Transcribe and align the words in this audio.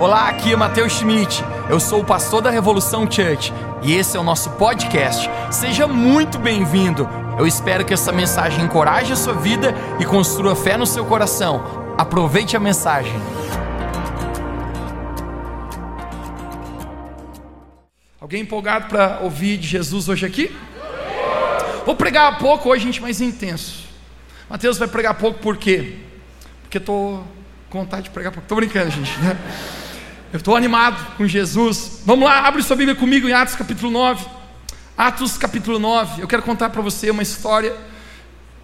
Olá, 0.00 0.30
aqui 0.30 0.50
é 0.50 0.56
Matheus 0.56 0.94
Schmidt. 0.94 1.44
Eu 1.68 1.78
sou 1.78 2.00
o 2.00 2.04
pastor 2.04 2.40
da 2.40 2.48
Revolução 2.48 3.02
Church 3.02 3.52
e 3.82 3.92
esse 3.92 4.16
é 4.16 4.20
o 4.20 4.22
nosso 4.22 4.48
podcast. 4.52 5.28
Seja 5.50 5.86
muito 5.86 6.38
bem-vindo. 6.38 7.06
Eu 7.38 7.46
espero 7.46 7.84
que 7.84 7.92
essa 7.92 8.10
mensagem 8.10 8.64
encoraje 8.64 9.12
a 9.12 9.16
sua 9.16 9.34
vida 9.34 9.74
e 10.00 10.06
construa 10.06 10.56
fé 10.56 10.78
no 10.78 10.86
seu 10.86 11.04
coração. 11.04 11.94
Aproveite 11.98 12.56
a 12.56 12.60
mensagem. 12.60 13.12
Alguém 18.18 18.40
empolgado 18.40 18.88
para 18.88 19.18
ouvir 19.20 19.58
de 19.58 19.68
Jesus 19.68 20.08
hoje 20.08 20.24
aqui? 20.24 20.50
Vou 21.84 21.94
pregar 21.94 22.38
pouco 22.38 22.70
hoje, 22.70 22.84
gente, 22.84 23.02
mais 23.02 23.20
intenso. 23.20 23.84
Mateus 24.48 24.78
vai 24.78 24.88
pregar 24.88 25.12
pouco 25.12 25.40
por 25.40 25.58
quê? 25.58 25.98
Porque 26.62 26.78
estou 26.78 27.22
com 27.68 27.80
vontade 27.80 28.04
de 28.04 28.10
pregar 28.10 28.32
pouco. 28.32 28.46
Estou 28.46 28.56
brincando, 28.56 28.90
gente. 28.90 29.20
Né? 29.20 29.36
Eu 30.32 30.36
estou 30.36 30.54
animado 30.54 31.16
com 31.16 31.26
Jesus. 31.26 32.02
Vamos 32.06 32.24
lá, 32.24 32.46
abre 32.46 32.62
sua 32.62 32.76
Bíblia 32.76 32.94
comigo 32.94 33.28
em 33.28 33.32
Atos 33.32 33.56
capítulo 33.56 33.90
9. 33.90 34.24
Atos 34.96 35.36
capítulo 35.36 35.80
9. 35.80 36.22
Eu 36.22 36.28
quero 36.28 36.40
contar 36.44 36.70
para 36.70 36.80
você 36.80 37.10
uma 37.10 37.24
história 37.24 37.76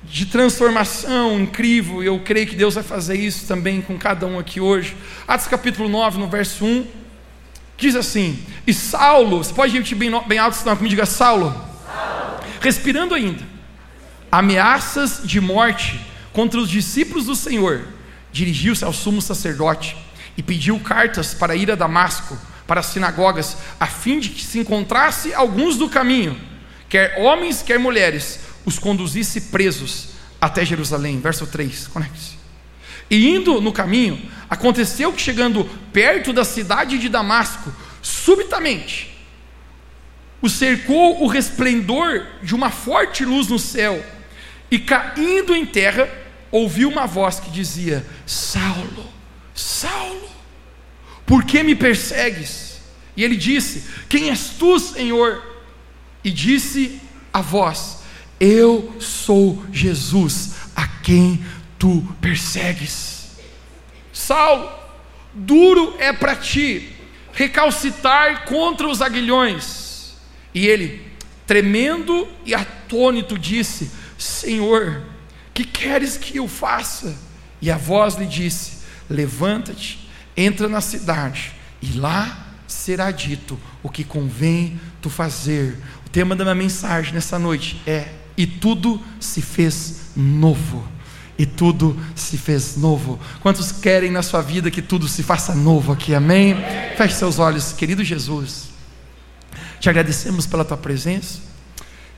de 0.05 0.27
transformação 0.27 1.41
incrível. 1.41 2.05
Eu 2.05 2.21
creio 2.21 2.47
que 2.47 2.55
Deus 2.55 2.75
vai 2.75 2.85
fazer 2.85 3.17
isso 3.17 3.49
também 3.49 3.83
com 3.83 3.99
cada 3.99 4.29
um 4.29 4.39
aqui 4.39 4.61
hoje. 4.61 4.97
Atos 5.27 5.49
capítulo 5.49 5.89
9, 5.89 6.21
no 6.21 6.29
verso 6.29 6.65
1. 6.65 6.87
Diz 7.77 7.97
assim: 7.97 8.39
E 8.65 8.73
Saulo, 8.73 9.39
você 9.39 9.53
pode 9.53 9.73
repetir 9.73 9.99
bem, 9.99 10.13
bem 10.29 10.39
alto, 10.39 10.57
senão 10.57 10.77
me 10.77 10.89
diga 10.89 11.05
Saulo. 11.05 11.51
Saulo. 11.85 12.45
Respirando 12.61 13.13
ainda, 13.13 13.43
ameaças 14.31 15.21
de 15.25 15.41
morte 15.41 15.99
contra 16.33 16.61
os 16.61 16.71
discípulos 16.71 17.27
do 17.27 17.35
Senhor, 17.35 17.89
dirigiu-se 18.31 18.85
ao 18.85 18.93
sumo 18.93 19.21
sacerdote 19.21 20.06
e 20.37 20.43
pediu 20.43 20.79
cartas 20.81 21.35
para 21.35 21.57
ir 21.57 21.71
a 21.71 21.75
Damasco, 21.75 22.39
para 22.67 22.81
as 22.81 22.87
sinagogas, 22.87 23.57
a 23.79 23.87
fim 23.87 24.19
de 24.19 24.31
que 24.31 24.43
se 24.43 24.59
encontrasse 24.59 25.33
alguns 25.33 25.77
do 25.77 25.89
caminho, 25.89 26.39
quer 26.89 27.19
homens, 27.19 27.63
quer 27.63 27.79
mulheres, 27.79 28.41
os 28.65 28.79
conduzisse 28.79 29.43
presos 29.43 30.09
até 30.41 30.65
Jerusalém. 30.65 31.21
Verso 31.21 31.47
3, 31.47 31.89
conecte-se. 31.89 32.37
E 33.09 33.29
indo 33.29 33.61
no 33.61 33.73
caminho, 33.73 34.21
aconteceu 34.51 35.13
que 35.13 35.21
chegando 35.21 35.65
perto 35.93 36.33
da 36.33 36.45
cidade 36.45 36.99
de 36.99 37.09
Damasco, 37.09 37.73
subitamente, 38.03 39.17
o 40.43 40.49
cercou 40.49 41.23
o 41.23 41.27
resplendor 41.27 42.27
de 42.43 42.55
uma 42.55 42.71
forte 42.71 43.25
luz 43.25 43.47
no 43.47 43.59
céu, 43.59 44.05
e 44.71 44.79
caindo 44.79 45.55
em 45.55 45.65
terra, 45.65 46.09
ouviu 46.51 46.89
uma 46.89 47.07
voz 47.07 47.39
que 47.39 47.51
dizia: 47.51 48.05
Saulo, 48.27 49.16
Saulo, 49.57 50.29
por 51.25 51.45
que 51.45 51.63
me 51.63 51.75
persegues? 51.75 52.79
E 53.17 53.25
ele 53.25 53.35
disse: 53.35 53.85
Quem 54.07 54.29
és 54.29 54.51
tu, 54.51 54.79
Senhor? 54.79 55.43
E 56.23 56.31
disse 56.31 57.01
a 57.33 57.41
voz: 57.41 58.01
Eu 58.39 58.95
sou 59.01 59.65
Jesus, 59.73 60.53
a 60.77 60.87
quem 60.87 61.43
tu 61.79 62.07
persegues. 62.21 63.29
Saulo, 64.13 64.71
duro 65.33 65.97
é 65.99 66.13
para 66.13 66.37
ti 66.37 66.93
recalcitar 67.33 68.45
contra 68.45 68.87
os 68.87 69.01
aguilhões. 69.01 70.15
E 70.55 70.67
ele, 70.67 71.03
tremendo 71.47 72.29
e 72.45 72.55
atônito, 72.55 73.39
disse: 73.39 73.91
Senhor, 74.19 75.03
que 75.55 75.65
queres 75.65 76.19
que 76.19 76.37
eu 76.37 76.47
faça? 76.47 77.17
E 77.63 77.71
a 77.71 77.79
voz 77.79 78.17
lhe 78.17 78.27
disse: 78.27 78.76
Levanta-te, 79.09 80.09
entra 80.37 80.69
na 80.69 80.81
cidade, 80.81 81.53
e 81.81 81.93
lá 81.99 82.47
será 82.67 83.11
dito 83.11 83.59
o 83.83 83.89
que 83.89 84.05
convém 84.05 84.81
tu 85.01 85.09
fazer. 85.09 85.79
O 86.05 86.11
tema 86.11 86.35
da 86.35 86.45
minha 86.45 86.55
mensagem 86.55 87.15
nessa 87.15 87.39
noite 87.39 87.81
é: 87.87 88.09
E 88.37 88.47
tudo 88.47 89.01
se 89.21 89.41
fez 89.41 90.11
novo. 90.17 90.87
E 91.39 91.45
tudo 91.45 91.99
se 92.15 92.39
fez 92.39 92.77
novo. 92.77 93.21
Quantos 93.43 93.71
querem 93.71 94.11
na 94.11 94.23
sua 94.23 94.41
vida 94.41 94.71
que 94.71 94.81
tudo 94.81 95.07
se 95.07 95.23
faça 95.23 95.55
novo 95.55 95.93
aqui? 95.93 96.15
Amém? 96.15 96.57
Feche 96.97 97.15
seus 97.15 97.39
olhos, 97.39 97.73
querido 97.73 98.03
Jesus. 98.03 98.71
Te 99.79 99.91
agradecemos 99.91 100.47
pela 100.47 100.65
tua 100.65 100.79
presença. 100.79 101.41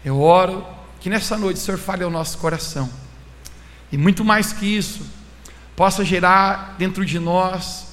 Eu 0.04 0.20
oro 0.20 0.64
que 1.00 1.10
nessa 1.10 1.36
noite 1.36 1.56
o 1.56 1.60
Senhor 1.60 1.78
fale 1.78 2.04
ao 2.04 2.10
nosso 2.10 2.38
coração. 2.38 2.88
E 3.90 3.96
muito 3.96 4.24
mais 4.24 4.52
que 4.52 4.66
isso, 4.66 5.00
possa 5.78 6.04
gerar 6.04 6.74
dentro 6.76 7.04
de 7.04 7.20
nós 7.20 7.86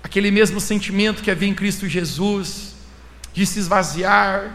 aquele 0.00 0.30
mesmo 0.30 0.60
sentimento 0.60 1.24
que 1.24 1.30
havia 1.30 1.48
em 1.48 1.52
Cristo 1.52 1.88
Jesus, 1.88 2.76
de 3.32 3.44
se 3.44 3.58
esvaziar, 3.58 4.48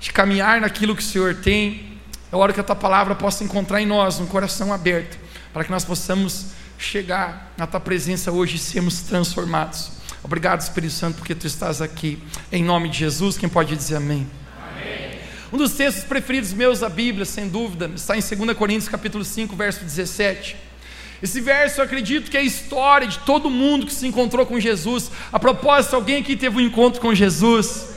de 0.00 0.12
caminhar 0.12 0.60
naquilo 0.60 0.96
que 0.96 1.02
o 1.02 1.06
Senhor 1.06 1.36
tem. 1.36 2.00
É 2.32 2.36
hora 2.36 2.52
que 2.52 2.58
a 2.58 2.64
tua 2.64 2.74
palavra 2.74 3.14
possa 3.14 3.44
encontrar 3.44 3.80
em 3.80 3.86
nós 3.86 4.18
um 4.18 4.26
coração 4.26 4.72
aberto, 4.72 5.16
para 5.52 5.62
que 5.62 5.70
nós 5.70 5.84
possamos 5.84 6.46
chegar 6.76 7.52
na 7.56 7.64
tua 7.64 7.78
presença 7.78 8.32
hoje 8.32 8.56
e 8.56 8.58
sermos 8.58 9.02
transformados. 9.02 9.92
Obrigado, 10.24 10.62
Espírito 10.62 10.94
Santo, 10.94 11.18
porque 11.18 11.32
tu 11.32 11.46
estás 11.46 11.80
aqui. 11.80 12.20
Em 12.50 12.64
nome 12.64 12.88
de 12.88 12.98
Jesus, 12.98 13.38
quem 13.38 13.48
pode 13.48 13.76
dizer 13.76 13.98
amém? 13.98 14.28
amém. 14.68 15.20
Um 15.52 15.56
dos 15.56 15.74
textos 15.74 16.02
preferidos 16.02 16.52
meus 16.52 16.80
da 16.80 16.88
Bíblia, 16.88 17.24
sem 17.24 17.48
dúvida, 17.48 17.88
está 17.94 18.16
em 18.16 18.20
2 18.20 18.58
Coríntios 18.58 18.88
capítulo 18.88 19.24
5, 19.24 19.54
verso 19.54 19.84
17 19.84 20.73
esse 21.22 21.40
verso 21.40 21.80
eu 21.80 21.84
acredito 21.84 22.30
que 22.30 22.36
é 22.36 22.40
a 22.40 22.44
história 22.44 23.06
de 23.06 23.18
todo 23.20 23.48
mundo 23.48 23.86
que 23.86 23.92
se 23.92 24.06
encontrou 24.06 24.44
com 24.44 24.60
Jesus. 24.60 25.10
A 25.32 25.38
propósito, 25.38 25.96
alguém 25.96 26.18
aqui 26.18 26.36
teve 26.36 26.56
um 26.56 26.60
encontro 26.60 27.00
com 27.00 27.14
Jesus. 27.14 27.94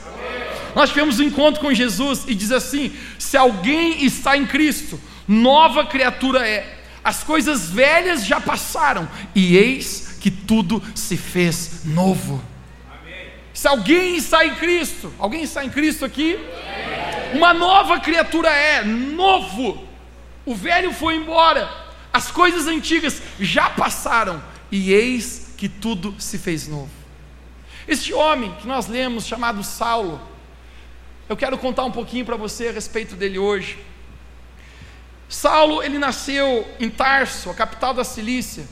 Nós 0.74 0.90
tivemos 0.90 1.18
um 1.18 1.24
encontro 1.24 1.60
com 1.60 1.72
Jesus 1.72 2.24
e 2.26 2.34
diz 2.34 2.52
assim: 2.52 2.92
se 3.18 3.36
alguém 3.36 4.04
está 4.04 4.36
em 4.36 4.46
Cristo, 4.46 5.00
nova 5.26 5.84
criatura 5.86 6.46
é. 6.46 6.76
As 7.02 7.22
coisas 7.22 7.70
velhas 7.70 8.26
já 8.26 8.40
passaram 8.40 9.08
e 9.34 9.56
eis 9.56 10.18
que 10.20 10.30
tudo 10.30 10.82
se 10.94 11.16
fez 11.16 11.82
novo. 11.84 12.42
Se 13.52 13.66
alguém 13.66 14.16
está 14.16 14.46
em 14.46 14.54
Cristo, 14.54 15.12
alguém 15.18 15.42
está 15.42 15.64
em 15.64 15.70
Cristo 15.70 16.04
aqui? 16.04 16.38
Uma 17.34 17.52
nova 17.52 17.98
criatura 17.98 18.48
é, 18.48 18.84
novo. 18.84 19.84
O 20.46 20.54
velho 20.54 20.92
foi 20.92 21.16
embora, 21.16 21.68
as 22.12 22.30
coisas 22.30 22.66
antigas 22.66 23.22
já 23.38 23.70
passaram 23.70 24.42
e 24.70 24.92
eis 24.92 25.52
que 25.56 25.68
tudo 25.68 26.14
se 26.18 26.38
fez 26.38 26.66
novo. 26.66 26.90
Este 27.86 28.12
homem 28.12 28.54
que 28.60 28.66
nós 28.66 28.86
lemos, 28.86 29.26
chamado 29.26 29.62
Saulo, 29.62 30.20
eu 31.28 31.36
quero 31.36 31.58
contar 31.58 31.84
um 31.84 31.92
pouquinho 31.92 32.24
para 32.24 32.36
você 32.36 32.68
a 32.68 32.72
respeito 32.72 33.14
dele 33.14 33.38
hoje. 33.38 33.78
Saulo, 35.28 35.82
ele 35.82 35.98
nasceu 35.98 36.66
em 36.80 36.88
Tarso, 36.88 37.50
a 37.50 37.54
capital 37.54 37.92
da 37.92 38.04
Cilícia. 38.04 38.66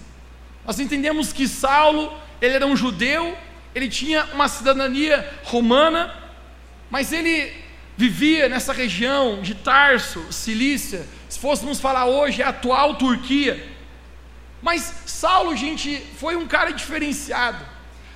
Nós 0.67 0.81
entendemos 0.81 1.33
que 1.33 1.47
Saulo, 1.47 2.13
ele 2.41 2.55
era 2.55 2.67
um 2.67 2.77
judeu, 2.77 3.37
ele 3.75 3.89
tinha 3.89 4.25
uma 4.33 4.49
cidadania 4.49 5.29
romana, 5.45 6.15
mas 6.91 7.13
ele 7.13 7.53
vivia 7.97 8.49
nessa 8.49 8.73
região 8.73 9.43
de 9.43 9.55
Tarso, 9.55 10.33
Cilícia, 10.33 11.07
se 11.29 11.39
fôssemos 11.39 11.81
falar 11.81 12.07
hoje, 12.07 12.43
é 12.43 12.45
a 12.45 12.51
atual 12.51 12.95
Turquia. 12.97 13.67
Mas 14.63 14.93
Saulo, 15.07 15.57
gente, 15.57 16.03
foi 16.19 16.37
um 16.37 16.47
cara 16.47 16.71
diferenciado. 16.71 17.65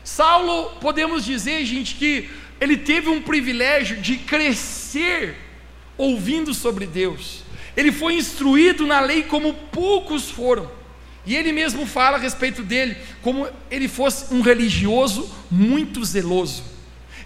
Saulo, 0.03 0.71
podemos 0.81 1.25
dizer, 1.25 1.65
gente, 1.65 1.95
que 1.95 2.31
ele 2.61 2.77
teve 2.77 3.09
um 3.09 3.23
privilégio 3.23 3.97
de 3.99 4.17
crescer 4.17 5.37
ouvindo 5.97 6.53
sobre 6.55 6.87
Deus. 6.87 7.43
Ele 7.77 7.93
foi 7.93 8.15
instruído 8.15 8.87
na 8.87 9.01
lei 9.01 9.23
como 9.23 9.55
poucos 9.55 10.31
foram. 10.31 10.71
E 11.27 11.37
ele 11.37 11.53
mesmo 11.53 11.87
fala 11.87 12.17
a 12.17 12.21
respeito 12.21 12.63
dele 12.63 12.97
como 13.23 13.49
ele 13.71 13.89
fosse 13.89 14.33
um 14.35 14.41
religioso 14.41 15.31
muito 15.51 16.05
zeloso. 16.05 16.65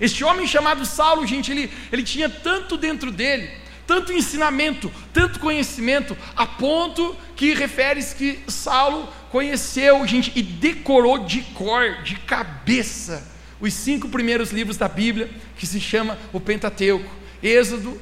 Este 0.00 0.24
homem 0.24 0.46
chamado 0.46 0.84
Saulo, 0.84 1.26
gente, 1.26 1.50
ele, 1.52 1.70
ele 1.92 2.02
tinha 2.02 2.28
tanto 2.28 2.76
dentro 2.76 3.12
dele, 3.12 3.50
tanto 3.86 4.12
ensinamento, 4.12 4.92
tanto 5.12 5.40
conhecimento, 5.40 6.16
a 6.36 6.46
ponto 6.46 7.16
que 7.36 7.54
refere-se 7.54 8.14
que 8.14 8.40
Saulo 8.50 9.08
conheceu, 9.30 10.06
gente, 10.06 10.32
e 10.34 10.42
decorou 10.42 11.18
de 11.24 11.42
cor, 11.42 12.02
de 12.02 12.16
cabeça, 12.16 13.30
os 13.60 13.72
cinco 13.74 14.08
primeiros 14.08 14.50
livros 14.50 14.76
da 14.76 14.88
Bíblia, 14.88 15.30
que 15.56 15.66
se 15.66 15.80
chama 15.80 16.18
o 16.32 16.40
Pentateuco: 16.40 17.10
Êxodo, 17.42 18.00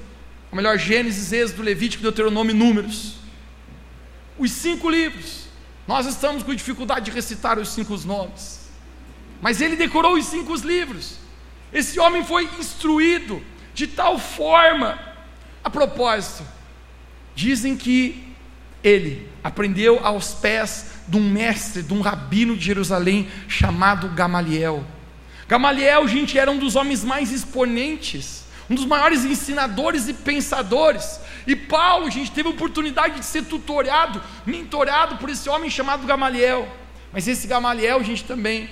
ou 0.51 0.57
melhor, 0.57 0.79
Gênesis, 0.79 1.33
Êxodo, 1.33 1.63
Levítico, 1.63 2.03
Deuteronômio 2.03 2.55
e 2.55 2.59
Números. 2.59 3.15
Os 4.39 4.51
cinco 4.53 4.91
livros. 4.91 5.43
Nós 5.87 6.07
estamos 6.07 6.43
com 6.43 6.55
dificuldade 6.55 7.07
de 7.07 7.11
recitar 7.11 7.59
os 7.59 7.71
cinco 7.71 7.97
nomes. 8.07 8.61
Mas 9.41 9.61
ele 9.61 9.75
decorou 9.75 10.15
os 10.15 10.27
cinco 10.27 10.55
livros. 10.57 11.17
Esse 11.73 11.99
homem 11.99 12.25
foi 12.25 12.49
instruído 12.59 13.43
de 13.75 13.87
tal 13.87 14.19
forma, 14.19 14.99
a 15.63 15.71
propósito, 15.71 16.45
dizem 17.35 17.77
que 17.77 18.33
ele 18.83 19.29
aprendeu 19.43 20.05
aos 20.05 20.35
pés 20.35 20.93
de 21.07 21.17
um 21.17 21.29
mestre, 21.29 21.83
de 21.83 21.95
um 21.95 22.01
rabino 22.01 22.57
de 22.57 22.65
Jerusalém 22.65 23.29
chamado 23.49 24.09
Gamaliel. 24.09 24.85
Gamaliel, 25.49 26.07
gente, 26.09 26.39
era 26.39 26.51
um 26.51 26.59
dos 26.59 26.77
homens 26.77 27.05
mais 27.05 27.31
exponentes, 27.31 28.45
um 28.69 28.75
dos 28.75 28.87
maiores 28.87 29.25
ensinadores 29.25 30.09
e 30.09 30.15
pensadores. 30.15 31.21
E 31.47 31.55
Paulo, 31.55 32.11
gente, 32.11 32.31
teve 32.31 32.49
a 32.49 32.53
oportunidade 32.53 33.19
de 33.19 33.25
ser 33.25 33.45
tutorado, 33.45 34.23
mentorado 34.47 35.17
por 35.17 35.29
esse 35.29 35.49
homem 35.49 35.69
chamado 35.69 36.07
Gamaliel. 36.07 36.69
Mas 37.13 37.29
esse 37.29 37.47
Gamaliel, 37.47 38.03
gente, 38.03 38.25
também 38.25 38.71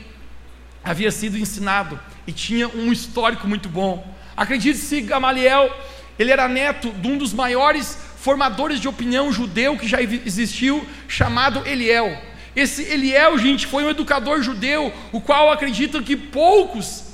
havia 0.83 1.11
sido 1.11 1.37
ensinado 1.37 2.01
e 2.27 2.33
tinha 2.33 2.69
um 2.69 2.91
histórico 2.91 3.47
muito 3.47 3.69
bom. 3.69 4.17
Acredite-se, 4.37 5.03
Gamaliel, 5.03 5.71
ele 6.19 6.31
era 6.31 6.49
neto 6.49 6.91
de 6.93 7.09
um 7.09 7.17
dos 7.17 7.33
maiores 7.33 7.99
formadores 8.17 8.81
de 8.81 8.89
opinião 8.89 9.33
judeu 9.33 9.79
que 9.79 9.89
já 9.89 10.01
existiu, 10.03 10.87
chamado 11.09 11.67
Eliel. 11.67 12.21
Esse 12.55 12.83
Eliel, 12.83 13.39
gente, 13.39 13.67
foi 13.67 13.85
um 13.85 13.91
educador 13.91 14.43
judeu, 14.43 14.93
o 15.13 15.21
qual 15.21 15.51
acredita 15.51 16.03
que 16.03 16.17
poucos 16.17 17.05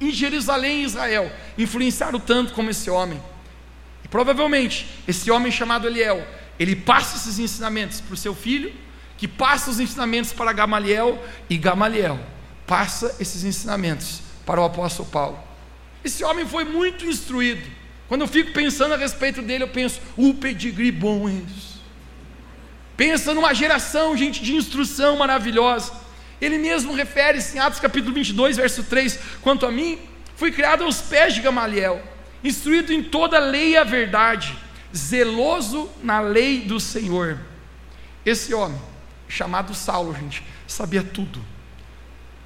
em 0.00 0.10
Jerusalém 0.10 0.80
e 0.80 0.84
Israel 0.84 1.30
influenciaram 1.56 2.18
tanto 2.18 2.52
como 2.52 2.70
esse 2.70 2.90
homem. 2.90 3.22
E 4.04 4.08
provavelmente, 4.08 4.86
esse 5.06 5.30
homem 5.30 5.52
chamado 5.52 5.86
Eliel, 5.86 6.26
ele 6.58 6.74
passa 6.74 7.16
esses 7.16 7.38
ensinamentos 7.38 8.00
para 8.00 8.14
o 8.14 8.16
seu 8.16 8.34
filho, 8.34 8.72
que 9.16 9.28
passa 9.28 9.70
os 9.70 9.80
ensinamentos 9.80 10.32
para 10.32 10.52
Gamaliel, 10.52 11.22
e 11.48 11.56
Gamaliel 11.56 12.18
passa 12.66 13.14
esses 13.20 13.44
ensinamentos 13.44 14.20
para 14.44 14.60
o 14.60 14.64
apóstolo 14.64 15.08
Paulo. 15.08 15.38
Esse 16.04 16.24
homem 16.24 16.46
foi 16.46 16.64
muito 16.64 17.06
instruído. 17.06 17.62
Quando 18.08 18.22
eu 18.22 18.28
fico 18.28 18.52
pensando 18.52 18.94
a 18.94 18.96
respeito 18.96 19.42
dele, 19.42 19.64
eu 19.64 19.68
penso, 19.68 20.00
o 20.16 20.34
pedigree 20.34 20.92
bom 20.92 21.28
é. 21.28 21.42
Pensa 22.96 23.34
numa 23.34 23.52
geração, 23.52 24.16
gente, 24.16 24.42
de 24.42 24.54
instrução 24.54 25.16
maravilhosa. 25.16 25.92
Ele 26.40 26.58
mesmo 26.58 26.94
refere-se 26.94 27.56
em 27.56 27.60
Atos 27.60 27.80
capítulo 27.80 28.14
22, 28.14 28.56
verso 28.56 28.84
3, 28.84 29.18
quanto 29.42 29.66
a 29.66 29.72
mim, 29.72 29.98
fui 30.36 30.50
criado 30.52 30.84
aos 30.84 31.00
pés 31.00 31.34
de 31.34 31.40
Gamaliel, 31.40 32.02
instruído 32.42 32.92
em 32.92 33.02
toda 33.02 33.36
a 33.36 33.40
lei 33.40 33.70
e 33.70 33.76
a 33.76 33.84
verdade, 33.84 34.56
zeloso 34.94 35.90
na 36.02 36.20
lei 36.20 36.60
do 36.60 36.78
Senhor. 36.78 37.38
Esse 38.24 38.54
homem, 38.54 38.80
chamado 39.28 39.74
Saulo, 39.74 40.14
gente, 40.14 40.42
sabia 40.66 41.02
tudo. 41.02 41.44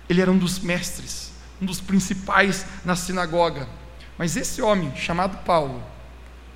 Ele 0.09 0.21
era 0.21 0.31
um 0.31 0.39
dos 0.39 0.59
mestres 0.59 1.31
um 1.61 1.67
dos 1.67 1.81
principais 1.81 2.65
na 2.85 2.97
sinagoga. 2.97 3.69
Mas 4.21 4.37
esse 4.37 4.61
homem, 4.61 4.95
chamado 4.95 5.39
Paulo, 5.47 5.83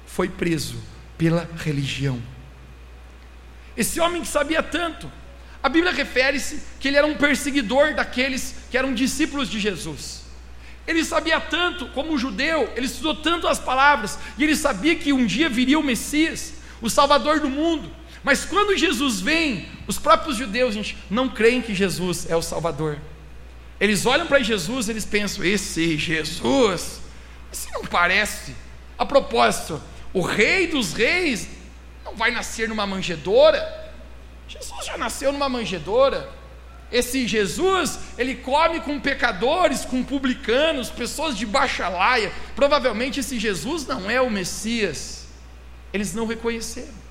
foi 0.06 0.28
preso 0.28 0.76
pela 1.16 1.48
religião. 1.56 2.22
Esse 3.74 3.98
homem 3.98 4.20
que 4.20 4.28
sabia 4.28 4.62
tanto, 4.62 5.10
a 5.62 5.68
Bíblia 5.70 5.90
refere-se 5.90 6.62
que 6.78 6.88
ele 6.88 6.98
era 6.98 7.06
um 7.06 7.14
perseguidor 7.14 7.94
daqueles 7.94 8.54
que 8.70 8.76
eram 8.76 8.92
discípulos 8.92 9.48
de 9.48 9.58
Jesus. 9.58 10.24
Ele 10.86 11.02
sabia 11.06 11.40
tanto, 11.40 11.86
como 11.86 12.18
judeu, 12.18 12.70
ele 12.76 12.84
estudou 12.84 13.14
tanto 13.14 13.48
as 13.48 13.58
palavras, 13.58 14.18
e 14.36 14.44
ele 14.44 14.56
sabia 14.56 14.94
que 14.94 15.14
um 15.14 15.24
dia 15.24 15.48
viria 15.48 15.78
o 15.78 15.82
Messias, 15.82 16.52
o 16.82 16.90
Salvador 16.90 17.40
do 17.40 17.48
mundo. 17.48 17.90
Mas 18.22 18.44
quando 18.44 18.76
Jesus 18.76 19.22
vem, 19.22 19.66
os 19.86 19.98
próprios 19.98 20.36
judeus, 20.36 20.74
gente, 20.74 20.98
não 21.08 21.30
creem 21.30 21.62
que 21.62 21.74
Jesus 21.74 22.28
é 22.28 22.36
o 22.36 22.42
Salvador. 22.42 22.98
Eles 23.80 24.04
olham 24.04 24.26
para 24.26 24.40
Jesus, 24.40 24.90
eles 24.90 25.06
pensam: 25.06 25.42
esse 25.42 25.96
Jesus, 25.96 27.03
esse 27.54 27.72
não 27.72 27.82
parece. 27.82 28.54
A 28.98 29.06
propósito, 29.06 29.80
o 30.12 30.20
rei 30.20 30.66
dos 30.66 30.92
reis 30.92 31.48
não 32.04 32.14
vai 32.14 32.30
nascer 32.30 32.68
numa 32.68 32.86
manjedoura. 32.86 33.92
Jesus 34.48 34.84
já 34.84 34.98
nasceu 34.98 35.32
numa 35.32 35.48
manjedoura. 35.48 36.28
Esse 36.92 37.26
Jesus, 37.26 37.98
ele 38.18 38.34
come 38.34 38.80
com 38.80 39.00
pecadores, 39.00 39.84
com 39.84 40.02
publicanos, 40.02 40.90
pessoas 40.90 41.36
de 41.36 41.46
baixa 41.46 41.88
laia. 41.88 42.32
Provavelmente 42.54 43.20
esse 43.20 43.38
Jesus 43.38 43.86
não 43.86 44.10
é 44.10 44.20
o 44.20 44.30
Messias. 44.30 45.26
Eles 45.92 46.12
não 46.12 46.26
reconheceram. 46.26 47.04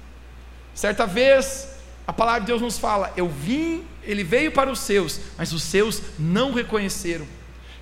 Certa 0.76 1.06
vez, 1.06 1.70
a 2.06 2.14
palavra 2.14 2.42
de 2.42 2.48
Deus 2.48 2.62
nos 2.62 2.78
fala: 2.78 3.14
Eu 3.16 3.28
vim 3.30 3.86
ele 4.06 4.24
veio 4.24 4.52
para 4.52 4.70
os 4.70 4.80
seus, 4.80 5.20
mas 5.38 5.54
os 5.54 5.64
seus 5.64 6.02
não 6.20 6.54
reconheceram. 6.54 7.26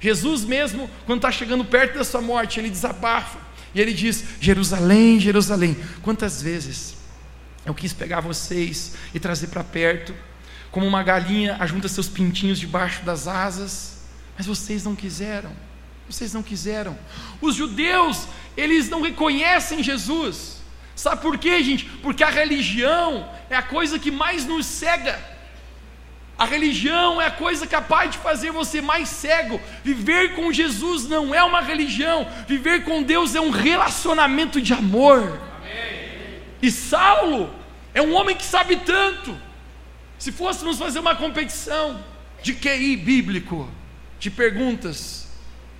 Jesus 0.01 0.43
mesmo, 0.43 0.89
quando 1.05 1.19
está 1.19 1.31
chegando 1.31 1.63
perto 1.63 1.99
da 1.99 2.03
sua 2.03 2.21
morte, 2.21 2.59
ele 2.59 2.69
desabafa 2.69 3.37
e 3.73 3.79
ele 3.79 3.93
diz: 3.93 4.23
Jerusalém, 4.41 5.19
Jerusalém, 5.19 5.77
quantas 6.01 6.41
vezes 6.41 6.95
eu 7.65 7.73
quis 7.73 7.93
pegar 7.93 8.19
vocês 8.19 8.95
e 9.13 9.19
trazer 9.19 9.47
para 9.47 9.63
perto, 9.63 10.13
como 10.71 10.87
uma 10.87 11.03
galinha 11.03 11.55
ajunta 11.59 11.87
seus 11.87 12.09
pintinhos 12.09 12.59
debaixo 12.59 13.03
das 13.03 13.27
asas, 13.27 13.99
mas 14.35 14.47
vocês 14.47 14.83
não 14.83 14.95
quiseram. 14.95 15.51
Vocês 16.09 16.33
não 16.33 16.43
quiseram. 16.43 16.97
Os 17.39 17.55
judeus, 17.55 18.27
eles 18.57 18.89
não 18.89 19.01
reconhecem 19.01 19.83
Jesus. 19.83 20.57
Sabe 20.95 21.21
por 21.21 21.37
quê, 21.37 21.63
gente? 21.63 21.85
Porque 21.85 22.23
a 22.23 22.29
religião 22.29 23.29
é 23.49 23.55
a 23.55 23.61
coisa 23.61 23.97
que 23.97 24.11
mais 24.11 24.45
nos 24.45 24.65
cega. 24.65 25.30
A 26.37 26.45
religião 26.45 27.21
é 27.21 27.27
a 27.27 27.31
coisa 27.31 27.67
capaz 27.67 28.11
de 28.11 28.17
fazer 28.17 28.51
você 28.51 28.81
mais 28.81 29.09
cego. 29.09 29.61
Viver 29.83 30.35
com 30.35 30.51
Jesus 30.51 31.07
não 31.07 31.35
é 31.35 31.43
uma 31.43 31.61
religião, 31.61 32.27
viver 32.47 32.83
com 32.83 33.03
Deus 33.03 33.35
é 33.35 33.41
um 33.41 33.51
relacionamento 33.51 34.59
de 34.59 34.73
amor. 34.73 35.39
Amém. 35.59 36.41
E 36.61 36.71
Saulo 36.71 37.53
é 37.93 38.01
um 38.01 38.13
homem 38.13 38.35
que 38.35 38.43
sabe 38.43 38.77
tanto. 38.77 39.37
Se 40.17 40.31
fôssemos 40.31 40.79
fazer 40.79 40.99
uma 40.99 41.15
competição 41.15 42.03
de 42.41 42.53
QI 42.53 42.95
bíblico, 42.95 43.69
de 44.19 44.31
perguntas, 44.31 45.27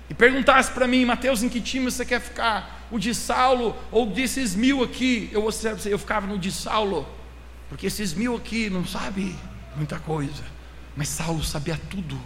e 0.08 0.14
perguntasse 0.14 0.70
para 0.70 0.86
mim, 0.86 1.04
Mateus, 1.04 1.42
em 1.42 1.48
que 1.48 1.60
time 1.60 1.90
você 1.90 2.04
quer 2.04 2.20
ficar? 2.20 2.86
O 2.90 2.98
de 2.98 3.14
Saulo 3.14 3.74
ou 3.90 4.06
desses 4.06 4.54
mil 4.54 4.82
aqui? 4.82 5.30
Eu, 5.32 5.48
eu 5.86 5.98
ficava 5.98 6.26
no 6.26 6.38
de 6.38 6.52
Saulo, 6.52 7.08
porque 7.68 7.86
esses 7.86 8.12
mil 8.12 8.36
aqui 8.36 8.68
não 8.68 8.84
sabem 8.84 9.34
muita 9.76 9.98
coisa. 9.98 10.42
Mas 10.96 11.08
Saulo 11.08 11.42
sabia 11.42 11.78
tudo. 11.90 12.18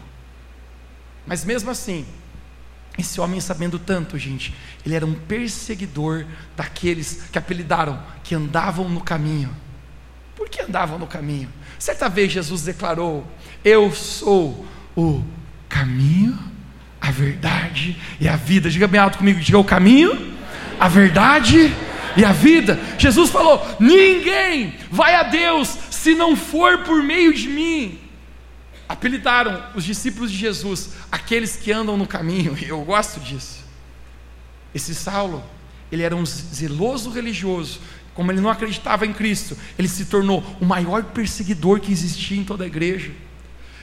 Mas 1.26 1.44
mesmo 1.44 1.70
assim, 1.70 2.06
esse 2.98 3.20
homem 3.20 3.40
sabendo 3.40 3.78
tanto, 3.78 4.18
gente, 4.18 4.54
ele 4.84 4.94
era 4.94 5.04
um 5.04 5.14
perseguidor 5.14 6.24
daqueles 6.56 7.28
que 7.30 7.38
apelidaram 7.38 8.02
que 8.24 8.34
andavam 8.34 8.88
no 8.88 9.00
caminho. 9.00 9.54
Por 10.34 10.48
que 10.48 10.62
andavam 10.62 10.98
no 10.98 11.06
caminho? 11.06 11.50
Certa 11.78 12.08
vez 12.08 12.32
Jesus 12.32 12.62
declarou: 12.62 13.26
Eu 13.64 13.92
sou 13.92 14.66
o 14.96 15.22
caminho, 15.68 16.38
a 17.00 17.10
verdade 17.10 17.96
e 18.20 18.28
a 18.28 18.36
vida. 18.36 18.70
Diga 18.70 18.86
bem 18.86 19.00
alto 19.00 19.18
comigo: 19.18 19.40
diga 19.40 19.58
o 19.58 19.64
caminho, 19.64 20.34
a 20.78 20.88
verdade 20.88 21.74
e 22.16 22.24
a 22.24 22.32
vida. 22.32 22.78
Jesus 22.98 23.30
falou: 23.30 23.60
Ninguém 23.78 24.74
vai 24.90 25.14
a 25.14 25.22
Deus 25.24 25.68
se 25.90 26.14
não 26.14 26.36
for 26.36 26.78
por 26.78 27.02
meio 27.02 27.32
de 27.32 27.48
mim 27.48 28.06
apelidaram 28.88 29.64
os 29.74 29.84
discípulos 29.84 30.30
de 30.30 30.38
Jesus 30.38 30.90
aqueles 31.10 31.56
que 31.56 31.72
andam 31.72 31.96
no 31.96 32.06
caminho, 32.06 32.56
e 32.58 32.66
eu 32.70 32.82
gosto 32.84 33.20
disso. 33.20 33.64
Esse 34.74 34.94
Saulo, 34.94 35.42
ele 35.90 36.02
era 36.02 36.14
um 36.14 36.24
zeloso 36.26 37.10
religioso, 37.10 37.80
como 38.14 38.32
ele 38.32 38.40
não 38.40 38.50
acreditava 38.50 39.06
em 39.06 39.12
Cristo, 39.12 39.56
ele 39.78 39.88
se 39.88 40.06
tornou 40.06 40.42
o 40.60 40.64
maior 40.64 41.04
perseguidor 41.04 41.80
que 41.80 41.92
existia 41.92 42.38
em 42.38 42.44
toda 42.44 42.64
a 42.64 42.66
igreja. 42.66 43.12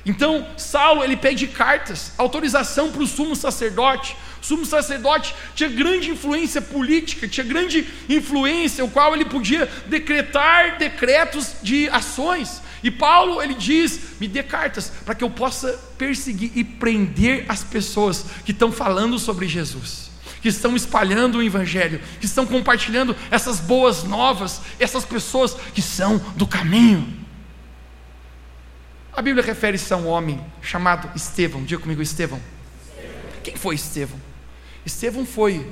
Então, 0.06 0.46
Saulo, 0.58 1.04
ele 1.04 1.16
pede 1.16 1.48
cartas, 1.48 2.12
autorização 2.18 2.92
para 2.92 3.04
o 3.04 3.08
sumo 3.08 3.36
sacerdote. 3.36 4.18
O 4.42 4.46
sumo 4.46 4.66
sacerdote 4.66 5.34
tinha 5.56 5.70
grande 5.70 6.12
influência 6.12 6.62
política, 6.62 7.28
tinha 7.28 7.46
grande 7.46 7.88
influência, 8.10 8.84
o 8.84 8.90
qual 8.90 9.16
ele 9.16 9.24
podia 9.24 9.70
decretar 9.88 10.78
decretos 10.78 11.54
de 11.64 11.88
ações. 11.90 12.62
E 12.84 12.92
Paulo, 12.92 13.42
ele 13.42 13.54
diz: 13.54 13.98
me 14.20 14.28
dê 14.28 14.44
cartas 14.44 14.92
para 15.06 15.16
que 15.16 15.24
eu 15.24 15.30
possa 15.30 15.80
perseguir 15.98 16.52
e 16.54 16.66
prender 16.66 17.46
as 17.48 17.64
pessoas 17.64 18.26
que 18.44 18.52
estão 18.52 18.74
falando 18.74 19.18
sobre 19.18 19.48
Jesus, 19.48 20.12
que 20.42 20.50
estão 20.50 20.76
espalhando 20.76 21.38
o 21.38 21.44
Evangelho, 21.44 22.02
que 22.20 22.26
estão 22.26 22.46
compartilhando 22.46 23.16
essas 23.32 23.62
boas 23.62 24.04
novas, 24.04 24.60
essas 24.78 25.06
pessoas 25.06 25.56
que 25.74 25.82
são 25.82 26.18
do 26.36 26.46
caminho. 26.46 27.23
A 29.16 29.22
Bíblia 29.22 29.44
refere-se 29.44 29.94
a 29.94 29.98
um 29.98 30.08
homem 30.08 30.44
chamado 30.62 31.10
Estevão, 31.16 31.64
diga 31.64 31.82
comigo, 31.82 32.02
Estevão. 32.02 32.42
Quem 33.44 33.56
foi 33.56 33.76
Estevão? 33.76 34.20
Estevão 34.86 35.26
foi 35.26 35.66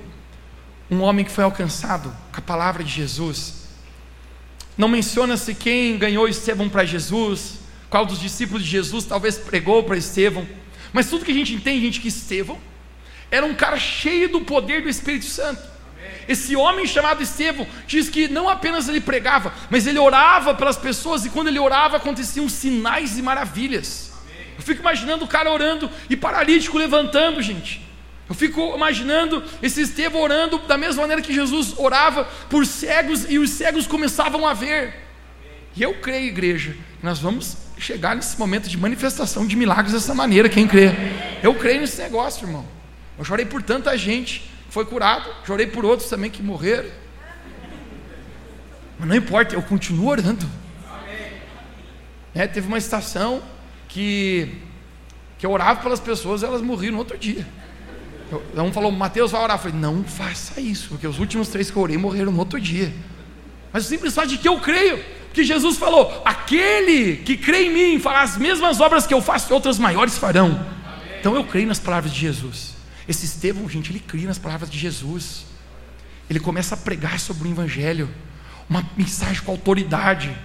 um 0.89 1.01
homem 1.01 1.25
que 1.25 1.31
foi 1.31 1.43
alcançado 1.43 2.15
com 2.31 2.39
a 2.39 2.41
palavra 2.41 2.83
de 2.83 2.91
Jesus 2.91 3.61
não 4.77 4.87
menciona-se 4.87 5.53
quem 5.53 5.97
ganhou 5.97 6.27
Estevão 6.27 6.69
para 6.69 6.85
Jesus, 6.85 7.59
qual 7.89 8.05
dos 8.05 8.19
discípulos 8.19 8.63
de 8.63 8.69
Jesus 8.69 9.05
talvez 9.05 9.37
pregou 9.37 9.83
para 9.83 9.97
Estevão. 9.97 10.47
Mas 10.93 11.09
tudo 11.09 11.25
que 11.25 11.31
a 11.31 11.35
gente 11.35 11.53
entende, 11.53 11.85
gente, 11.85 11.99
que 11.99 12.07
Estevão 12.07 12.57
era 13.29 13.45
um 13.45 13.53
cara 13.53 13.77
cheio 13.77 14.29
do 14.29 14.41
poder 14.41 14.81
do 14.81 14.89
Espírito 14.89 15.25
Santo. 15.25 15.61
Esse 16.27 16.55
homem 16.55 16.85
chamado 16.85 17.21
Estevão 17.21 17.67
diz 17.87 18.09
que 18.09 18.27
não 18.27 18.47
apenas 18.47 18.87
ele 18.87 19.01
pregava, 19.01 19.53
mas 19.69 19.87
ele 19.87 19.99
orava 19.99 20.53
pelas 20.53 20.77
pessoas, 20.77 21.25
e 21.25 21.29
quando 21.29 21.47
ele 21.47 21.59
orava 21.59 21.97
aconteciam 21.97 22.47
sinais 22.47 23.17
e 23.17 23.21
maravilhas. 23.21 24.11
Eu 24.57 24.63
fico 24.63 24.81
imaginando 24.81 25.25
o 25.25 25.27
cara 25.27 25.51
orando 25.51 25.89
e 26.09 26.15
paralítico 26.15 26.77
levantando, 26.77 27.41
gente. 27.41 27.81
Eu 28.29 28.35
fico 28.35 28.75
imaginando 28.75 29.43
esse 29.61 29.81
Estevão 29.81 30.21
orando 30.21 30.57
da 30.59 30.77
mesma 30.77 31.01
maneira 31.01 31.21
que 31.21 31.33
Jesus 31.33 31.73
orava 31.77 32.23
por 32.49 32.65
cegos 32.65 33.25
e 33.29 33.37
os 33.37 33.49
cegos 33.49 33.87
começavam 33.87 34.47
a 34.47 34.53
ver. 34.53 34.93
E 35.75 35.81
eu 35.81 35.95
creio, 35.95 36.27
igreja, 36.27 36.75
nós 37.01 37.19
vamos 37.19 37.57
chegar 37.77 38.15
nesse 38.15 38.37
momento 38.37 38.69
de 38.69 38.77
manifestação 38.77 39.45
de 39.45 39.55
milagres 39.55 39.93
dessa 39.93 40.13
maneira, 40.13 40.47
quem 40.47 40.67
crê. 40.67 40.91
Eu 41.41 41.55
creio 41.55 41.81
nesse 41.81 42.01
negócio, 42.01 42.47
irmão. 42.47 42.65
Eu 43.17 43.25
chorei 43.25 43.45
por 43.45 43.61
tanta 43.61 43.97
gente 43.97 44.49
foi 44.71 44.85
curado, 44.85 45.29
chorei 45.45 45.67
por 45.67 45.83
outros 45.83 46.09
também 46.09 46.31
que 46.31 46.41
morreram. 46.41 46.89
Mas 48.97 49.09
não 49.09 49.15
importa, 49.15 49.53
eu 49.53 49.61
continuo 49.61 50.07
orando. 50.07 50.49
É, 52.33 52.47
teve 52.47 52.69
uma 52.69 52.77
estação 52.77 53.43
que, 53.89 54.57
que 55.37 55.45
eu 55.45 55.51
orava 55.51 55.81
pelas 55.81 55.99
pessoas, 55.99 56.41
elas 56.41 56.61
morriam 56.61 56.93
no 56.93 56.99
outro 56.99 57.17
dia. 57.17 57.45
Um 58.55 58.71
falou, 58.71 58.89
Mateus 58.91 59.31
vai 59.31 59.43
orar. 59.43 59.57
Eu 59.57 59.61
falei, 59.61 59.77
não 59.77 60.05
faça 60.05 60.61
isso, 60.61 60.87
porque 60.87 61.05
os 61.05 61.19
últimos 61.19 61.49
três 61.49 61.69
que 61.69 61.75
eu 61.75 61.83
orei 61.83 61.97
morreram 61.97 62.31
no 62.31 62.39
outro 62.39 62.57
dia. 62.57 62.93
Mas 63.73 63.85
o 63.85 63.89
simples 63.89 64.15
fato 64.15 64.29
de 64.29 64.37
que 64.37 64.47
eu 64.47 64.57
creio, 64.61 65.03
que 65.33 65.43
Jesus 65.43 65.77
falou: 65.77 66.21
aquele 66.23 67.17
que 67.17 67.35
crê 67.35 67.65
em 67.65 67.73
mim 67.73 67.99
fará 67.99 68.21
as 68.21 68.37
mesmas 68.37 68.79
obras 68.79 69.05
que 69.05 69.13
eu 69.13 69.21
faço 69.21 69.53
outras 69.53 69.77
maiores 69.77 70.17
farão. 70.17 70.47
Amém. 70.47 71.19
Então 71.19 71.35
eu 71.35 71.43
creio 71.43 71.67
nas 71.67 71.79
palavras 71.79 72.13
de 72.13 72.19
Jesus. 72.21 72.70
Esse 73.07 73.25
Estevão, 73.25 73.67
gente, 73.69 73.91
ele 73.91 73.99
cria 73.99 74.27
nas 74.27 74.37
palavras 74.37 74.69
de 74.69 74.77
Jesus. 74.77 75.45
Ele 76.29 76.39
começa 76.39 76.75
a 76.75 76.77
pregar 76.77 77.19
sobre 77.19 77.47
o 77.47 77.51
Evangelho, 77.51 78.09
uma 78.69 78.87
mensagem 78.95 79.41
com 79.43 79.51
autoridade. 79.51 80.35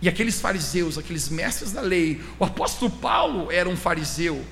E 0.00 0.08
aqueles 0.08 0.40
fariseus, 0.40 0.98
aqueles 0.98 1.28
mestres 1.28 1.72
da 1.72 1.80
lei, 1.80 2.22
o 2.38 2.44
apóstolo 2.44 2.90
Paulo 2.90 3.50
era 3.50 3.68
um 3.68 3.76
fariseu, 3.76 4.44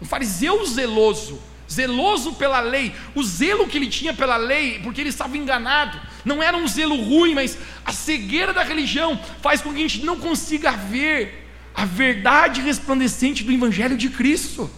um 0.00 0.06
fariseu 0.06 0.64
zeloso, 0.66 1.40
zeloso 1.70 2.34
pela 2.34 2.60
lei, 2.60 2.94
o 3.14 3.22
zelo 3.22 3.66
que 3.66 3.76
ele 3.76 3.88
tinha 3.88 4.14
pela 4.14 4.36
lei, 4.36 4.80
porque 4.80 5.00
ele 5.00 5.10
estava 5.10 5.36
enganado, 5.36 6.00
não 6.24 6.42
era 6.42 6.56
um 6.56 6.66
zelo 6.66 6.96
ruim, 6.96 7.34
mas 7.34 7.58
a 7.84 7.92
cegueira 7.92 8.52
da 8.52 8.62
religião 8.62 9.20
faz 9.42 9.60
com 9.60 9.70
que 9.70 9.78
a 9.78 9.82
gente 9.82 10.04
não 10.04 10.18
consiga 10.18 10.72
ver 10.72 11.46
a 11.74 11.84
verdade 11.84 12.62
resplandecente 12.62 13.44
do 13.44 13.52
Evangelho 13.52 13.96
de 13.96 14.08
Cristo. 14.08 14.70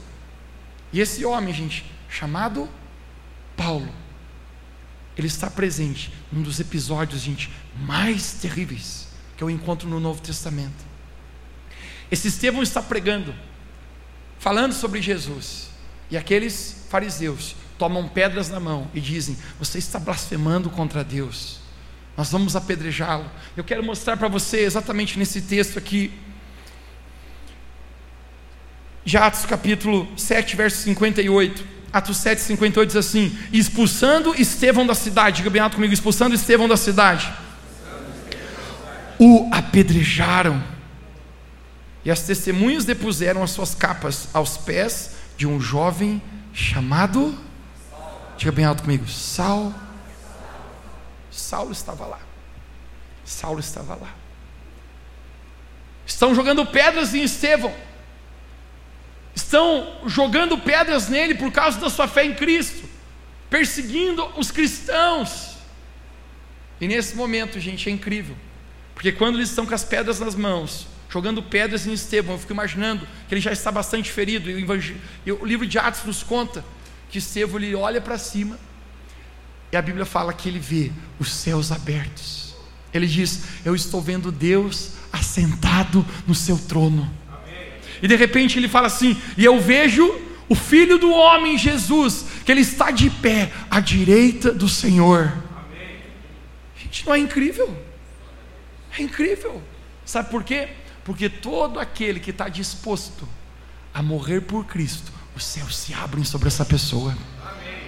E 0.92 1.00
esse 1.00 1.24
homem, 1.24 1.54
gente, 1.54 1.84
chamado 2.08 2.68
Paulo, 3.56 3.92
ele 5.16 5.26
está 5.26 5.50
presente 5.50 6.12
num 6.30 6.42
dos 6.42 6.60
episódios, 6.60 7.20
gente, 7.20 7.50
mais 7.76 8.34
terríveis 8.34 9.08
que 9.36 9.42
eu 9.42 9.50
encontro 9.50 9.88
no 9.88 9.98
Novo 9.98 10.22
Testamento. 10.22 10.86
Esse 12.10 12.28
Estevão 12.28 12.62
está 12.62 12.80
pregando, 12.80 13.34
falando 14.38 14.72
sobre 14.72 15.02
Jesus, 15.02 15.70
e 16.10 16.16
aqueles 16.16 16.86
fariseus 16.88 17.54
tomam 17.76 18.08
pedras 18.08 18.48
na 18.48 18.58
mão 18.58 18.90
e 18.94 19.00
dizem: 19.00 19.36
Você 19.58 19.78
está 19.78 19.98
blasfemando 19.98 20.70
contra 20.70 21.04
Deus, 21.04 21.60
nós 22.16 22.30
vamos 22.30 22.56
apedrejá-lo. 22.56 23.30
Eu 23.56 23.64
quero 23.64 23.82
mostrar 23.82 24.16
para 24.16 24.28
você 24.28 24.60
exatamente 24.60 25.18
nesse 25.18 25.42
texto 25.42 25.78
aqui, 25.78 26.12
de 29.04 29.16
Atos 29.16 29.46
capítulo 29.46 30.08
7, 30.16 30.56
verso 30.56 30.82
58. 30.82 31.77
Atos 31.92 32.18
7, 32.18 32.40
58 32.40 32.88
diz 32.88 32.96
assim: 32.96 33.36
expulsando 33.52 34.34
Estevão 34.34 34.86
da 34.86 34.94
cidade, 34.94 35.38
diga 35.38 35.50
bem 35.50 35.60
alto 35.60 35.76
comigo, 35.76 35.92
expulsando 35.92 36.34
Estevão 36.34 36.68
da 36.68 36.76
cidade, 36.76 37.32
o 39.18 39.48
apedrejaram, 39.52 40.62
e 42.04 42.10
as 42.10 42.22
testemunhas 42.22 42.84
depuseram 42.84 43.42
as 43.42 43.50
suas 43.50 43.74
capas 43.74 44.28
aos 44.32 44.56
pés 44.58 45.12
de 45.36 45.46
um 45.46 45.60
jovem 45.60 46.22
chamado, 46.52 47.36
diga 48.36 48.52
bem 48.52 48.64
alto 48.64 48.82
comigo, 48.82 49.08
Saul. 49.08 49.74
Saulo 51.30 51.72
estava 51.72 52.04
lá. 52.06 52.18
Saulo 53.24 53.60
estava 53.60 53.94
lá. 53.94 54.08
Estão 56.04 56.34
jogando 56.34 56.66
pedras 56.66 57.14
em 57.14 57.22
Estevão 57.22 57.72
estão 59.38 60.00
jogando 60.06 60.58
pedras 60.58 61.08
nele 61.08 61.34
por 61.34 61.50
causa 61.52 61.78
da 61.78 61.88
sua 61.88 62.08
fé 62.08 62.24
em 62.24 62.34
Cristo, 62.34 62.88
perseguindo 63.48 64.24
os 64.36 64.50
cristãos. 64.50 65.56
E 66.80 66.86
nesse 66.86 67.14
momento, 67.16 67.58
gente, 67.58 67.88
é 67.88 67.92
incrível, 67.92 68.36
porque 68.94 69.12
quando 69.12 69.36
eles 69.36 69.48
estão 69.48 69.64
com 69.64 69.74
as 69.74 69.84
pedras 69.84 70.20
nas 70.20 70.34
mãos, 70.34 70.86
jogando 71.08 71.42
pedras 71.42 71.86
em 71.86 71.92
Estevão, 71.92 72.34
eu 72.34 72.38
fico 72.38 72.52
imaginando 72.52 73.06
que 73.28 73.34
ele 73.34 73.40
já 73.40 73.52
está 73.52 73.70
bastante 73.70 74.10
ferido, 74.10 74.50
e 74.50 75.32
o, 75.32 75.44
livro 75.44 75.66
de 75.66 75.78
Atos 75.78 76.04
nos 76.04 76.22
conta 76.22 76.64
que 77.08 77.18
Estevão 77.18 77.60
ele 77.60 77.74
olha 77.74 78.00
para 78.00 78.18
cima, 78.18 78.58
e 79.70 79.76
a 79.76 79.82
Bíblia 79.82 80.04
fala 80.04 80.32
que 80.32 80.48
ele 80.48 80.58
vê 80.58 80.90
os 81.18 81.32
céus 81.32 81.70
abertos. 81.70 82.56
Ele 82.92 83.06
diz: 83.06 83.42
Eu 83.66 83.74
estou 83.74 84.00
vendo 84.00 84.32
Deus 84.32 84.92
assentado 85.12 86.04
no 86.26 86.34
seu 86.34 86.56
trono. 86.56 87.08
E 88.02 88.08
de 88.08 88.16
repente 88.16 88.58
ele 88.58 88.68
fala 88.68 88.86
assim: 88.86 89.20
E 89.36 89.44
eu 89.44 89.60
vejo 89.60 90.04
o 90.48 90.54
Filho 90.54 90.98
do 90.98 91.10
Homem, 91.10 91.58
Jesus, 91.58 92.24
que 92.44 92.50
ele 92.50 92.62
está 92.62 92.90
de 92.90 93.10
pé 93.10 93.52
à 93.70 93.80
direita 93.80 94.52
do 94.52 94.68
Senhor. 94.68 95.32
Amém. 95.56 96.00
Gente, 96.76 97.06
não 97.06 97.14
é 97.14 97.18
incrível? 97.18 97.76
É 98.98 99.02
incrível. 99.02 99.62
Sabe 100.04 100.30
por 100.30 100.42
quê? 100.42 100.68
Porque 101.04 101.28
todo 101.28 101.78
aquele 101.78 102.18
que 102.18 102.30
está 102.30 102.48
disposto 102.48 103.28
a 103.92 104.02
morrer 104.02 104.40
por 104.40 104.64
Cristo, 104.64 105.12
os 105.36 105.44
céus 105.44 105.76
se 105.76 105.92
abrem 105.92 106.24
sobre 106.24 106.48
essa 106.48 106.64
pessoa. 106.64 107.16
Amém. 107.42 107.78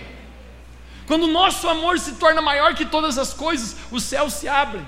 Quando 1.06 1.24
o 1.24 1.32
nosso 1.32 1.68
amor 1.68 1.98
se 1.98 2.12
torna 2.12 2.42
maior 2.42 2.74
que 2.74 2.84
todas 2.84 3.16
as 3.16 3.32
coisas, 3.32 3.76
os 3.90 4.02
céus 4.02 4.34
se 4.34 4.48
abrem. 4.48 4.86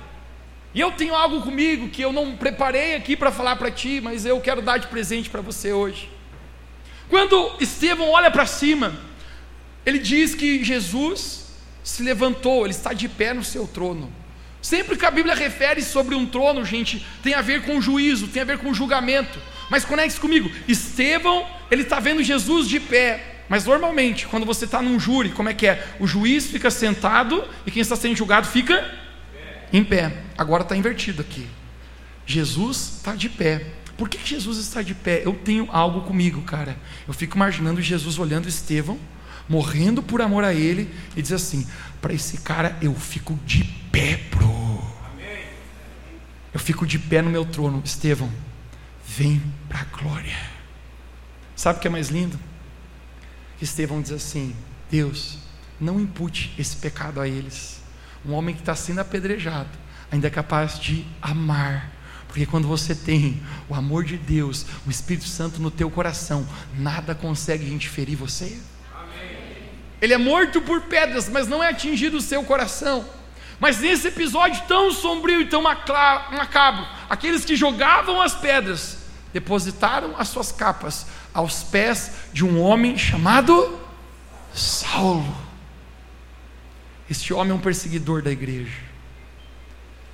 E 0.73 0.79
eu 0.79 0.91
tenho 0.91 1.13
algo 1.13 1.41
comigo 1.41 1.89
que 1.89 2.01
eu 2.01 2.11
não 2.11 2.35
preparei 2.35 2.95
aqui 2.95 3.15
para 3.15 3.31
falar 3.31 3.55
para 3.57 3.69
ti, 3.69 4.01
mas 4.01 4.25
eu 4.25 4.41
quero 4.41 4.61
dar 4.61 4.77
de 4.77 4.87
presente 4.87 5.29
para 5.29 5.41
você 5.41 5.71
hoje. 5.71 6.09
Quando 7.09 7.55
Estevão 7.59 8.09
olha 8.09 8.31
para 8.31 8.45
cima, 8.47 8.95
ele 9.85 9.99
diz 9.99 10.33
que 10.33 10.63
Jesus 10.63 11.51
se 11.83 12.01
levantou, 12.01 12.65
ele 12.65 12.73
está 12.73 12.91
de 12.91 13.07
pé 13.07 13.33
no 13.33 13.43
seu 13.43 13.67
trono. 13.67 14.11
Sempre 14.63 14.97
que 14.97 15.05
a 15.05 15.11
Bíblia 15.11 15.35
refere 15.35 15.83
sobre 15.83 16.15
um 16.15 16.25
trono, 16.25 16.65
gente, 16.65 17.05
tem 17.21 17.35
a 17.35 17.41
ver 17.41 17.63
com 17.63 17.79
juízo, 17.79 18.29
tem 18.29 18.41
a 18.41 18.45
ver 18.45 18.57
com 18.57 18.73
julgamento. 18.73 19.37
Mas 19.69 19.85
conecte 19.85 20.19
comigo, 20.19 20.49
Estevão, 20.67 21.45
ele 21.69 21.83
está 21.83 21.99
vendo 21.99 22.23
Jesus 22.23 22.67
de 22.67 22.79
pé. 22.79 23.43
Mas 23.47 23.65
normalmente, 23.65 24.25
quando 24.25 24.45
você 24.45 24.65
está 24.65 24.81
num 24.81 24.99
júri, 24.99 25.29
como 25.29 25.49
é 25.49 25.53
que 25.53 25.67
é? 25.67 25.85
O 25.99 26.07
juiz 26.07 26.47
fica 26.47 26.71
sentado 26.71 27.47
e 27.67 27.69
quem 27.69 27.81
está 27.81 27.95
sendo 27.95 28.15
julgado 28.15 28.47
fica 28.47 29.02
em 29.73 29.83
pé. 29.83 30.23
Agora 30.37 30.61
está 30.61 30.77
invertido 30.77 31.23
aqui. 31.23 31.49
Jesus 32.25 32.97
está 32.97 33.15
de 33.15 33.27
pé. 33.27 33.73
Por 33.97 34.07
que 34.07 34.23
Jesus 34.23 34.59
está 34.59 34.83
de 34.83 34.93
pé? 34.93 35.23
Eu 35.25 35.33
tenho 35.33 35.67
algo 35.71 36.01
comigo, 36.01 36.43
cara. 36.43 36.77
Eu 37.07 37.13
fico 37.13 37.35
imaginando 37.35 37.81
Jesus 37.81 38.19
olhando 38.19 38.47
Estevão, 38.47 38.99
morrendo 39.49 40.01
por 40.01 40.21
amor 40.21 40.43
a 40.43 40.53
ele, 40.53 40.93
e 41.15 41.21
diz 41.21 41.31
assim: 41.31 41.67
para 41.99 42.13
esse 42.13 42.37
cara 42.37 42.77
eu 42.81 42.93
fico 42.93 43.37
de 43.45 43.63
pé, 43.91 44.19
bro. 44.29 44.63
Eu 46.53 46.59
fico 46.59 46.85
de 46.85 46.99
pé 46.99 47.21
no 47.21 47.31
meu 47.31 47.43
trono. 47.45 47.81
Estevão, 47.83 48.31
vem 49.05 49.41
para 49.67 49.81
a 49.81 49.85
glória. 49.85 50.37
Sabe 51.55 51.79
o 51.79 51.81
que 51.81 51.87
é 51.87 51.91
mais 51.91 52.09
lindo? 52.09 52.39
Estevão 53.61 54.01
diz 54.01 54.11
assim: 54.11 54.55
Deus, 54.89 55.39
não 55.79 55.99
impute 55.99 56.53
esse 56.57 56.75
pecado 56.77 57.19
a 57.19 57.27
eles 57.27 57.82
um 58.25 58.33
homem 58.33 58.55
que 58.55 58.61
está 58.61 58.75
sendo 58.75 58.99
apedrejado, 58.99 59.69
ainda 60.11 60.27
é 60.27 60.29
capaz 60.29 60.79
de 60.79 61.05
amar. 61.21 61.91
Porque 62.27 62.45
quando 62.45 62.67
você 62.67 62.95
tem 62.95 63.41
o 63.69 63.75
amor 63.75 64.03
de 64.03 64.17
Deus, 64.17 64.65
o 64.87 64.89
Espírito 64.89 65.27
Santo 65.27 65.61
no 65.61 65.69
teu 65.69 65.89
coração, 65.89 66.47
nada 66.77 67.13
consegue 67.13 67.71
interferir 67.71 68.15
você. 68.15 68.57
Amém. 68.91 69.37
Ele 70.01 70.13
é 70.13 70.17
morto 70.17 70.59
por 70.61 70.81
pedras, 70.81 71.29
mas 71.29 71.47
não 71.47 71.63
é 71.63 71.69
atingido 71.69 72.17
o 72.17 72.21
seu 72.21 72.43
coração. 72.43 73.05
Mas 73.59 73.79
nesse 73.79 74.07
episódio 74.07 74.63
tão 74.67 74.91
sombrio 74.91 75.41
e 75.41 75.45
tão 75.45 75.61
macabro, 75.61 76.85
aqueles 77.09 77.45
que 77.45 77.55
jogavam 77.55 78.21
as 78.21 78.33
pedras 78.33 78.97
depositaram 79.31 80.15
as 80.17 80.27
suas 80.27 80.51
capas 80.51 81.05
aos 81.33 81.63
pés 81.63 82.11
de 82.33 82.43
um 82.43 82.59
homem 82.61 82.97
chamado 82.97 83.79
Saulo. 84.53 85.52
Este 87.13 87.31
homem 87.31 87.51
é 87.51 87.53
um 87.53 87.59
perseguidor 87.59 88.23
da 88.23 88.31
igreja. 88.31 88.75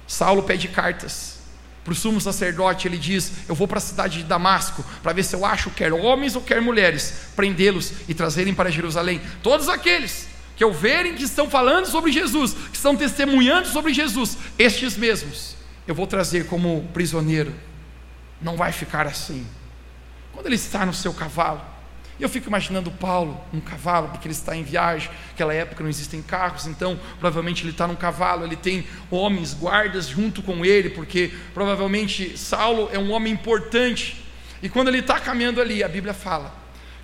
Saulo 0.06 0.44
pede 0.44 0.68
cartas 0.68 1.40
para 1.82 1.94
o 1.94 1.96
sumo 1.96 2.20
sacerdote. 2.20 2.90
Ele 2.90 2.98
diz: 2.98 3.32
Eu 3.48 3.56
vou 3.56 3.70
para 3.70 3.78
a 3.78 3.82
cidade 3.82 4.18
de 4.18 4.26
Damasco 4.26 4.84
para 5.02 5.14
ver 5.14 5.24
se 5.24 5.34
eu 5.34 5.46
acho 5.46 5.70
quer 5.70 5.94
homens 5.94 6.36
ou 6.36 6.42
quer 6.42 6.62
mulheres, 6.62 7.14
prendê-los 7.38 7.94
e 8.10 8.14
trazerem 8.14 8.54
para 8.54 8.70
Jerusalém. 8.70 9.22
Todos 9.42 9.70
aqueles 9.70 10.28
que 10.58 10.64
eu 10.64 10.74
verem 10.74 11.16
que 11.16 11.24
estão 11.24 11.50
falando 11.50 11.86
sobre 11.86 12.12
Jesus, 12.12 12.54
que 12.54 12.76
estão 12.76 12.98
testemunhando 12.98 13.70
sobre 13.70 13.94
Jesus, 13.94 14.38
estes 14.58 14.98
mesmos, 14.98 15.56
eu 15.88 15.96
vou 15.96 16.06
trazer 16.06 16.48
como 16.48 16.84
prisioneiro. 16.94 17.56
Não 18.42 18.58
vai 18.58 18.74
ficar 18.74 19.08
assim. 19.08 19.48
quando 20.34 20.48
ele 20.48 20.56
está 20.56 20.86
no 20.86 20.94
seu 20.94 21.14
cavalo. 21.14 21.79
Eu 22.20 22.28
fico 22.28 22.50
imaginando 22.50 22.92
Paulo 22.92 23.40
num 23.54 23.62
cavalo, 23.62 24.10
porque 24.10 24.28
ele 24.28 24.34
está 24.34 24.56
em 24.56 24.64
viagem, 24.64 25.10
naquela 25.30 25.54
época 25.54 25.82
não 25.82 25.90
existem 25.90 26.22
carros, 26.22 26.68
então 26.68 27.00
provavelmente 27.18 27.64
ele 27.64 27.72
está 27.72 27.88
num 27.88 27.96
cavalo, 27.96 28.44
ele 28.44 28.58
tem 28.58 28.86
homens, 29.10 29.54
guardas 29.54 30.08
junto 30.08 30.42
com 30.42 30.66
ele, 30.66 30.90
porque 30.90 31.32
provavelmente 31.54 32.38
Saulo 32.38 32.90
é 32.92 33.00
um 33.00 33.12
homem 33.12 33.32
importante. 33.32 34.26
E 34.62 34.68
quando 34.68 34.90
ele 34.90 35.00
está 35.00 35.18
caminhando 35.18 35.62
ali, 35.62 35.82
a 35.82 35.88
Bíblia 35.88 36.14
fala 36.14 36.54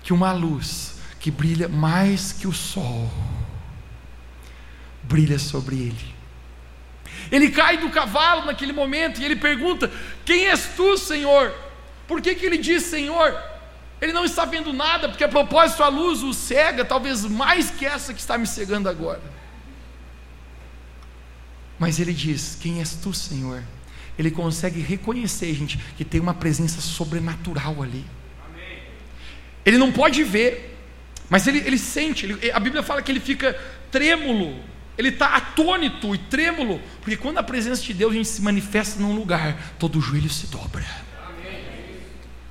que 0.02 0.12
uma 0.12 0.32
luz 0.32 0.98
que 1.18 1.30
brilha 1.30 1.66
mais 1.66 2.32
que 2.32 2.46
o 2.46 2.52
sol 2.52 3.10
brilha 5.02 5.38
sobre 5.38 5.76
ele. 5.76 6.14
Ele 7.32 7.50
cai 7.50 7.78
do 7.78 7.88
cavalo 7.88 8.44
naquele 8.44 8.72
momento 8.72 9.20
e 9.20 9.24
ele 9.24 9.36
pergunta: 9.36 9.90
Quem 10.24 10.46
és 10.46 10.74
tu, 10.76 10.96
Senhor? 10.98 11.54
Por 12.06 12.20
que, 12.20 12.34
que 12.34 12.44
ele 12.44 12.58
diz 12.58 12.84
Senhor? 12.84 13.55
Ele 14.00 14.12
não 14.12 14.24
está 14.24 14.44
vendo 14.44 14.72
nada, 14.72 15.08
porque 15.08 15.24
a 15.24 15.28
propósito 15.28 15.82
a 15.82 15.88
luz 15.88 16.22
o 16.22 16.34
cega, 16.34 16.84
talvez 16.84 17.24
mais 17.24 17.70
que 17.70 17.86
essa 17.86 18.12
que 18.12 18.20
está 18.20 18.36
me 18.36 18.46
cegando 18.46 18.88
agora. 18.88 19.22
Mas 21.78 21.98
ele 21.98 22.12
diz: 22.12 22.58
Quem 22.60 22.78
és 22.78 22.94
tu, 22.94 23.14
Senhor? 23.14 23.62
Ele 24.18 24.30
consegue 24.30 24.80
reconhecer, 24.80 25.52
gente, 25.54 25.78
que 25.96 26.04
tem 26.04 26.20
uma 26.20 26.34
presença 26.34 26.80
sobrenatural 26.80 27.82
ali. 27.82 28.04
Amém. 28.46 28.78
Ele 29.64 29.78
não 29.78 29.92
pode 29.92 30.22
ver, 30.24 30.78
mas 31.28 31.46
ele, 31.46 31.58
ele 31.58 31.78
sente. 31.78 32.26
Ele, 32.26 32.50
a 32.50 32.60
Bíblia 32.60 32.82
fala 32.82 33.02
que 33.02 33.12
ele 33.12 33.20
fica 33.20 33.58
trêmulo, 33.90 34.58
ele 34.96 35.08
está 35.08 35.36
atônito 35.36 36.14
e 36.14 36.18
trêmulo, 36.18 36.80
porque 37.00 37.16
quando 37.16 37.38
a 37.38 37.42
presença 37.42 37.82
de 37.82 37.92
Deus 37.92 38.12
a 38.12 38.16
gente 38.16 38.28
se 38.28 38.42
manifesta 38.42 39.00
num 39.00 39.14
lugar, 39.14 39.74
todo 39.78 39.98
o 39.98 40.02
joelho 40.02 40.30
se 40.30 40.46
dobra. 40.46 41.05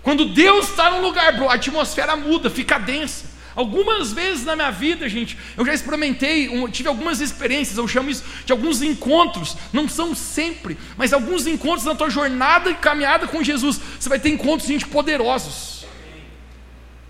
Quando 0.06 0.26
Deus 0.26 0.70
está 0.70 0.92
num 0.92 1.02
lugar, 1.02 1.34
bro, 1.34 1.50
a 1.50 1.56
atmosfera 1.56 2.16
muda, 2.16 2.48
fica 2.48 2.78
densa. 2.78 3.26
Algumas 3.56 4.14
vezes 4.14 4.46
na 4.46 4.56
minha 4.56 4.70
vida, 4.70 5.10
gente, 5.10 5.36
eu 5.58 5.66
já 5.66 5.74
experimentei, 5.74 6.48
tive 6.70 6.88
algumas 6.88 7.22
experiências, 7.22 7.80
eu 7.80 7.88
chamo 7.88 8.12
isso 8.12 8.24
de 8.46 8.52
alguns 8.52 8.84
encontros, 8.84 9.58
não 9.74 9.90
são 9.90 10.14
sempre, 10.14 10.78
mas 10.96 11.12
alguns 11.12 11.48
encontros 11.48 11.86
na 11.86 11.96
tua 11.96 12.12
jornada 12.12 12.70
e 12.70 12.76
caminhada 12.76 13.28
com 13.28 13.42
Jesus. 13.42 13.82
Você 14.00 14.08
vai 14.08 14.20
ter 14.20 14.30
encontros, 14.30 14.68
gente, 14.68 14.86
poderosos. 14.86 15.88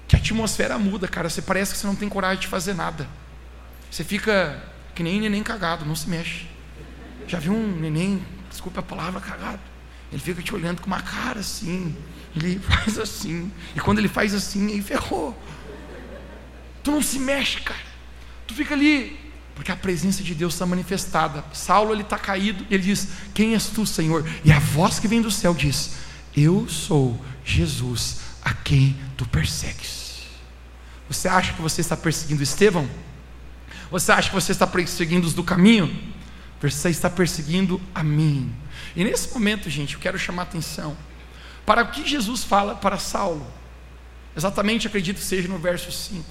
Que 0.08 0.16
a 0.16 0.20
atmosfera 0.20 0.80
muda, 0.80 1.06
cara. 1.06 1.30
Você 1.30 1.42
parece 1.42 1.74
que 1.74 1.78
você 1.80 1.88
não 1.88 1.96
tem 1.96 2.08
coragem 2.08 2.40
de 2.40 2.48
fazer 2.48 2.75
nada. 2.75 3.10
Você 3.92 4.06
fica 4.06 4.64
que 4.96 5.04
nem 5.04 5.20
neném 5.20 5.44
cagado, 5.44 5.84
não 5.84 5.98
se 5.98 6.10
mexe. 6.10 6.46
Já 7.28 7.40
viu 7.40 7.52
um 7.52 7.75
neném, 7.75 8.25
desculpa 8.50 8.80
a 8.80 8.84
palavra, 8.84 9.20
cagado? 9.20 9.60
Ele 10.14 10.22
fica 10.22 10.42
te 10.42 10.56
olhando 10.56 10.80
com 10.80 10.88
uma 10.88 11.02
cara 11.02 11.42
assim. 11.42 11.94
Ele 12.36 12.60
faz 12.60 12.98
assim. 12.98 13.51
E 13.75 13.80
quando 13.80 14.00
ele 14.00 14.08
faz 14.08 14.34
assim, 14.34 14.74
aí 14.74 14.82
ferrou. 14.82 15.38
Tu 16.84 16.92
não 16.92 17.01
se 17.01 17.18
mexe, 17.18 17.62
cara. 17.62 17.80
Tu 18.46 18.54
fica 18.54 18.74
ali. 18.74 19.20
Porque 19.56 19.72
a 19.72 19.75
presença 19.75 20.22
de 20.22 20.36
Deus 20.36 20.54
está 20.54 20.65
manifestada. 20.65 21.44
Saulo 21.54 21.94
ele 21.94 22.01
está 22.01 22.18
caído. 22.18 22.65
Ele 22.70 22.84
diz: 22.84 23.08
Quem 23.34 23.54
és 23.54 23.68
tu, 23.68 23.86
Senhor? 23.86 24.27
E 24.44 24.51
a 24.51 24.60
voz 24.60 25.00
que 25.00 25.08
vem 25.08 25.22
do 25.22 25.32
céu 25.32 25.54
diz: 25.54 25.96
Eu 26.36 26.68
sou 26.68 27.20
Jesus, 27.44 28.18
a 28.44 28.54
quem 28.54 28.96
tu 29.15 29.25
persegues. 29.25 30.24
Você 31.08 31.27
acha 31.27 31.54
que 31.54 31.62
você 31.62 31.82
está 31.82 31.96
perseguindo 31.96 32.44
Estevão? 32.44 32.89
Você 33.89 34.12
acha 34.12 34.30
que 34.30 34.36
você 34.36 34.51
está 34.51 34.68
perseguindo 34.68 35.25
os 35.25 35.34
do 35.34 35.44
caminho? 35.44 36.13
Você 36.62 36.89
está 36.89 37.10
perseguindo 37.10 37.80
a 37.94 38.04
mim. 38.04 38.54
E 38.96 39.04
nesse 39.04 39.32
momento, 39.34 39.70
gente, 39.70 39.94
eu 39.94 40.00
quero 40.00 40.18
chamar 40.18 40.42
a 40.42 40.46
atenção 40.46 40.98
para 41.65 41.84
o 41.84 41.88
que 41.88 42.07
Jesus 42.07 42.43
fala 42.43 42.75
para 42.75 42.98
Saulo. 42.98 43.45
Exatamente, 44.36 44.88
acredito 44.88 45.19
seja 45.19 45.48
no 45.48 45.57
verso 45.57 45.91
5. 45.91 46.24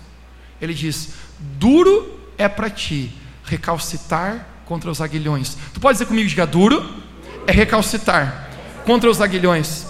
Ele 0.61 0.75
diz: 0.75 1.15
Duro 1.39 2.21
é 2.37 2.49
para 2.49 2.71
ti 2.71 3.13
recalcitar 3.45 4.47
contra 4.65 4.91
os 4.91 5.01
aguilhões. 5.01 5.57
Tu 5.73 5.81
pode 5.81 5.97
dizer 5.97 6.07
comigo, 6.07 6.29
diga 6.29 6.47
duro 6.47 7.03
é 7.47 7.53
recalcitar 7.53 8.51
contra 8.85 9.11
os 9.11 9.21
aguilhões. 9.21 9.87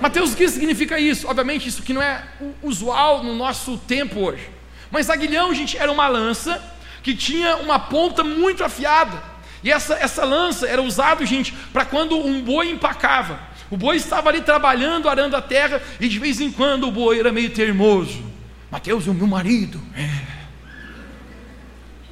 Mateus, 0.00 0.32
o 0.32 0.36
que 0.36 0.48
significa 0.48 0.98
isso? 0.98 1.26
Obviamente, 1.26 1.68
isso 1.68 1.82
que 1.82 1.92
não 1.92 2.02
é 2.02 2.22
usual 2.62 3.24
no 3.24 3.34
nosso 3.34 3.76
tempo 3.78 4.20
hoje. 4.20 4.48
Mas 4.90 5.10
aguilhão, 5.10 5.54
gente, 5.54 5.76
era 5.76 5.90
uma 5.90 6.06
lança 6.06 6.62
que 7.02 7.14
tinha 7.14 7.56
uma 7.56 7.78
ponta 7.78 8.22
muito 8.22 8.62
afiada. 8.62 9.22
E 9.62 9.72
essa, 9.72 9.94
essa 9.94 10.24
lança 10.24 10.68
era 10.68 10.80
usada, 10.80 11.26
gente, 11.26 11.52
para 11.72 11.84
quando 11.84 12.16
um 12.16 12.42
boi 12.42 12.70
empacava. 12.70 13.40
O 13.70 13.76
boi 13.76 13.96
estava 13.96 14.28
ali 14.30 14.40
trabalhando, 14.40 15.08
arando 15.08 15.36
a 15.36 15.42
terra, 15.42 15.82
e 16.00 16.08
de 16.08 16.18
vez 16.18 16.40
em 16.40 16.50
quando 16.50 16.88
o 16.88 16.92
boi 16.92 17.18
era 17.18 17.30
meio 17.30 17.50
teimoso. 17.50 18.24
Mateus 18.70 19.06
é 19.06 19.10
o 19.10 19.14
meu 19.14 19.26
marido. 19.26 19.80
É. 19.94 20.38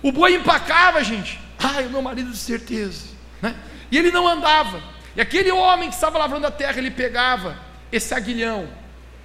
O 0.02 0.12
boi 0.12 0.34
empacava, 0.34 1.02
gente. 1.02 1.40
Ai, 1.58 1.86
o 1.86 1.90
meu 1.90 2.02
marido 2.02 2.30
de 2.30 2.36
certeza. 2.36 3.06
Né? 3.40 3.54
E 3.90 3.98
ele 3.98 4.10
não 4.10 4.26
andava. 4.28 4.82
E 5.16 5.20
aquele 5.20 5.50
homem 5.50 5.88
que 5.88 5.94
estava 5.94 6.18
lavrando 6.18 6.46
a 6.46 6.50
terra, 6.50 6.78
ele 6.78 6.90
pegava 6.90 7.58
esse 7.90 8.12
aguilhão, 8.14 8.68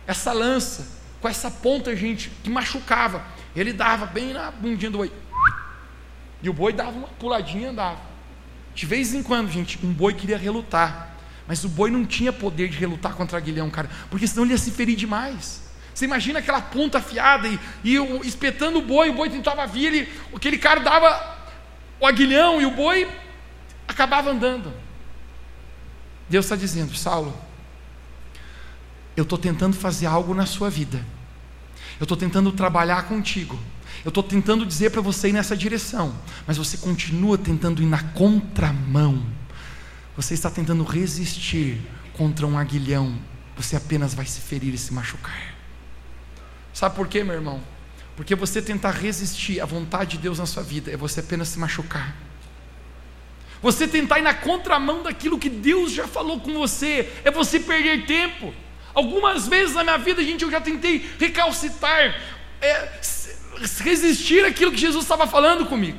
essa 0.08 0.32
lança, 0.32 0.88
com 1.20 1.28
essa 1.28 1.52
ponta, 1.52 1.96
gente, 1.96 2.32
que 2.44 2.50
machucava. 2.50 3.24
Ele 3.56 3.74
dava 3.74 4.06
bem 4.06 4.34
na 4.34 4.50
bundinha 4.52 4.90
do 4.90 5.00
boi. 5.00 5.12
E 6.42 6.50
o 6.50 6.54
boi 6.54 6.74
dava 6.74 6.92
uma 6.92 7.08
puladinha 7.08 7.68
e 7.68 7.70
andava. 7.70 8.00
De 8.74 8.86
vez 8.86 9.14
em 9.14 9.22
quando, 9.22 9.52
gente, 9.52 9.78
um 9.84 9.92
boi 9.92 10.14
queria 10.14 10.38
relutar. 10.38 11.11
Mas 11.52 11.66
o 11.66 11.68
boi 11.68 11.92
não 11.92 12.06
tinha 12.06 12.32
poder 12.32 12.70
de 12.70 12.78
relutar 12.78 13.14
contra 13.14 13.38
Aguilhão, 13.38 13.70
cara, 13.70 13.90
porque 14.10 14.26
senão 14.26 14.46
ele 14.46 14.54
ia 14.54 14.58
se 14.58 14.72
ferir 14.72 14.96
demais. 14.96 15.62
Você 15.94 16.06
imagina 16.06 16.40
aquela 16.40 16.62
ponta 16.62 17.00
afiada 17.00 17.46
e, 17.46 17.60
e 17.84 17.98
espetando 18.26 18.80
o 18.80 18.82
boi, 18.82 19.10
o 19.10 19.14
boi 19.14 19.30
tentava 19.30 19.68
vir, 19.68 19.88
ele, 19.88 20.10
aquele 20.34 20.58
cara 20.58 20.80
dava 20.80 21.40
o 22.00 22.08
aguilhão 22.08 22.62
e 22.62 22.66
o 22.66 22.72
boi 22.72 23.06
acabava 23.86 24.32
andando. 24.32 24.74
Deus 26.30 26.46
está 26.46 26.56
dizendo, 26.56 26.96
Saulo, 26.96 27.38
eu 29.18 29.24
estou 29.24 29.38
tentando 29.38 29.76
fazer 29.76 30.06
algo 30.06 30.34
na 30.34 30.46
sua 30.46 30.70
vida, 30.70 31.06
eu 32.00 32.06
estou 32.06 32.16
tentando 32.16 32.50
trabalhar 32.54 33.10
contigo, 33.10 33.60
eu 34.06 34.10
estou 34.10 34.24
tentando 34.24 34.66
dizer 34.66 34.92
para 34.92 35.02
você 35.02 35.28
ir 35.28 35.34
nessa 35.34 35.58
direção, 35.58 36.16
mas 36.48 36.56
você 36.56 36.78
continua 36.78 37.38
tentando 37.38 37.84
ir 37.84 37.88
na 37.88 38.02
contramão. 38.02 39.41
Você 40.22 40.36
está 40.36 40.52
tentando 40.52 40.84
resistir 40.84 41.82
contra 42.14 42.46
um 42.46 42.56
aguilhão, 42.56 43.20
você 43.58 43.76
apenas 43.76 44.14
vai 44.14 44.24
se 44.28 44.40
ferir 44.40 44.72
e 44.72 44.78
se 44.78 44.94
machucar. 44.94 45.56
Sabe 46.72 46.96
por 46.96 47.08
quê, 47.08 47.24
meu 47.24 47.34
irmão? 47.34 47.60
Porque 48.16 48.36
você 48.36 48.62
tentar 48.62 48.92
resistir 48.92 49.60
à 49.60 49.66
vontade 49.66 50.12
de 50.12 50.18
Deus 50.20 50.38
na 50.38 50.46
sua 50.46 50.62
vida 50.62 50.92
é 50.92 50.96
você 50.96 51.22
apenas 51.22 51.48
se 51.48 51.58
machucar. 51.58 52.16
Você 53.64 53.88
tentar 53.88 54.20
ir 54.20 54.22
na 54.22 54.36
contramão 54.36 55.02
daquilo 55.02 55.40
que 55.40 55.50
Deus 55.50 55.92
já 55.92 56.08
falou 56.08 56.40
com 56.40 56.54
você 56.54 57.12
é 57.24 57.32
você 57.32 57.60
perder 57.60 58.06
tempo. 58.06 58.54
Algumas 58.94 59.48
vezes 59.48 59.74
na 59.74 59.84
minha 59.84 59.98
vida, 59.98 60.24
gente, 60.24 60.44
eu 60.44 60.52
já 60.52 60.62
tentei 60.62 61.04
recalcitar, 61.20 62.16
é, 62.62 62.90
resistir 63.80 64.46
àquilo 64.46 64.72
que 64.72 64.78
Jesus 64.78 65.04
estava 65.04 65.26
falando 65.26 65.66
comigo. 65.66 65.98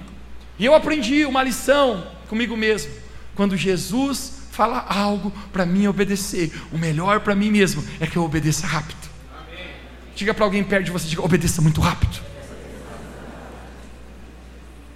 E 0.60 0.64
eu 0.64 0.76
aprendi 0.76 1.24
uma 1.24 1.42
lição 1.42 2.06
comigo 2.28 2.56
mesmo. 2.56 3.02
Quando 3.34 3.56
Jesus 3.56 4.42
fala 4.50 4.80
algo 4.80 5.30
para 5.52 5.64
mim 5.64 5.86
obedecer, 5.86 6.52
o 6.70 6.78
melhor 6.78 7.20
para 7.20 7.34
mim 7.34 7.50
mesmo 7.50 7.82
é 7.98 8.06
que 8.06 8.16
eu 8.16 8.24
obedeça 8.24 8.66
rápido. 8.66 9.08
Amém. 9.34 9.66
Diga 10.14 10.34
para 10.34 10.44
alguém 10.44 10.62
perto 10.62 10.84
de 10.84 10.90
você, 10.90 11.08
diga, 11.08 11.22
obedeça 11.22 11.62
muito 11.62 11.80
rápido. 11.80 12.20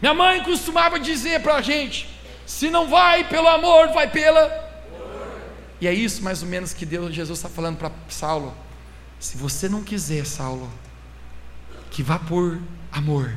Minha 0.01 0.13
mãe 0.13 0.43
costumava 0.45 1.01
dizer 1.01 1.41
para 1.41 1.55
a 1.55 1.63
gente: 1.63 2.07
se 2.45 2.69
não 2.69 2.89
vai 2.89 3.27
pelo 3.29 3.49
amor, 3.49 3.89
vai 3.89 4.11
pela. 4.11 4.65
E 5.81 5.87
é 5.87 5.93
isso 5.93 6.23
mais 6.23 6.43
ou 6.43 6.49
menos 6.49 6.73
que 6.73 6.85
Deus, 6.85 7.15
Jesus 7.15 7.39
está 7.39 7.49
falando 7.49 7.79
para 7.79 7.91
Saulo. 8.09 8.55
Se 9.19 9.37
você 9.39 9.69
não 9.69 9.83
quiser, 9.83 10.27
Saulo, 10.27 10.71
que 11.91 12.03
vá 12.03 12.19
por 12.19 12.61
amor. 12.93 13.35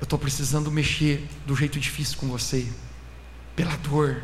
Eu 0.00 0.04
estou 0.04 0.18
precisando 0.18 0.70
mexer 0.70 1.26
do 1.44 1.54
jeito 1.54 1.78
difícil 1.78 2.16
com 2.18 2.28
você 2.28 2.66
pela 3.58 3.76
dor. 3.78 4.22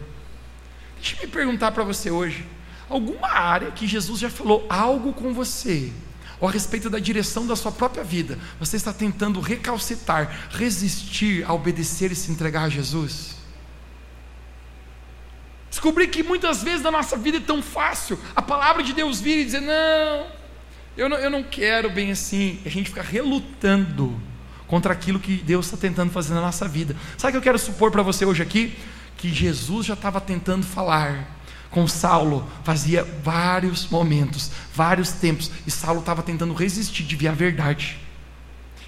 Deixa 1.01 1.17
eu 1.17 1.23
me 1.23 1.27
perguntar 1.27 1.73
para 1.73 1.83
você 1.83 2.09
hoje: 2.09 2.47
alguma 2.89 3.29
área 3.29 3.73
que 3.73 3.85
Jesus 3.85 4.21
já 4.21 4.31
falou 4.31 4.65
algo 4.71 5.13
com 5.13 5.35
você, 5.35 5.93
ou 6.41 6.49
a 6.49 6.53
respeito 6.53 6.89
da 6.89 7.01
direção 7.01 7.45
da 7.45 7.57
sua 7.57 7.73
própria 7.73 8.05
vida, 8.05 8.39
você 8.61 8.77
está 8.77 8.93
tentando 8.93 9.41
recalcitar, 9.41 10.49
resistir 10.51 11.45
a 11.49 11.53
obedecer 11.53 12.13
e 12.13 12.15
se 12.15 12.31
entregar 12.31 12.63
a 12.63 12.69
Jesus? 12.69 13.35
Descobri 15.69 16.07
que 16.07 16.23
muitas 16.23 16.63
vezes 16.63 16.83
na 16.83 16.93
nossa 16.93 17.17
vida 17.17 17.39
é 17.39 17.41
tão 17.41 17.61
fácil 17.61 18.17
a 18.37 18.41
palavra 18.41 18.85
de 18.85 18.93
Deus 18.93 19.21
vir 19.21 19.41
e 19.41 19.45
dizer: 19.47 19.63
não, 19.63 20.29
eu 20.97 21.09
não, 21.09 21.17
eu 21.17 21.29
não 21.29 21.43
quero 21.43 21.91
bem 21.91 22.13
assim. 22.13 22.61
A 22.65 22.69
gente 22.69 22.91
fica 22.91 23.03
relutando 23.03 24.17
contra 24.69 24.93
aquilo 24.93 25.19
que 25.19 25.37
Deus 25.39 25.67
está 25.67 25.77
tentando 25.77 26.13
fazer 26.13 26.35
na 26.35 26.41
nossa 26.41 26.69
vida. 26.69 26.95
Sabe 27.19 27.31
o 27.31 27.33
que 27.33 27.39
eu 27.39 27.43
quero 27.43 27.59
supor 27.59 27.91
para 27.91 28.03
você 28.03 28.25
hoje 28.25 28.41
aqui? 28.41 28.77
Que 29.25 29.33
Jesus 29.33 29.87
já 29.87 29.95
estava 29.95 30.21
tentando 30.21 30.67
falar 30.67 31.27
com 31.71 31.89
Saulo 31.89 32.47
fazia 32.63 33.03
vários 33.23 33.89
momentos, 33.89 34.51
vários 34.75 35.13
tempos, 35.13 35.51
e 35.67 35.71
Saulo 35.71 36.01
estava 36.01 36.23
tentando 36.23 36.53
resistir 36.53 37.05
de 37.05 37.17
ver 37.17 37.29
a 37.29 37.33
verdade. 37.33 37.99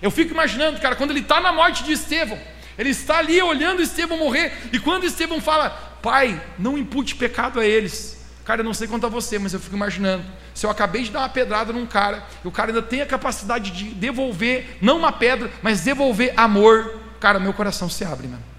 Eu 0.02 0.10
fico 0.10 0.34
imaginando, 0.34 0.78
cara, 0.78 0.94
quando 0.94 1.12
ele 1.12 1.20
está 1.20 1.40
na 1.40 1.54
morte 1.54 1.84
de 1.84 1.92
Estevão, 1.92 2.38
ele 2.76 2.90
está 2.90 3.16
ali 3.16 3.40
olhando 3.40 3.80
Estevão 3.80 4.18
morrer, 4.18 4.52
e 4.74 4.78
quando 4.78 5.04
Estevão 5.04 5.40
fala, 5.40 5.70
Pai, 6.02 6.38
não 6.58 6.76
impute 6.76 7.14
pecado 7.14 7.58
a 7.58 7.64
eles. 7.64 8.22
Cara, 8.44 8.60
eu 8.60 8.64
não 8.64 8.74
sei 8.74 8.86
quanto 8.86 9.06
a 9.06 9.08
você, 9.08 9.38
mas 9.38 9.54
eu 9.54 9.58
fico 9.58 9.74
imaginando. 9.74 10.22
Se 10.52 10.66
eu 10.66 10.70
acabei 10.70 11.02
de 11.02 11.10
dar 11.10 11.20
uma 11.20 11.30
pedrada 11.30 11.72
num 11.72 11.86
cara, 11.86 12.22
e 12.44 12.46
o 12.46 12.52
cara 12.52 12.72
ainda 12.72 12.82
tem 12.82 13.00
a 13.00 13.06
capacidade 13.06 13.70
de 13.70 13.84
devolver, 13.94 14.76
não 14.82 14.98
uma 14.98 15.12
pedra, 15.12 15.50
mas 15.62 15.80
devolver 15.80 16.34
amor, 16.36 17.00
cara, 17.18 17.40
meu 17.40 17.54
coração 17.54 17.88
se 17.88 18.04
abre, 18.04 18.28
mano. 18.28 18.55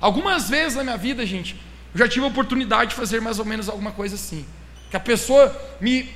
Algumas 0.00 0.48
vezes 0.48 0.76
na 0.76 0.84
minha 0.84 0.96
vida, 0.96 1.26
gente, 1.26 1.54
eu 1.92 1.98
já 1.98 2.08
tive 2.08 2.24
a 2.24 2.28
oportunidade 2.28 2.90
de 2.90 2.96
fazer 2.96 3.20
mais 3.20 3.38
ou 3.38 3.44
menos 3.44 3.68
alguma 3.68 3.92
coisa 3.92 4.14
assim. 4.14 4.46
Que 4.90 4.96
a 4.96 5.00
pessoa 5.00 5.54
me 5.80 6.08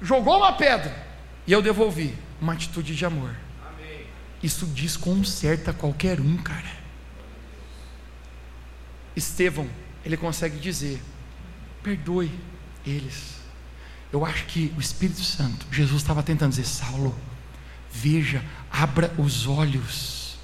jogou 0.00 0.38
uma 0.38 0.52
pedra 0.52 1.06
e 1.46 1.52
eu 1.52 1.60
devolvi 1.60 2.16
uma 2.40 2.54
atitude 2.54 2.94
de 2.94 3.04
amor. 3.04 3.34
Isso 4.42 4.66
desconcerta 4.66 5.72
qualquer 5.72 6.20
um, 6.20 6.36
cara. 6.36 6.76
Estevão, 9.14 9.68
ele 10.04 10.16
consegue 10.16 10.58
dizer: 10.58 11.02
perdoe 11.82 12.30
eles. 12.86 13.36
Eu 14.12 14.24
acho 14.24 14.44
que 14.46 14.72
o 14.76 14.80
Espírito 14.80 15.22
Santo, 15.22 15.66
Jesus 15.70 16.02
estava 16.02 16.22
tentando 16.22 16.50
dizer: 16.50 16.66
Saulo, 16.66 17.18
veja, 17.90 18.44
abra 18.70 19.12
os 19.18 19.46
olhos, 19.46 20.38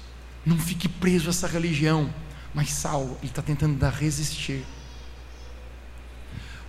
não 0.45 0.57
fique 0.57 0.89
preso 0.89 1.27
a 1.27 1.29
essa 1.29 1.47
religião. 1.47 2.13
Mas 2.53 2.69
Saulo, 2.69 3.17
ele 3.21 3.31
está 3.31 3.41
tentando 3.41 3.75
dar 3.75 3.89
resistir. 3.89 4.63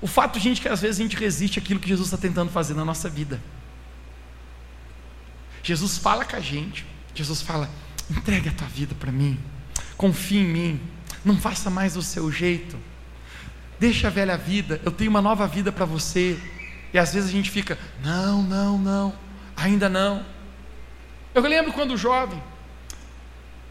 O 0.00 0.06
fato, 0.06 0.38
gente, 0.38 0.60
que 0.60 0.68
às 0.68 0.80
vezes 0.80 1.00
a 1.00 1.02
gente 1.02 1.16
resiste 1.16 1.58
àquilo 1.58 1.80
que 1.80 1.88
Jesus 1.88 2.08
está 2.08 2.18
tentando 2.18 2.50
fazer 2.50 2.74
na 2.74 2.84
nossa 2.84 3.08
vida. 3.08 3.40
Jesus 5.62 5.96
fala 5.96 6.24
com 6.24 6.36
a 6.36 6.40
gente, 6.40 6.84
Jesus 7.14 7.40
fala: 7.40 7.70
entregue 8.10 8.50
a 8.50 8.52
tua 8.52 8.66
vida 8.66 8.94
para 8.94 9.10
mim, 9.10 9.40
confie 9.96 10.38
em 10.38 10.44
mim, 10.44 10.80
não 11.24 11.38
faça 11.38 11.70
mais 11.70 11.94
do 11.94 12.02
seu 12.02 12.30
jeito, 12.30 12.78
deixa 13.80 14.08
a 14.08 14.10
velha 14.10 14.36
vida, 14.36 14.78
eu 14.84 14.92
tenho 14.92 15.10
uma 15.10 15.22
nova 15.22 15.46
vida 15.46 15.72
para 15.72 15.86
você. 15.86 16.38
E 16.92 16.98
às 16.98 17.14
vezes 17.14 17.30
a 17.30 17.32
gente 17.32 17.50
fica: 17.50 17.78
não, 18.02 18.42
não, 18.42 18.76
não, 18.76 19.14
ainda 19.56 19.88
não. 19.88 20.24
Eu 21.34 21.40
lembro 21.40 21.72
quando 21.72 21.96
jovem, 21.96 22.42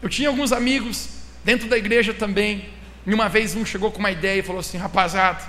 eu 0.02 0.08
tinha 0.08 0.28
alguns 0.28 0.50
amigos 0.50 1.13
dentro 1.44 1.68
da 1.68 1.76
igreja 1.76 2.14
também, 2.14 2.68
e 3.06 3.12
uma 3.12 3.28
vez 3.28 3.54
um 3.54 3.64
chegou 3.64 3.92
com 3.92 3.98
uma 3.98 4.10
ideia 4.10 4.40
e 4.40 4.42
falou 4.42 4.60
assim: 4.60 4.78
rapaziada, 4.78 5.42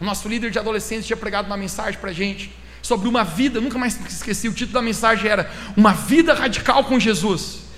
o 0.00 0.04
nosso 0.04 0.28
líder 0.28 0.50
de 0.50 0.58
adolescentes 0.58 1.06
tinha 1.06 1.16
pregado 1.16 1.46
uma 1.46 1.56
mensagem 1.56 1.98
para 1.98 2.10
a 2.10 2.12
gente 2.12 2.50
sobre 2.82 3.08
uma 3.08 3.24
vida, 3.24 3.60
nunca 3.60 3.78
mais 3.78 3.98
esqueci, 4.08 4.48
o 4.48 4.52
título 4.52 4.74
da 4.74 4.82
mensagem 4.82 5.28
era 5.28 5.50
Uma 5.76 5.92
Vida 5.92 6.32
Radical 6.34 6.84
com 6.84 6.98
Jesus. 6.98 7.68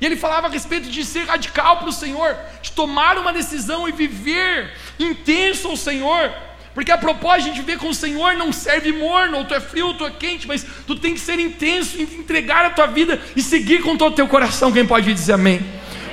E 0.00 0.06
ele 0.06 0.16
falava 0.16 0.48
a 0.48 0.50
respeito 0.50 0.88
de 0.90 1.04
ser 1.04 1.24
radical 1.24 1.78
para 1.78 1.88
o 1.88 1.92
Senhor, 1.92 2.36
de 2.62 2.72
tomar 2.72 3.16
uma 3.16 3.32
decisão 3.32 3.88
e 3.88 3.92
viver 3.92 4.72
intenso 4.98 5.68
ao 5.68 5.76
Senhor. 5.76 6.32
Porque 6.74 6.90
a 6.90 6.98
propósito 6.98 7.54
de 7.54 7.60
viver 7.60 7.78
com 7.78 7.88
o 7.88 7.94
Senhor 7.94 8.34
não 8.34 8.52
serve 8.52 8.92
morno, 8.92 9.38
ou 9.38 9.44
tu 9.44 9.54
é 9.54 9.60
frio, 9.60 9.86
ou 9.86 9.94
tu 9.94 10.04
é 10.04 10.10
quente, 10.10 10.46
mas 10.48 10.66
tu 10.86 10.96
tem 10.96 11.14
que 11.14 11.20
ser 11.20 11.38
intenso 11.38 12.00
entregar 12.00 12.64
a 12.64 12.70
tua 12.70 12.86
vida 12.86 13.20
e 13.36 13.42
seguir 13.42 13.82
com 13.82 13.96
todo 13.96 14.12
o 14.12 14.16
teu 14.16 14.26
coração. 14.26 14.72
Quem 14.72 14.84
pode 14.84 15.12
dizer 15.12 15.34
amém? 15.34 15.64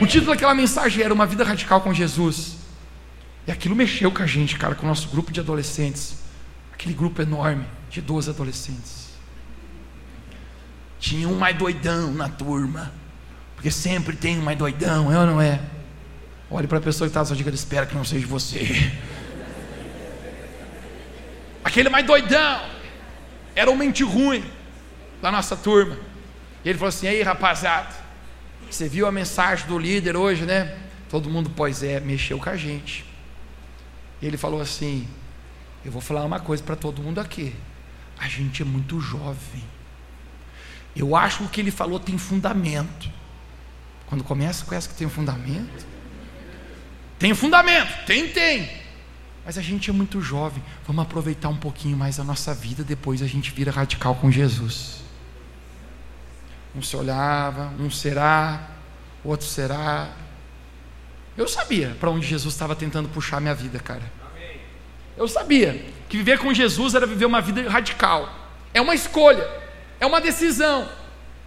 O 0.02 0.08
título 0.08 0.32
daquela 0.32 0.56
mensagem 0.56 1.04
era 1.04 1.14
Uma 1.14 1.28
Vida 1.28 1.44
Radical 1.44 1.80
com 1.80 1.94
Jesus. 1.94 2.58
E 3.46 3.52
aquilo 3.52 3.76
mexeu 3.76 4.12
com 4.12 4.24
a 4.24 4.26
gente, 4.26 4.58
cara, 4.58 4.74
com 4.74 4.84
o 4.84 4.90
nosso 4.90 5.08
grupo 5.10 5.32
de 5.32 5.40
adolescentes. 5.40 6.16
Aquele 6.74 6.96
grupo 6.96 7.22
enorme 7.22 7.66
de 7.88 8.02
12 8.02 8.32
adolescentes. 8.32 9.12
Tinha 11.00 11.30
um 11.30 11.38
mais 11.38 11.56
doidão 11.56 12.12
na 12.12 12.28
turma. 12.28 12.92
Porque 13.56 13.70
sempre 13.70 14.16
tem 14.16 14.40
um 14.40 14.42
mais 14.42 14.58
doidão, 14.58 15.14
é 15.14 15.20
ou 15.20 15.28
não 15.28 15.40
é? 15.40 15.60
Olhe 16.50 16.66
para 16.66 16.80
a 16.80 16.82
pessoa 16.82 17.08
que 17.08 17.12
está 17.12 17.20
na 17.20 17.26
sua 17.28 17.36
dica, 17.36 17.52
espera 17.52 17.86
que 17.86 17.94
não 17.94 18.04
seja 18.04 18.26
você. 18.26 18.92
Aquele 21.64 21.90
mais 21.90 22.08
doidão 22.08 22.60
era 23.56 23.70
um 23.70 23.78
mente 23.78 24.04
ruim 24.04 24.44
da 25.22 25.32
nossa 25.32 25.56
turma. 25.56 25.96
E 26.66 26.70
ele 26.70 26.80
falou 26.80 26.90
assim: 26.90 27.08
aí 27.08 27.22
rapaziada, 27.22 28.01
você 28.76 28.88
viu 28.88 29.06
a 29.08 29.12
mensagem 29.12 29.68
do 29.68 29.78
líder 29.78 30.16
hoje, 30.16 30.46
né? 30.46 30.78
Todo 31.10 31.30
mundo, 31.30 31.52
pois 31.56 31.84
é, 31.84 32.00
mexeu 32.00 32.38
com 32.38 32.50
a 32.50 32.56
gente. 32.56 33.06
Ele 34.22 34.38
falou 34.38 34.62
assim: 34.62 35.08
eu 35.84 35.92
vou 35.92 36.02
falar 36.02 36.24
uma 36.24 36.40
coisa 36.40 36.64
para 36.64 36.76
todo 36.76 37.02
mundo 37.02 37.20
aqui. 37.20 37.56
A 38.18 38.28
gente 38.28 38.62
é 38.62 38.66
muito 38.66 39.00
jovem. 39.00 39.64
Eu 40.96 41.16
acho 41.16 41.40
que 41.40 41.44
o 41.44 41.50
que 41.50 41.62
ele 41.62 41.72
falou 41.72 42.00
tem 42.00 42.18
fundamento. 42.18 43.10
Quando 44.08 44.24
começa 44.24 44.66
com 44.66 44.76
essa 44.76 44.90
que 44.90 44.96
tem 44.96 45.10
fundamento, 45.10 45.86
tem 47.18 47.34
fundamento, 47.34 48.06
tem, 48.06 48.30
tem. 48.30 48.70
Mas 49.46 49.58
a 49.58 49.62
gente 49.62 49.90
é 49.90 49.94
muito 49.94 50.22
jovem. 50.22 50.62
Vamos 50.86 51.04
aproveitar 51.04 51.50
um 51.50 51.56
pouquinho 51.56 51.98
mais 51.98 52.20
a 52.20 52.24
nossa 52.24 52.54
vida, 52.54 52.84
depois 52.84 53.22
a 53.22 53.28
gente 53.28 53.52
vira 53.52 53.72
radical 53.72 54.16
com 54.16 54.30
Jesus. 54.30 55.01
Um 56.76 56.82
se 56.82 56.96
olhava, 56.96 57.72
um 57.80 57.90
será, 57.90 58.70
outro 59.24 59.46
será. 59.46 60.10
Eu 61.38 61.48
sabia 61.48 61.96
para 62.00 62.10
onde 62.10 62.26
Jesus 62.26 62.54
estava 62.54 62.76
tentando 62.76 63.10
puxar 63.10 63.42
minha 63.42 63.54
vida, 63.54 63.80
cara. 63.80 64.04
Eu 65.18 65.28
sabia 65.28 65.86
que 66.08 66.18
viver 66.18 66.40
com 66.40 66.54
Jesus 66.54 66.96
era 66.96 67.06
viver 67.06 67.26
uma 67.26 67.42
vida 67.42 67.70
radical. 67.70 68.34
É 68.74 68.82
uma 68.82 68.96
escolha, 68.96 69.48
é 70.00 70.06
uma 70.06 70.22
decisão. 70.22 70.88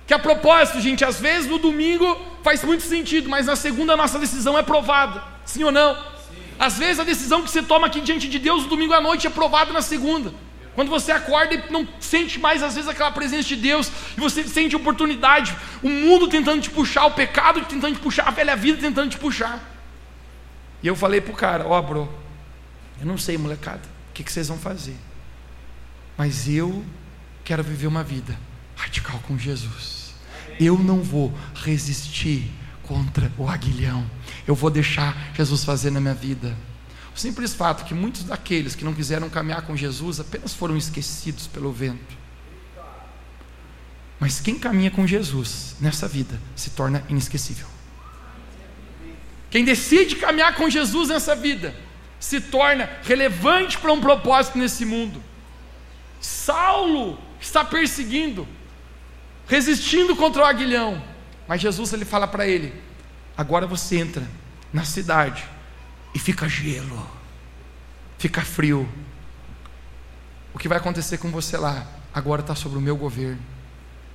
Que 0.06 0.12
a 0.12 0.18
propósito, 0.18 0.80
gente, 0.80 1.04
às 1.04 1.18
vezes 1.18 1.50
no 1.50 1.58
domingo 1.58 2.20
faz 2.42 2.62
muito 2.62 2.82
sentido, 2.82 3.28
mas 3.28 3.46
na 3.46 3.56
segunda 3.56 3.94
a 3.94 3.96
nossa 3.96 4.18
decisão 4.18 4.58
é 4.58 4.62
provada. 4.62 5.22
Sim 5.46 5.64
ou 5.64 5.72
não? 5.72 5.94
Sim. 5.94 6.02
Às 6.58 6.78
vezes 6.78 7.00
a 7.00 7.04
decisão 7.04 7.42
que 7.42 7.50
você 7.50 7.62
toma 7.62 7.86
aqui 7.86 8.02
diante 8.02 8.28
de 8.28 8.38
Deus 8.38 8.64
no 8.64 8.68
domingo 8.68 8.92
à 8.92 9.00
noite 9.00 9.26
é 9.26 9.30
provada 9.30 9.72
na 9.72 9.80
segunda. 9.80 10.32
Quando 10.74 10.88
você 10.88 11.12
acorda 11.12 11.54
e 11.54 11.72
não 11.72 11.86
sente 12.00 12.38
mais, 12.38 12.62
às 12.62 12.74
vezes, 12.74 12.88
aquela 12.88 13.12
presença 13.12 13.48
de 13.48 13.56
Deus, 13.56 13.90
e 14.16 14.20
você 14.20 14.42
sente 14.44 14.74
oportunidade, 14.74 15.56
o 15.82 15.88
mundo 15.88 16.28
tentando 16.28 16.60
te 16.60 16.70
puxar, 16.70 17.06
o 17.06 17.12
pecado 17.12 17.64
tentando 17.64 17.94
te 17.94 18.00
puxar, 18.00 18.26
a 18.26 18.30
velha 18.30 18.56
vida 18.56 18.78
tentando 18.78 19.10
te 19.10 19.18
puxar. 19.18 19.62
E 20.82 20.86
eu 20.86 20.96
falei 20.96 21.20
pro 21.20 21.32
cara: 21.32 21.66
Ó, 21.66 21.78
oh, 21.78 21.82
bro, 21.82 22.12
eu 23.00 23.06
não 23.06 23.16
sei, 23.16 23.38
molecada, 23.38 23.82
o 24.10 24.12
que, 24.12 24.24
que 24.24 24.32
vocês 24.32 24.48
vão 24.48 24.58
fazer. 24.58 24.96
Mas 26.16 26.48
eu 26.48 26.84
quero 27.44 27.62
viver 27.62 27.86
uma 27.86 28.02
vida 28.02 28.38
radical 28.76 29.18
com 29.26 29.38
Jesus. 29.38 30.14
Eu 30.58 30.78
não 30.78 31.02
vou 31.02 31.32
resistir 31.54 32.50
contra 32.82 33.32
o 33.36 33.48
aguilhão. 33.48 34.08
Eu 34.46 34.54
vou 34.54 34.70
deixar 34.70 35.16
Jesus 35.34 35.64
fazer 35.64 35.90
na 35.90 36.00
minha 36.00 36.14
vida. 36.14 36.56
O 37.14 37.18
simples 37.18 37.54
fato 37.54 37.84
que 37.84 37.94
muitos 37.94 38.24
daqueles 38.24 38.74
que 38.74 38.84
não 38.84 38.92
quiseram 38.92 39.30
caminhar 39.30 39.62
com 39.62 39.76
Jesus 39.76 40.18
apenas 40.18 40.52
foram 40.52 40.76
esquecidos 40.76 41.46
pelo 41.46 41.72
vento. 41.72 42.24
Mas 44.18 44.40
quem 44.40 44.58
caminha 44.58 44.90
com 44.90 45.06
Jesus 45.06 45.76
nessa 45.80 46.08
vida 46.08 46.40
se 46.56 46.70
torna 46.70 47.04
inesquecível. 47.08 47.68
Quem 49.48 49.64
decide 49.64 50.16
caminhar 50.16 50.56
com 50.56 50.68
Jesus 50.68 51.08
nessa 51.08 51.36
vida 51.36 51.74
se 52.18 52.40
torna 52.40 52.90
relevante 53.04 53.78
para 53.78 53.92
um 53.92 54.00
propósito 54.00 54.58
nesse 54.58 54.84
mundo. 54.84 55.22
Saulo 56.20 57.18
está 57.40 57.64
perseguindo, 57.64 58.48
resistindo 59.46 60.16
contra 60.16 60.42
o 60.42 60.44
aguilhão, 60.44 61.00
mas 61.46 61.60
Jesus 61.60 61.92
ele 61.92 62.04
fala 62.04 62.26
para 62.26 62.48
ele: 62.48 62.74
agora 63.36 63.66
você 63.66 63.98
entra 63.98 64.26
na 64.72 64.84
cidade 64.84 65.53
e 66.14 66.18
fica 66.18 66.48
gelo, 66.48 67.06
fica 68.18 68.40
frio. 68.42 68.88
O 70.54 70.58
que 70.58 70.68
vai 70.68 70.78
acontecer 70.78 71.18
com 71.18 71.30
você 71.30 71.56
lá 71.56 71.86
agora 72.12 72.40
está 72.40 72.54
sobre 72.54 72.78
o 72.78 72.80
meu 72.80 72.96
governo. 72.96 73.42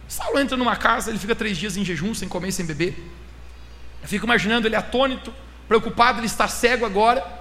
Saulo 0.07 0.39
entra 0.39 0.57
numa 0.57 0.75
casa, 0.75 1.09
ele 1.09 1.19
fica 1.19 1.35
três 1.35 1.57
dias 1.57 1.77
em 1.77 1.85
jejum, 1.85 2.13
sem 2.15 2.27
comer, 2.27 2.51
sem 2.51 2.65
beber. 2.65 2.97
Eu 4.01 4.07
fico 4.07 4.25
imaginando 4.25 4.67
ele 4.67 4.75
atônito, 4.75 5.33
preocupado, 5.67 6.19
ele 6.19 6.25
está 6.25 6.47
cego 6.47 6.85
agora 6.85 7.39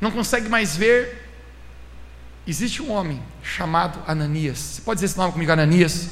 não 0.00 0.10
consegue 0.10 0.48
mais 0.48 0.76
ver. 0.76 1.28
Existe 2.46 2.82
um 2.82 2.90
homem 2.90 3.22
chamado 3.42 4.02
Ananias. 4.06 4.58
Você 4.58 4.82
pode 4.82 4.96
dizer 4.96 5.06
esse 5.06 5.18
nome 5.18 5.32
comigo, 5.32 5.52
Ananias? 5.52 6.10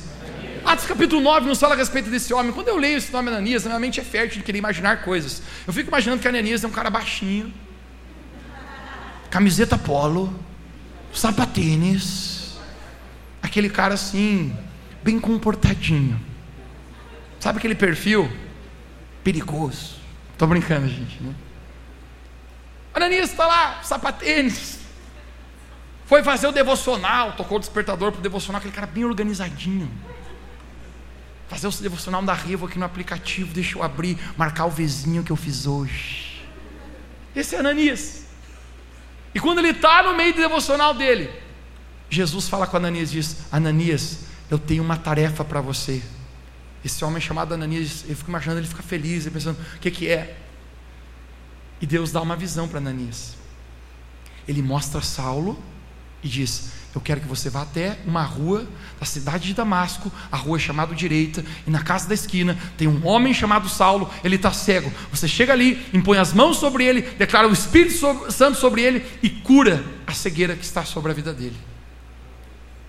Atos 0.64 0.84
capítulo 0.84 1.22
9 1.22 1.46
nos 1.46 1.58
fala 1.58 1.74
a 1.74 1.76
respeito 1.76 2.10
desse 2.10 2.34
homem. 2.34 2.52
Quando 2.52 2.68
eu 2.68 2.76
leio 2.76 2.98
esse 2.98 3.10
nome 3.10 3.30
Ananias, 3.30 3.64
a 3.64 3.70
minha 3.70 3.80
mente 3.80 3.98
é 3.98 4.04
fértil 4.04 4.38
de 4.38 4.44
querer 4.44 4.58
imaginar 4.58 5.02
coisas. 5.02 5.42
Eu 5.66 5.72
fico 5.72 5.88
imaginando 5.88 6.20
que 6.20 6.28
Ananias 6.28 6.62
é 6.62 6.66
um 6.66 6.70
cara 6.70 6.90
baixinho, 6.90 7.52
camiseta 9.30 9.76
polo, 9.76 10.34
sapatênis, 11.12 12.58
aquele 13.42 13.68
cara 13.68 13.94
assim, 13.94 14.56
bem 15.02 15.18
comportadinho. 15.20 16.20
Sabe 17.40 17.58
aquele 17.58 17.74
perfil 17.74 18.30
perigoso? 19.22 19.96
Estou 20.32 20.48
brincando, 20.48 20.88
gente. 20.88 21.22
Né? 21.22 21.34
Ananias 22.94 23.30
está 23.30 23.46
lá, 23.46 23.82
sapatênis. 23.82 24.78
Foi 26.06 26.22
fazer 26.22 26.46
o 26.46 26.52
devocional, 26.52 27.32
tocou 27.32 27.58
o 27.58 27.60
despertador 27.60 28.12
para 28.12 28.18
o 28.20 28.22
devocional, 28.22 28.58
aquele 28.58 28.74
cara 28.74 28.86
bem 28.86 29.04
organizadinho. 29.04 29.90
Fazer 31.48 31.66
o 31.66 31.70
devocional 31.70 32.22
da 32.22 32.34
Revo 32.34 32.66
aqui 32.66 32.78
no 32.78 32.84
aplicativo, 32.84 33.52
deixa 33.52 33.78
eu 33.78 33.82
abrir, 33.82 34.18
marcar 34.36 34.66
o 34.66 34.70
vizinho 34.70 35.22
que 35.22 35.30
eu 35.30 35.36
fiz 35.36 35.66
hoje. 35.66 36.46
Esse 37.34 37.56
é 37.56 37.58
Ananias. 37.58 38.27
E 39.38 39.40
quando 39.40 39.61
ele 39.61 39.68
está 39.68 40.03
no 40.03 40.16
meio 40.16 40.35
do 40.35 40.40
devocional 40.40 40.92
dele, 40.92 41.31
Jesus 42.11 42.48
fala 42.48 42.66
com 42.66 42.77
Ananias 42.77 43.11
e 43.11 43.12
diz: 43.12 43.37
Ananias, 43.53 44.24
eu 44.51 44.59
tenho 44.59 44.83
uma 44.83 44.96
tarefa 44.96 45.44
para 45.44 45.61
você. 45.61 46.03
Esse 46.85 47.05
homem 47.05 47.20
chamado 47.20 47.55
Ananias, 47.55 48.05
eu 48.09 48.16
fico 48.16 48.31
imaginando, 48.31 48.59
ele 48.59 48.66
fica 48.66 48.83
feliz, 48.83 49.27
ele 49.27 49.35
pensando: 49.35 49.57
o 49.77 49.79
que, 49.79 49.92
que 49.92 50.09
é? 50.09 50.37
E 51.81 51.87
Deus 51.87 52.11
dá 52.11 52.20
uma 52.20 52.35
visão 52.35 52.66
para 52.66 52.79
Ananias. 52.79 53.37
Ele 54.48 54.61
mostra 54.61 55.01
Saulo 55.01 55.57
e 56.20 56.27
diz: 56.27 56.72
Eu 56.94 57.01
quero 57.01 57.20
que 57.20 57.29
você 57.29 57.51
vá 57.51 57.62
até 57.62 57.98
uma 58.07 58.22
rua 58.22 58.66
da 58.98 59.05
cidade 59.05 59.48
de 59.48 59.55
Damasco, 59.55 60.11
a 60.33 60.37
rua 60.37 60.59
chamada 60.59 60.94
direita, 60.94 61.44
e 61.66 61.70
na 61.70 61.83
casa 61.83 62.09
da 62.09 62.14
esquina 62.14 62.57
tem 62.77 62.88
um 62.88 63.07
homem 63.07 63.35
chamado 63.35 63.68
Saulo, 63.68 64.11
ele 64.24 64.37
está 64.37 64.51
cego. 64.53 64.90
Você 65.11 65.29
chega 65.29 65.53
ali, 65.53 65.87
impõe 65.92 66.18
as 66.18 66.33
mãos 66.33 66.57
sobre 66.57 66.85
ele, 66.85 67.03
declara 67.03 67.46
o 67.46 67.53
Espírito 67.53 68.33
Santo 68.33 68.59
sobre 68.59 68.83
ele 68.83 69.07
e 69.22 69.29
cura 69.29 69.85
a 70.07 70.12
cegueira 70.12 70.57
que 70.57 70.64
está 70.64 70.85
sobre 70.85 71.12
a 71.12 71.14
vida 71.14 71.33
dele. 71.33 71.57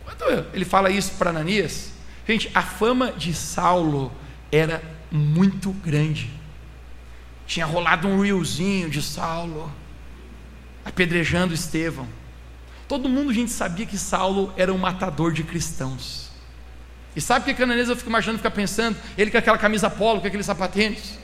Quando 0.05 0.45
ele 0.53 0.65
fala 0.65 0.89
isso 0.89 1.11
para 1.17 1.29
Ananias, 1.29 1.91
gente, 2.27 2.49
a 2.55 2.61
fama 2.61 3.11
de 3.11 3.33
Saulo 3.33 4.11
era 4.51 4.81
muito 5.11 5.71
grande. 5.71 6.31
Tinha 7.45 7.65
rolado 7.65 8.07
um 8.07 8.21
reelzinho 8.21 8.89
de 8.89 9.01
Saulo 9.01 9.71
apedrejando 10.85 11.53
Estevão. 11.53 12.07
Todo 12.89 13.07
mundo, 13.07 13.31
gente, 13.31 13.51
sabia 13.51 13.85
que 13.85 13.99
Saulo 13.99 14.51
era 14.57 14.73
um 14.73 14.77
matador 14.77 15.31
de 15.31 15.43
cristãos. 15.43 16.31
E 17.15 17.21
sabe 17.21 17.43
o 17.43 17.45
que 17.45 17.53
Cananês 17.53 17.87
eu 17.87 17.95
fico 17.95 18.09
imaginando, 18.09 18.39
fica 18.39 18.49
pensando? 18.49 18.97
Ele 19.15 19.29
com 19.29 19.37
aquela 19.37 19.59
camisa 19.59 19.91
polo, 19.91 20.19
com 20.19 20.25
aqueles 20.25 20.47
sapatênis. 20.47 21.19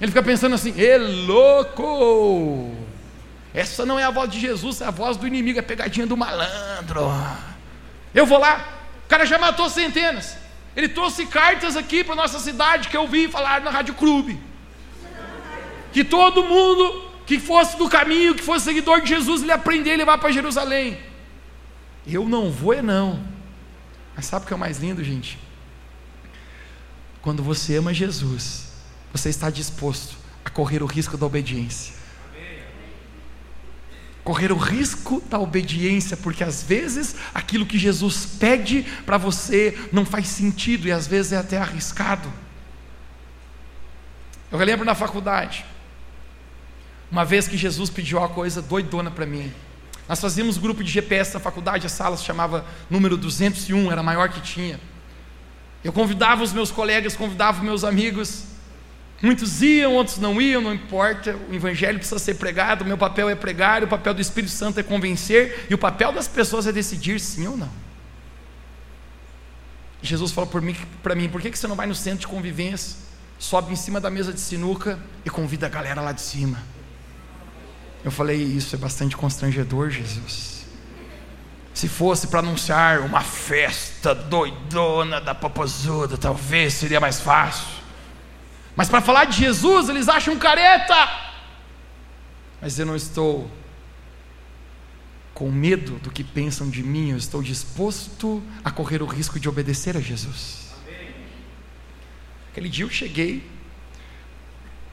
Ele 0.00 0.10
fica 0.10 0.24
pensando 0.24 0.56
assim: 0.56 0.74
"É 0.76 0.98
louco! 0.98 2.74
Essa 3.54 3.86
não 3.86 3.96
é 3.96 4.02
a 4.02 4.10
voz 4.10 4.28
de 4.28 4.40
Jesus, 4.40 4.80
é 4.80 4.86
a 4.86 4.90
voz 4.90 5.16
do 5.16 5.24
inimigo, 5.24 5.58
é 5.58 5.60
a 5.60 5.64
pegadinha 5.64 6.06
do 6.06 6.16
malandro. 6.16 7.12
Eu 8.12 8.26
vou 8.26 8.38
lá, 8.38 8.80
o 9.06 9.08
cara 9.08 9.24
já 9.24 9.38
matou 9.38 9.70
centenas. 9.70 10.36
Ele 10.74 10.88
trouxe 10.88 11.26
cartas 11.26 11.76
aqui 11.76 12.02
para 12.02 12.16
nossa 12.16 12.40
cidade 12.40 12.88
que 12.88 12.96
eu 12.96 13.06
vi 13.06 13.28
falar 13.28 13.60
na 13.60 13.70
Rádio 13.70 13.94
Clube. 13.94 14.40
Que 15.92 16.02
todo 16.02 16.42
mundo 16.42 17.07
que 17.28 17.38
fosse 17.38 17.76
do 17.76 17.90
caminho, 17.90 18.34
que 18.34 18.42
fosse 18.42 18.64
seguidor 18.64 19.02
de 19.02 19.10
Jesus, 19.10 19.42
ele 19.42 19.52
aprender 19.52 19.92
e 19.92 19.96
levar 19.98 20.16
para 20.16 20.32
Jerusalém. 20.32 20.98
Eu 22.06 22.26
não 22.26 22.50
vou 22.50 22.72
é 22.72 22.80
não. 22.80 23.22
Mas 24.16 24.24
sabe 24.24 24.44
o 24.44 24.48
que 24.48 24.54
é 24.54 24.56
o 24.56 24.58
mais 24.58 24.78
lindo, 24.78 25.04
gente? 25.04 25.38
Quando 27.20 27.42
você 27.42 27.76
ama 27.76 27.92
Jesus, 27.92 28.72
você 29.12 29.28
está 29.28 29.50
disposto 29.50 30.16
a 30.42 30.48
correr 30.48 30.82
o 30.82 30.86
risco 30.86 31.18
da 31.18 31.26
obediência. 31.26 31.92
Correr 34.24 34.50
o 34.50 34.56
risco 34.56 35.22
da 35.28 35.38
obediência, 35.38 36.16
porque 36.16 36.42
às 36.42 36.62
vezes 36.62 37.14
aquilo 37.34 37.66
que 37.66 37.78
Jesus 37.78 38.24
pede 38.24 38.86
para 39.04 39.18
você 39.18 39.78
não 39.92 40.06
faz 40.06 40.28
sentido 40.28 40.88
e 40.88 40.92
às 40.92 41.06
vezes 41.06 41.32
é 41.32 41.36
até 41.36 41.58
arriscado. 41.58 42.32
Eu 44.50 44.58
lembro 44.60 44.86
na 44.86 44.94
faculdade, 44.94 45.66
uma 47.10 47.24
vez 47.24 47.48
que 47.48 47.56
Jesus 47.56 47.90
pediu 47.90 48.18
uma 48.18 48.28
coisa 48.28 48.60
doidona 48.60 49.10
para 49.10 49.26
mim. 49.26 49.52
Nós 50.08 50.20
fazíamos 50.20 50.56
grupo 50.56 50.82
de 50.82 50.90
GPS 50.90 51.34
na 51.34 51.40
faculdade, 51.40 51.86
a 51.86 51.90
sala 51.90 52.16
se 52.16 52.24
chamava 52.24 52.64
número 52.88 53.16
201, 53.16 53.92
era 53.92 54.00
a 54.00 54.04
maior 54.04 54.30
que 54.30 54.40
tinha. 54.40 54.80
Eu 55.84 55.92
convidava 55.92 56.42
os 56.42 56.52
meus 56.52 56.70
colegas, 56.70 57.14
convidava 57.14 57.58
os 57.58 57.64
meus 57.64 57.84
amigos. 57.84 58.44
Muitos 59.20 59.62
iam, 59.62 59.94
outros 59.94 60.18
não 60.18 60.40
iam, 60.40 60.62
não 60.62 60.72
importa. 60.72 61.36
O 61.50 61.54
evangelho 61.54 61.98
precisa 61.98 62.18
ser 62.18 62.34
pregado, 62.34 62.84
o 62.84 62.86
meu 62.86 62.96
papel 62.96 63.28
é 63.28 63.34
pregar, 63.34 63.84
o 63.84 63.88
papel 63.88 64.14
do 64.14 64.20
Espírito 64.20 64.52
Santo 64.52 64.80
é 64.80 64.82
convencer, 64.82 65.66
e 65.68 65.74
o 65.74 65.78
papel 65.78 66.12
das 66.12 66.26
pessoas 66.26 66.66
é 66.66 66.72
decidir 66.72 67.20
sim 67.20 67.46
ou 67.46 67.56
não. 67.56 67.70
Jesus 70.00 70.30
falou 70.30 70.48
para 70.48 70.60
mim, 70.60 70.76
mim, 71.16 71.28
por 71.28 71.42
que 71.42 71.54
você 71.54 71.66
não 71.66 71.74
vai 71.76 71.86
no 71.86 71.94
centro 71.94 72.20
de 72.20 72.28
convivência, 72.28 72.96
sobe 73.38 73.72
em 73.72 73.76
cima 73.76 74.00
da 74.00 74.08
mesa 74.08 74.32
de 74.32 74.40
sinuca 74.40 74.98
e 75.24 75.30
convida 75.30 75.66
a 75.66 75.68
galera 75.68 76.00
lá 76.00 76.12
de 76.12 76.20
cima? 76.20 76.58
Eu 78.08 78.12
falei, 78.12 78.42
isso 78.42 78.74
é 78.74 78.78
bastante 78.78 79.14
constrangedor, 79.14 79.90
Jesus. 79.90 80.64
Se 81.74 81.86
fosse 81.86 82.28
para 82.28 82.38
anunciar 82.38 83.00
uma 83.00 83.20
festa 83.20 84.14
doidona 84.14 85.20
da 85.20 85.34
popozuda, 85.34 86.16
talvez 86.16 86.72
seria 86.72 87.00
mais 87.00 87.20
fácil. 87.20 87.68
Mas 88.74 88.88
para 88.88 89.02
falar 89.02 89.26
de 89.26 89.36
Jesus, 89.36 89.90
eles 89.90 90.08
acham 90.08 90.38
careta. 90.38 90.96
Mas 92.62 92.78
eu 92.78 92.86
não 92.86 92.96
estou 92.96 93.50
com 95.34 95.50
medo 95.50 95.98
do 95.98 96.10
que 96.10 96.24
pensam 96.24 96.70
de 96.70 96.82
mim, 96.82 97.10
eu 97.10 97.18
estou 97.18 97.42
disposto 97.42 98.42
a 98.64 98.70
correr 98.70 99.02
o 99.02 99.06
risco 99.06 99.38
de 99.38 99.50
obedecer 99.50 99.98
a 99.98 100.00
Jesus. 100.00 100.70
Aquele 102.52 102.70
dia 102.70 102.86
eu 102.86 102.90
cheguei, 102.90 103.46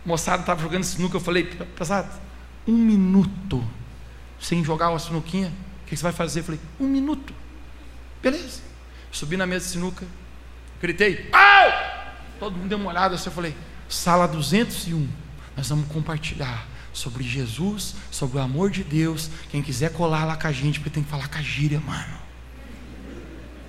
moçada 0.06 0.42
estava 0.42 0.62
jogando 0.62 0.84
sinuca, 0.84 1.16
eu 1.16 1.22
falei, 1.22 1.46
pesado, 1.46 2.26
um 2.68 2.74
minuto 2.74 3.64
sem 4.40 4.64
jogar 4.64 4.90
uma 4.90 5.00
sinuquinha, 5.00 5.52
o 5.84 5.88
que 5.88 5.96
você 5.96 6.04
vai 6.04 6.12
fazer? 6.12 6.42
Eu 6.42 6.44
falei, 6.44 6.60
um 6.80 6.88
minuto. 6.88 7.34
Beleza. 8.22 8.62
Subi 9.12 9.38
na 9.38 9.46
mesa 9.46 9.66
de 9.66 9.72
sinuca, 9.72 10.06
gritei, 10.82 11.30
au! 11.32 11.72
Todo 12.40 12.58
mundo 12.58 12.68
deu 12.68 12.78
uma 12.78 12.90
olhada 12.90 13.16
assim, 13.16 13.28
eu 13.28 13.32
falei, 13.32 13.56
sala 13.88 14.28
201, 14.28 15.08
nós 15.56 15.70
vamos 15.70 15.88
compartilhar 15.88 16.68
sobre 16.92 17.24
Jesus, 17.24 17.96
sobre 18.12 18.38
o 18.38 18.42
amor 18.42 18.70
de 18.70 18.84
Deus. 18.84 19.30
Quem 19.50 19.62
quiser 19.62 19.94
colar 19.94 20.26
lá 20.26 20.36
com 20.36 20.48
a 20.48 20.52
gente, 20.52 20.80
porque 20.80 20.90
tem 20.90 21.04
que 21.04 21.10
falar 21.10 21.30
com 21.30 21.38
a 21.38 21.42
gíria, 21.42 21.80
mano. 21.80 22.26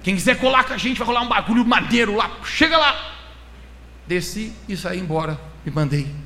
Quem 0.02 0.14
quiser 0.14 0.38
colar 0.38 0.64
com 0.64 0.72
a 0.72 0.78
gente, 0.78 0.98
vai 0.98 1.06
rolar 1.06 1.22
um 1.22 1.28
bagulho 1.28 1.64
madeiro 1.64 2.16
lá, 2.16 2.38
chega 2.44 2.76
lá. 2.76 3.14
Desci 4.06 4.52
e 4.68 4.76
saí 4.76 4.98
embora, 4.98 5.40
me 5.64 5.72
mandei 5.72 6.25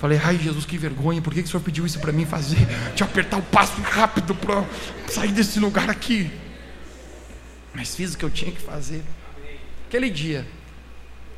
Falei, 0.00 0.18
ai 0.24 0.38
Jesus, 0.38 0.64
que 0.64 0.78
vergonha, 0.78 1.20
por 1.20 1.34
que, 1.34 1.42
que 1.42 1.48
o 1.48 1.50
Senhor 1.50 1.62
pediu 1.62 1.84
isso 1.84 2.00
para 2.00 2.10
mim 2.10 2.24
fazer? 2.24 2.66
De 2.96 3.04
apertar 3.04 3.36
o 3.36 3.42
passo 3.42 3.78
rápido 3.82 4.34
para 4.34 4.64
sair 5.06 5.30
desse 5.30 5.60
lugar 5.60 5.90
aqui. 5.90 6.30
Mas 7.74 7.94
fiz 7.94 8.14
o 8.14 8.18
que 8.18 8.24
eu 8.24 8.30
tinha 8.30 8.50
que 8.50 8.62
fazer. 8.62 9.04
Aquele 9.86 10.08
dia, 10.08 10.46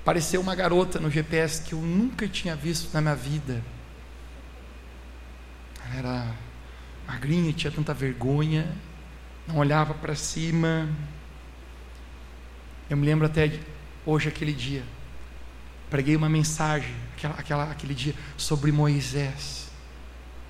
apareceu 0.01 0.41
uma 0.41 0.55
garota 0.55 1.01
no 1.01 1.11
GPS 1.11 1.61
que 1.61 1.73
eu 1.73 1.81
nunca 1.81 2.29
tinha 2.29 2.55
visto 2.55 2.95
na 2.95 3.01
minha 3.01 3.17
vida. 3.17 3.61
Ela 5.85 5.97
era 5.99 6.35
magrinha, 7.05 7.53
tinha 7.53 7.73
tanta 7.73 7.93
vergonha, 7.93 8.71
não 9.45 9.57
olhava 9.57 9.93
para 9.93 10.15
cima. 10.15 10.89
Eu 12.89 12.97
me 12.97 13.05
lembro 13.05 13.27
até 13.27 13.59
hoje 14.07 14.29
aquele 14.29 14.53
dia 14.53 14.85
preguei 15.93 16.17
uma 16.17 16.29
mensagem 16.31 16.91
aquela, 17.23 17.35
aquela, 17.35 17.65
aquele 17.71 17.95
dia 17.95 18.15
sobre 18.37 18.73
Moisés. 18.73 19.71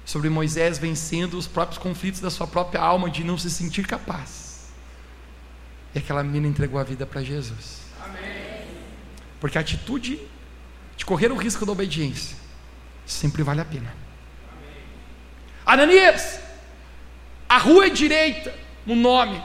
Sobre 0.04 0.28
Moisés 0.28 0.78
vencendo 0.78 1.38
os 1.38 1.46
próprios 1.46 1.78
conflitos 1.78 2.20
da 2.20 2.30
sua 2.30 2.46
própria 2.46 2.80
alma 2.80 3.10
de 3.10 3.22
não 3.22 3.36
se 3.36 3.50
sentir 3.50 3.86
capaz. 3.86 4.72
E 5.94 5.98
aquela 5.98 6.22
menina 6.24 6.48
entregou 6.48 6.80
a 6.80 6.84
vida 6.84 7.06
para 7.06 7.22
Jesus. 7.22 7.82
Amém. 8.02 8.66
Porque 9.38 9.58
a 9.58 9.60
atitude 9.60 10.18
de 10.96 11.04
correr 11.04 11.30
o 11.30 11.36
risco 11.36 11.66
da 11.66 11.72
obediência 11.72 12.36
sempre 13.04 13.42
vale 13.42 13.60
a 13.60 13.64
pena. 13.64 13.94
Amém. 14.50 14.82
Ananias, 15.64 16.40
a 17.48 17.58
rua 17.58 17.86
é 17.86 17.90
direita, 17.90 18.54
no 18.86 18.96
nome, 18.96 19.42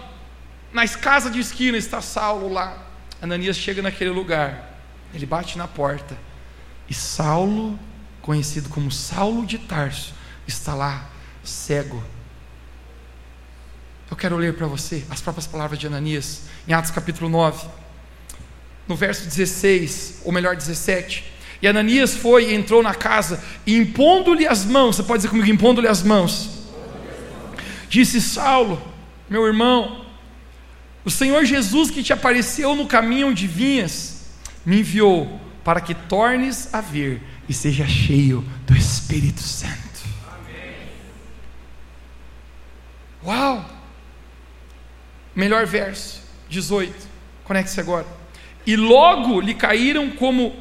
nas 0.71 0.95
casas 0.95 1.31
de 1.31 1.39
esquina 1.39 1.77
está 1.77 2.01
Saulo 2.01 2.51
lá. 2.51 2.85
Ananias 3.21 3.57
chega 3.57 3.81
naquele 3.81 4.11
lugar. 4.11 4.79
Ele 5.13 5.25
bate 5.25 5.57
na 5.57 5.67
porta. 5.67 6.17
E 6.89 6.93
Saulo, 6.93 7.78
conhecido 8.21 8.69
como 8.69 8.91
Saulo 8.91 9.45
de 9.45 9.58
Tarso, 9.58 10.13
está 10.47 10.73
lá, 10.73 11.10
cego. 11.43 12.04
Eu 14.10 14.15
quero 14.15 14.38
ler 14.38 14.54
para 14.56 14.67
você 14.67 15.04
as 15.10 15.19
próprias 15.19 15.45
palavras 15.45 15.78
de 15.78 15.88
Ananias, 15.88 16.43
em 16.67 16.73
Atos 16.73 16.91
capítulo 16.91 17.30
9, 17.30 17.67
no 18.88 18.95
verso 18.95 19.26
16, 19.26 20.21
ou 20.23 20.32
melhor, 20.32 20.56
17. 20.56 21.26
E 21.62 21.67
Ananias 21.67 22.15
foi 22.15 22.52
e 22.52 22.56
entrou 22.56 22.82
na 22.82 22.93
casa, 22.93 23.43
e 23.65 23.76
impondo-lhe 23.76 24.47
as 24.47 24.63
mãos, 24.63 24.95
você 24.95 25.04
pode 25.04 25.19
dizer 25.19 25.30
comigo, 25.30 25.50
impondo-lhe 25.50 25.88
as 25.88 26.04
mãos, 26.04 26.50
disse 27.89 28.21
Saulo, 28.21 28.82
meu 29.30 29.45
irmão, 29.45 30.06
o 31.04 31.10
Senhor 31.10 31.43
Jesus 31.43 31.89
que 31.89 32.04
te 32.04 32.13
apareceu 32.13 32.76
no 32.76 32.88
caminho 32.88 33.28
onde 33.28 33.47
vinhas, 33.47 34.26
me 34.65 34.80
enviou 34.80 35.46
para 35.67 35.82
que 35.82 35.93
tornes 35.93 36.73
a 36.73 36.80
ver 36.80 37.21
e 37.49 37.53
seja 37.53 37.86
cheio 37.86 38.41
do 38.65 38.73
Espírito 38.73 39.41
Santo. 39.41 39.99
Uau! 43.21 43.69
Melhor 45.36 45.65
verso, 45.65 46.21
18. 46.47 46.95
Conecte-se 47.43 47.82
agora. 47.82 48.08
E 48.65 48.77
logo 48.77 49.41
lhe 49.41 49.53
caíram 49.53 50.10
como 50.12 50.56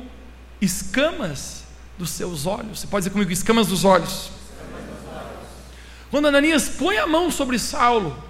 escamas 0.60 1.62
dos 1.96 2.10
seus 2.10 2.44
olhos. 2.44 2.80
Você 2.80 2.88
pode 2.88 3.02
dizer 3.04 3.12
comigo, 3.12 3.30
escamas 3.30 3.68
dos 3.68 3.84
olhos. 3.84 4.32
Quando 6.10 6.26
Ananias 6.26 6.68
põe 6.68 6.98
a 6.98 7.06
mão 7.06 7.30
sobre 7.30 7.60
Saulo, 7.60 8.20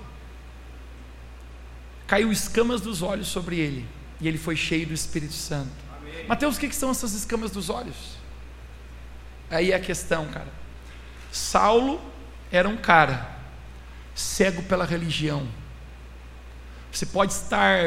caiu 2.06 2.30
escamas 2.30 2.82
dos 2.82 3.00
olhos 3.00 3.28
sobre 3.28 3.58
ele, 3.58 3.86
e 4.20 4.28
ele 4.28 4.36
foi 4.36 4.56
cheio 4.56 4.86
do 4.86 4.92
Espírito 4.92 5.32
Santo. 5.32 5.85
Mateus, 6.28 6.56
o 6.56 6.60
que, 6.60 6.68
que 6.68 6.74
são 6.74 6.90
essas 6.90 7.12
escamas 7.12 7.50
dos 7.50 7.70
olhos? 7.70 8.16
Aí 9.50 9.72
é 9.72 9.76
a 9.76 9.80
questão, 9.80 10.26
cara. 10.26 10.52
Saulo 11.30 12.00
era 12.50 12.68
um 12.68 12.76
cara 12.76 13.36
cego 14.14 14.62
pela 14.62 14.84
religião. 14.84 15.46
Você 16.90 17.06
pode 17.06 17.32
estar 17.32 17.78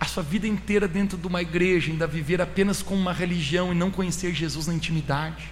a 0.00 0.04
sua 0.04 0.22
vida 0.22 0.46
inteira 0.46 0.88
dentro 0.88 1.16
de 1.16 1.26
uma 1.26 1.42
igreja, 1.42 1.90
ainda 1.90 2.06
viver 2.06 2.40
apenas 2.40 2.82
com 2.82 2.94
uma 2.94 3.12
religião 3.12 3.72
e 3.72 3.74
não 3.74 3.90
conhecer 3.90 4.34
Jesus 4.34 4.66
na 4.66 4.74
intimidade. 4.74 5.50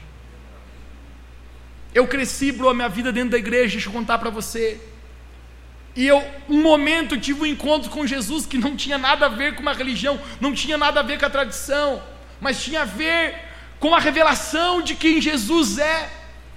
Eu 1.94 2.07
cresci, 2.09 2.51
bro, 2.51 2.68
a 2.68 2.75
minha 2.75 2.88
vida 2.88 3.12
dentro 3.12 3.31
da 3.31 3.38
igreja, 3.38 3.73
deixa 3.73 3.88
eu 3.88 3.92
contar 3.92 4.18
para 4.18 4.31
você. 4.31 4.81
E 5.94 6.07
eu, 6.07 6.23
um 6.49 6.61
momento, 6.61 7.16
tive 7.16 7.42
um 7.42 7.47
encontro 7.47 7.88
com 7.88 8.07
Jesus 8.07 8.44
que 8.44 8.59
não 8.59 8.77
tinha 8.77 8.99
nada 8.99 9.27
a 9.27 9.29
ver 9.29 9.55
com 9.55 9.62
uma 9.62 9.73
religião, 9.73 10.20
não 10.40 10.53
tinha 10.53 10.77
nada 10.77 11.01
a 11.01 11.03
ver 11.03 11.20
com 11.20 11.27
a 11.27 11.31
tradição, 11.31 12.03
mas 12.40 12.62
tinha 12.62 12.83
a 12.83 12.85
ver 12.85 13.35
com 13.79 13.94
a 13.94 14.01
revelação 14.01 14.83
de 14.83 14.94
quem 14.94 15.20
Jesus 15.20 15.79
é, 15.79 16.11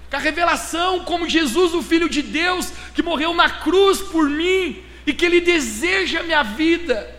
com 0.10 0.16
a 0.16 0.20
revelação 0.20 1.04
como 1.04 1.30
Jesus, 1.30 1.74
o 1.74 1.82
Filho 1.82 2.10
de 2.10 2.22
Deus, 2.22 2.72
que 2.94 3.04
morreu 3.04 3.34
na 3.34 3.50
cruz 3.50 4.00
por 4.00 4.30
mim 4.30 4.84
e 5.06 5.14
que 5.14 5.26
Ele 5.26 5.42
deseja 5.42 6.22
a 6.22 6.24
minha 6.24 6.44
vida 6.44 7.16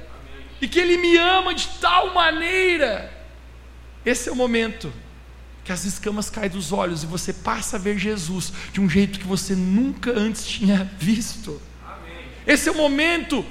e 0.60 0.66
que 0.66 0.78
Ele 0.78 0.96
me 0.96 1.16
ama 1.16 1.54
de 1.54 1.68
tal 1.80 2.14
maneira. 2.14 3.12
Esse 4.04 4.28
é 4.28 4.32
o 4.32 4.36
momento 4.36 4.92
que 5.64 5.72
as 5.72 5.84
escamas 5.84 6.30
caem 6.30 6.48
dos 6.48 6.72
olhos 6.72 7.02
e 7.02 7.06
você 7.06 7.30
passa 7.30 7.76
a 7.76 7.78
ver 7.78 7.98
Jesus 7.98 8.52
de 8.72 8.80
um 8.80 8.88
jeito 8.88 9.18
que 9.18 9.26
você 9.26 9.54
nunca 9.54 10.10
antes 10.10 10.46
tinha 10.46 10.90
visto. 10.98 11.60
Amém. 11.86 12.24
Esse 12.46 12.70
é 12.70 12.72
o 12.72 12.74
momento 12.74 13.44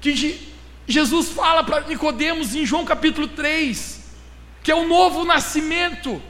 que 0.00 0.48
Jesus 0.86 1.28
fala 1.28 1.62
para 1.62 1.82
Nicodemos 1.82 2.54
em 2.54 2.64
João 2.64 2.86
capítulo 2.86 3.28
3, 3.28 3.97
que 4.68 4.72
é 4.72 4.74
o 4.74 4.86
novo 4.86 5.24
nascimento, 5.24 6.20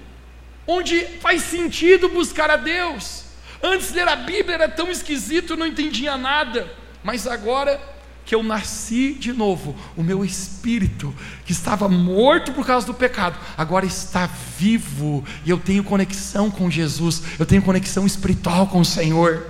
onde 0.65 1.01
faz 1.21 1.43
sentido 1.43 2.09
buscar 2.09 2.49
a 2.49 2.57
Deus. 2.57 3.25
Antes 3.61 3.91
ler 3.91 4.07
a 4.07 4.15
Bíblia 4.15 4.55
era 4.55 4.69
tão 4.69 4.93
esquisito, 4.93 5.57
não 5.57 5.67
entendia 5.67 6.17
nada, 6.17 6.73
mas 7.03 7.27
agora 7.27 7.81
que 8.25 8.37
eu 8.37 8.45
nasci 8.45 9.13
de 9.15 9.33
novo, 9.33 9.75
o 9.97 10.05
meu 10.05 10.25
espírito, 10.25 11.13
que 11.45 11.51
estava 11.51 11.89
morto 11.89 12.53
por 12.53 12.65
causa 12.65 12.87
do 12.87 12.95
pecado, 12.95 13.37
agora 13.57 13.85
está 13.85 14.27
vivo, 14.57 15.25
e 15.45 15.51
eu 15.51 15.59
tenho 15.59 15.83
conexão 15.83 16.49
com 16.49 16.71
Jesus, 16.71 17.21
eu 17.41 17.45
tenho 17.45 17.61
conexão 17.61 18.07
espiritual 18.07 18.69
com 18.69 18.79
o 18.79 18.85
Senhor. 18.85 19.49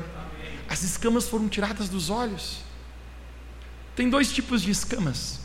As 0.66 0.82
escamas 0.82 1.28
foram 1.28 1.46
tiradas 1.46 1.90
dos 1.90 2.08
olhos. 2.08 2.60
Tem 3.94 4.08
dois 4.08 4.32
tipos 4.32 4.62
de 4.62 4.70
escamas 4.70 5.40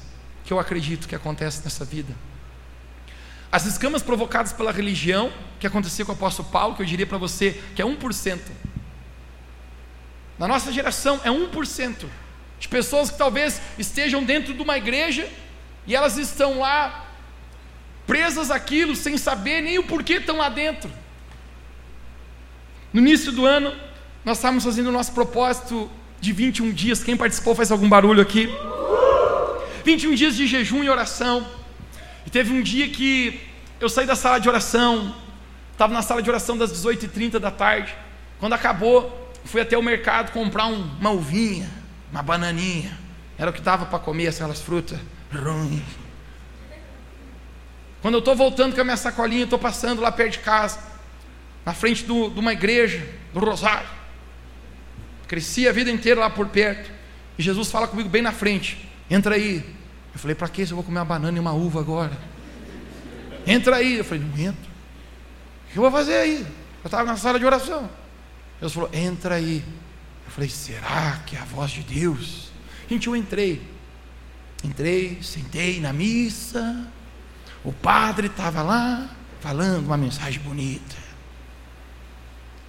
que 0.45 0.53
eu 0.53 0.59
acredito 0.61 1.09
que 1.09 1.15
acontecem 1.15 1.61
nessa 1.65 1.83
vida. 1.83 2.15
As 3.53 3.67
escamas 3.67 4.01
provocadas 4.01 4.51
pela 4.51 4.71
religião, 4.71 5.31
que 5.59 5.67
aconteceu 5.67 6.07
com 6.07 6.11
o 6.11 6.15
apóstolo 6.15 6.49
Paulo, 6.49 6.75
que 6.75 6.81
eu 6.81 6.85
diria 6.87 7.05
para 7.05 7.19
você 7.19 7.61
que 7.75 7.83
é 7.83 7.85
1%. 7.85 8.39
Na 10.39 10.47
nossa 10.47 10.71
geração 10.71 11.21
é 11.23 11.29
1% 11.29 12.07
de 12.59 12.67
pessoas 12.67 13.11
que 13.11 13.17
talvez 13.19 13.61
estejam 13.77 14.23
dentro 14.23 14.55
de 14.55 14.59
uma 14.63 14.75
igreja 14.75 15.29
e 15.85 15.95
elas 15.95 16.17
estão 16.17 16.57
lá 16.57 17.05
presas 18.07 18.49
àquilo 18.49 18.95
sem 18.95 19.19
saber 19.19 19.61
nem 19.61 19.77
o 19.77 19.83
porquê 19.83 20.13
estão 20.13 20.37
lá 20.37 20.49
dentro. 20.49 20.91
No 22.91 23.01
início 23.01 23.31
do 23.31 23.45
ano, 23.45 23.71
nós 24.25 24.39
estávamos 24.39 24.63
fazendo 24.63 24.87
o 24.87 24.91
nosso 24.91 25.11
propósito 25.11 25.91
de 26.19 26.33
21 26.33 26.71
dias. 26.71 27.03
Quem 27.03 27.15
participou 27.15 27.53
faz 27.53 27.71
algum 27.71 27.87
barulho 27.87 28.19
aqui? 28.19 28.49
21 29.85 30.15
dias 30.15 30.35
de 30.35 30.47
jejum 30.47 30.83
e 30.83 30.89
oração. 30.89 31.45
E 32.25 32.29
teve 32.29 32.53
um 32.53 32.61
dia 32.61 32.89
que 32.89 33.41
eu 33.79 33.89
saí 33.89 34.05
da 34.05 34.15
sala 34.15 34.39
de 34.39 34.47
oração, 34.47 35.15
estava 35.71 35.93
na 35.93 36.01
sala 36.01 36.21
de 36.21 36.29
oração 36.29 36.57
das 36.57 36.71
18h30 36.71 37.39
da 37.39 37.51
tarde. 37.51 37.93
Quando 38.39 38.53
acabou, 38.53 39.31
fui 39.45 39.61
até 39.61 39.77
o 39.77 39.81
mercado 39.81 40.31
comprar 40.31 40.67
um, 40.67 40.81
uma 40.99 41.11
uvinha 41.11 41.83
uma 42.13 42.21
bananinha. 42.21 42.95
Era 43.39 43.49
o 43.49 43.53
que 43.53 43.59
dava 43.61 43.87
para 43.87 43.97
comer 43.97 44.27
aquelas 44.27 44.61
frutas 44.61 44.99
ruins. 45.33 45.81
Quando 48.03 48.13
eu 48.13 48.19
estou 48.19 48.35
voltando 48.35 48.75
com 48.75 48.81
a 48.81 48.83
minha 48.83 48.97
sacolinha, 48.97 49.45
estou 49.45 49.57
passando 49.57 49.99
lá 49.99 50.11
perto 50.11 50.33
de 50.33 50.39
casa, 50.39 50.79
na 51.65 51.73
frente 51.73 52.03
do, 52.03 52.29
de 52.29 52.39
uma 52.39 52.53
igreja, 52.53 53.03
do 53.33 53.39
Rosário. 53.39 53.87
Cresci 55.27 55.67
a 55.67 55.71
vida 55.71 55.89
inteira 55.89 56.19
lá 56.19 56.29
por 56.29 56.47
perto. 56.49 56.91
E 57.39 57.41
Jesus 57.41 57.71
fala 57.71 57.87
comigo 57.87 58.07
bem 58.07 58.21
na 58.21 58.31
frente: 58.31 58.87
entra 59.09 59.33
aí. 59.33 59.65
Eu 60.13 60.19
falei: 60.19 60.35
para 60.35 60.47
que 60.47 60.65
se 60.65 60.71
eu 60.71 60.75
vou 60.75 60.83
comer 60.83 60.99
uma 60.99 61.05
banana 61.05 61.37
e 61.37 61.39
uma 61.39 61.53
uva 61.53 61.79
agora? 61.79 62.17
Entra 63.45 63.77
aí. 63.77 63.97
Eu 63.97 64.05
falei: 64.05 64.23
não 64.23 64.37
entro. 64.37 64.71
O 65.67 65.71
que 65.73 65.77
eu 65.77 65.81
vou 65.81 65.91
fazer 65.91 66.15
aí? 66.15 66.41
Eu 66.41 66.87
estava 66.87 67.03
na 67.03 67.17
sala 67.17 67.39
de 67.39 67.45
oração. 67.45 67.89
Jesus 68.59 68.73
falou: 68.73 68.89
entra 68.93 69.35
aí. 69.35 69.63
Falei, 70.33 70.49
será 70.49 71.21
que 71.27 71.35
é 71.35 71.39
a 71.39 71.45
voz 71.45 71.69
de 71.69 71.83
Deus? 71.83 72.51
Gente, 72.89 73.05
eu 73.05 73.15
entrei. 73.15 73.61
Entrei, 74.63 75.19
sentei 75.21 75.79
na 75.79 75.93
missa. 75.93 76.87
O 77.63 77.71
padre 77.71 78.27
estava 78.27 78.63
lá 78.63 79.11
falando 79.39 79.85
uma 79.85 79.97
mensagem 79.97 80.41
bonita. 80.41 80.95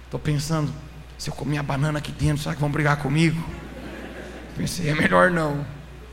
Estou 0.03 0.19
pensando, 0.19 0.71
se 1.17 1.31
eu 1.31 1.33
comer 1.33 1.57
a 1.57 1.63
banana 1.63 1.97
aqui 1.97 2.11
dentro, 2.11 2.43
será 2.43 2.53
que 2.53 2.61
vão 2.61 2.69
brigar 2.69 2.97
comigo? 2.97 3.43
Pensei, 4.55 4.89
é 4.89 4.93
melhor 4.93 5.31
não. 5.31 5.65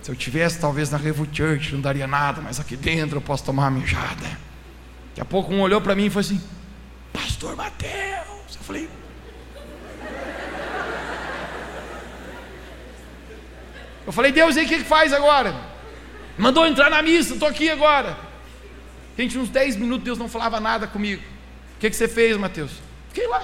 Se 0.03 0.11
eu 0.11 0.17
tivesse 0.17 0.59
talvez 0.59 0.91
na 0.91 0.99
Revo 0.99 1.27
Church, 1.33 1.73
não 1.73 1.81
daria 1.81 2.09
nada, 2.09 2.41
mas 2.41 2.59
aqui 2.59 2.77
dentro 2.77 3.19
eu 3.19 3.23
posso 3.23 3.45
tomar 3.45 3.69
uma 3.69 3.81
mijada. 3.81 4.27
Daqui 5.11 5.21
a 5.21 5.25
pouco 5.25 5.55
um 5.55 5.61
olhou 5.61 5.81
para 5.81 5.95
mim 5.95 6.07
e 6.07 6.11
falou 6.11 6.21
assim: 6.21 6.43
Pastor 7.13 7.55
Mateus. 7.55 8.57
Eu 8.57 8.63
falei, 8.63 8.89
Eu 14.05 14.13
falei, 14.13 14.33
Deus, 14.33 14.57
e 14.57 14.61
aí 14.61 14.67
o 14.67 14.69
que 14.69 14.81
faz 14.81 15.13
agora? 15.13 15.55
Mandou 16.37 16.67
entrar 16.67 16.91
na 16.91 17.01
missa, 17.03 17.35
estou 17.35 17.49
aqui 17.49 17.71
agora. 17.71 18.19
Gente, 19.17 19.39
uns 19.39 19.49
10 19.49 19.77
minutos 19.77 20.05
Deus 20.05 20.19
não 20.19 20.29
falava 20.29 20.59
nada 20.59 20.87
comigo. 20.87 21.23
O 21.77 21.79
que, 21.79 21.89
que 21.89 21.95
você 21.95 22.09
fez, 22.09 22.37
Mateus? 22.37 22.73
Fiquei 23.09 23.29
lá. 23.29 23.43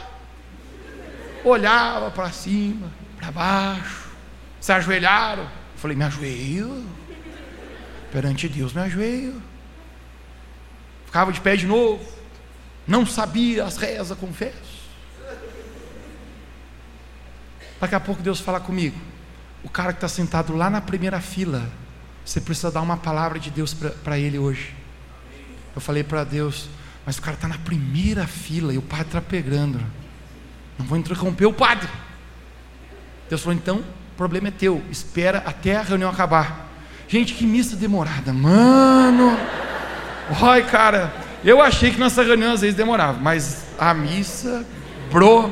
Olhava 1.44 2.10
para 2.10 2.30
cima, 2.32 2.90
para 3.18 3.30
baixo. 3.30 4.08
Se 4.60 4.72
ajoelharam. 4.72 5.57
Falei, 5.78 5.96
me 5.96 6.04
ajoelho. 6.04 6.84
Perante 8.12 8.48
Deus, 8.48 8.72
me 8.72 8.82
ajoelho. 8.82 9.42
Ficava 11.06 11.32
de 11.32 11.40
pé 11.40 11.56
de 11.56 11.66
novo. 11.66 12.04
Não 12.86 13.06
sabia 13.06 13.64
as 13.64 13.76
rezas, 13.76 14.16
confesso. 14.18 14.78
Daqui 17.80 17.94
a 17.94 18.00
pouco 18.00 18.22
Deus 18.22 18.40
fala 18.40 18.60
comigo 18.60 19.08
o 19.62 19.68
cara 19.68 19.92
que 19.92 19.98
está 19.98 20.08
sentado 20.08 20.56
lá 20.56 20.70
na 20.70 20.80
primeira 20.80 21.20
fila, 21.20 21.68
você 22.24 22.40
precisa 22.40 22.70
dar 22.70 22.80
uma 22.80 22.96
palavra 22.96 23.38
de 23.38 23.50
Deus 23.50 23.74
para 23.74 24.18
ele 24.18 24.38
hoje. 24.38 24.74
Eu 25.74 25.80
falei 25.80 26.04
para 26.04 26.24
Deus, 26.24 26.68
mas 27.04 27.18
o 27.18 27.22
cara 27.22 27.34
está 27.34 27.48
na 27.48 27.58
primeira 27.58 28.26
fila 28.26 28.72
e 28.72 28.78
o 28.78 28.82
padre 28.82 29.06
está 29.06 29.20
pegando. 29.20 29.80
Não 30.78 30.86
vou 30.86 30.96
interromper 30.96 31.46
o 31.46 31.52
padre. 31.52 31.88
Deus 33.28 33.42
falou, 33.42 33.56
então, 33.56 33.84
problema 34.18 34.48
é 34.48 34.50
teu. 34.50 34.82
Espera 34.90 35.38
até 35.46 35.76
a 35.76 35.82
reunião 35.82 36.10
acabar. 36.10 36.68
Gente, 37.08 37.32
que 37.32 37.46
missa 37.46 37.76
demorada, 37.76 38.32
mano. 38.32 39.38
Oi, 40.42 40.62
cara, 40.64 41.14
eu 41.42 41.62
achei 41.62 41.90
que 41.90 41.98
nossa 41.98 42.22
reunião 42.22 42.52
às 42.52 42.60
vezes 42.60 42.76
demorava, 42.76 43.18
mas 43.18 43.64
a 43.78 43.94
missa, 43.94 44.66
bro. 45.10 45.50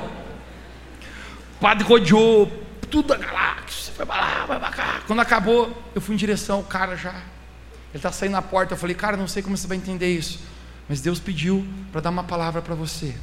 Padre 1.58 1.84
rodeou 1.84 2.52
tudo 2.90 3.14
a 3.14 3.16
galáxia 3.16 3.92
foi 3.96 4.04
para 4.04 4.20
lá, 4.20 4.46
vai 4.46 4.60
para 4.60 4.70
cá. 4.70 5.00
Quando 5.06 5.20
acabou, 5.20 5.82
eu 5.94 6.00
fui 6.00 6.14
em 6.14 6.18
direção 6.18 6.58
ao 6.58 6.62
cara 6.62 6.96
já. 6.96 7.14
Ele 7.14 7.96
está 7.96 8.12
saindo 8.12 8.32
na 8.32 8.42
porta. 8.42 8.74
Eu 8.74 8.78
falei, 8.78 8.94
cara, 8.94 9.16
não 9.16 9.26
sei 9.26 9.42
como 9.42 9.56
você 9.56 9.66
vai 9.66 9.78
entender 9.78 10.14
isso. 10.14 10.40
Mas 10.86 11.00
Deus 11.00 11.18
pediu 11.18 11.66
para 11.90 12.02
dar 12.02 12.10
uma 12.10 12.24
palavra 12.24 12.60
para 12.60 12.74
você. 12.74 13.14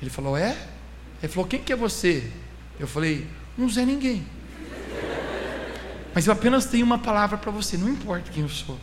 Ele 0.00 0.10
falou, 0.10 0.36
é? 0.36 0.56
Ele 1.22 1.32
falou, 1.32 1.48
quem 1.48 1.62
que 1.62 1.72
é 1.72 1.76
você? 1.76 2.30
Eu 2.78 2.86
falei, 2.86 3.26
não 3.60 3.70
sei 3.70 3.84
ninguém. 3.84 4.26
Mas 6.14 6.26
eu 6.26 6.32
apenas 6.32 6.66
tenho 6.66 6.84
uma 6.84 6.98
palavra 6.98 7.38
para 7.38 7.50
você, 7.50 7.76
não 7.76 7.88
importa 7.88 8.30
quem 8.30 8.42
eu 8.42 8.48
sou. 8.48 8.78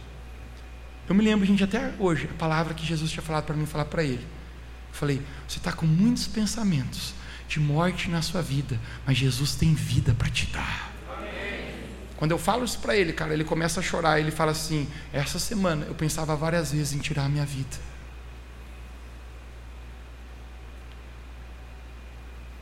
Eu 1.09 1.15
me 1.15 1.23
lembro, 1.23 1.45
gente, 1.45 1.63
até 1.63 1.93
hoje, 1.99 2.30
a 2.32 2.38
palavra 2.38 2.73
que 2.73 2.86
Jesus 2.86 3.11
tinha 3.11 3.23
falado 3.23 3.45
para 3.45 3.55
mim 3.55 3.65
falar 3.65 3.86
para 3.86 4.03
ele. 4.03 4.25
Eu 4.89 4.93
falei, 4.93 5.21
você 5.47 5.57
está 5.57 5.71
com 5.71 5.86
muitos 5.86 6.28
pensamentos 6.28 7.13
de 7.47 7.59
morte 7.59 8.09
na 8.09 8.21
sua 8.21 8.41
vida, 8.41 8.80
mas 9.05 9.17
Jesus 9.17 9.55
tem 9.55 9.73
vida 9.73 10.13
para 10.13 10.30
te 10.30 10.45
dar. 10.47 10.97
Quando 12.17 12.32
eu 12.32 12.39
falo 12.39 12.65
isso 12.65 12.80
para 12.80 12.95
ele, 12.95 13.13
cara, 13.13 13.32
ele 13.34 13.43
começa 13.43 13.80
a 13.80 13.84
chorar. 13.84 14.19
Ele 14.19 14.32
fala 14.32 14.51
assim: 14.51 14.88
Essa 15.13 15.38
semana 15.38 15.86
eu 15.86 15.93
pensava 15.93 16.36
várias 16.36 16.71
vezes 16.71 16.93
em 16.93 16.97
tirar 16.97 17.25
a 17.25 17.30
minha 17.30 17.45
vida. 17.45 17.78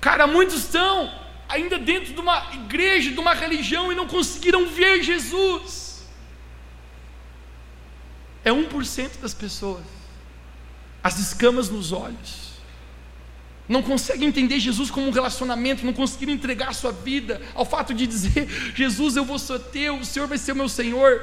Cara, 0.01 0.27
muitos 0.27 0.57
estão 0.57 1.09
ainda 1.47 1.77
dentro 1.77 2.13
de 2.13 2.19
uma 2.19 2.53
igreja, 2.53 3.11
de 3.11 3.19
uma 3.19 3.33
religião 3.33 3.91
e 3.91 3.95
não 3.95 4.07
conseguiram 4.07 4.67
ver 4.67 5.03
Jesus. 5.03 6.03
É 8.43 8.51
1% 8.51 9.19
das 9.21 9.33
pessoas. 9.33 9.83
As 11.03 11.19
escamas 11.19 11.69
nos 11.69 11.91
olhos 11.91 12.45
não 13.67 13.81
conseguem 13.81 14.27
entender 14.27 14.59
Jesus 14.59 14.91
como 14.91 15.07
um 15.07 15.11
relacionamento, 15.11 15.85
não 15.85 15.93
conseguiram 15.93 16.31
entregar 16.31 16.69
a 16.69 16.73
sua 16.73 16.91
vida 16.91 17.41
ao 17.55 17.65
fato 17.65 17.93
de 17.93 18.05
dizer: 18.05 18.47
Jesus, 18.75 19.15
eu 19.15 19.25
vou 19.25 19.39
ser 19.39 19.59
teu, 19.59 19.97
o 19.97 20.05
Senhor 20.05 20.27
vai 20.27 20.37
ser 20.37 20.51
o 20.51 20.55
meu 20.55 20.69
Senhor. 20.69 21.21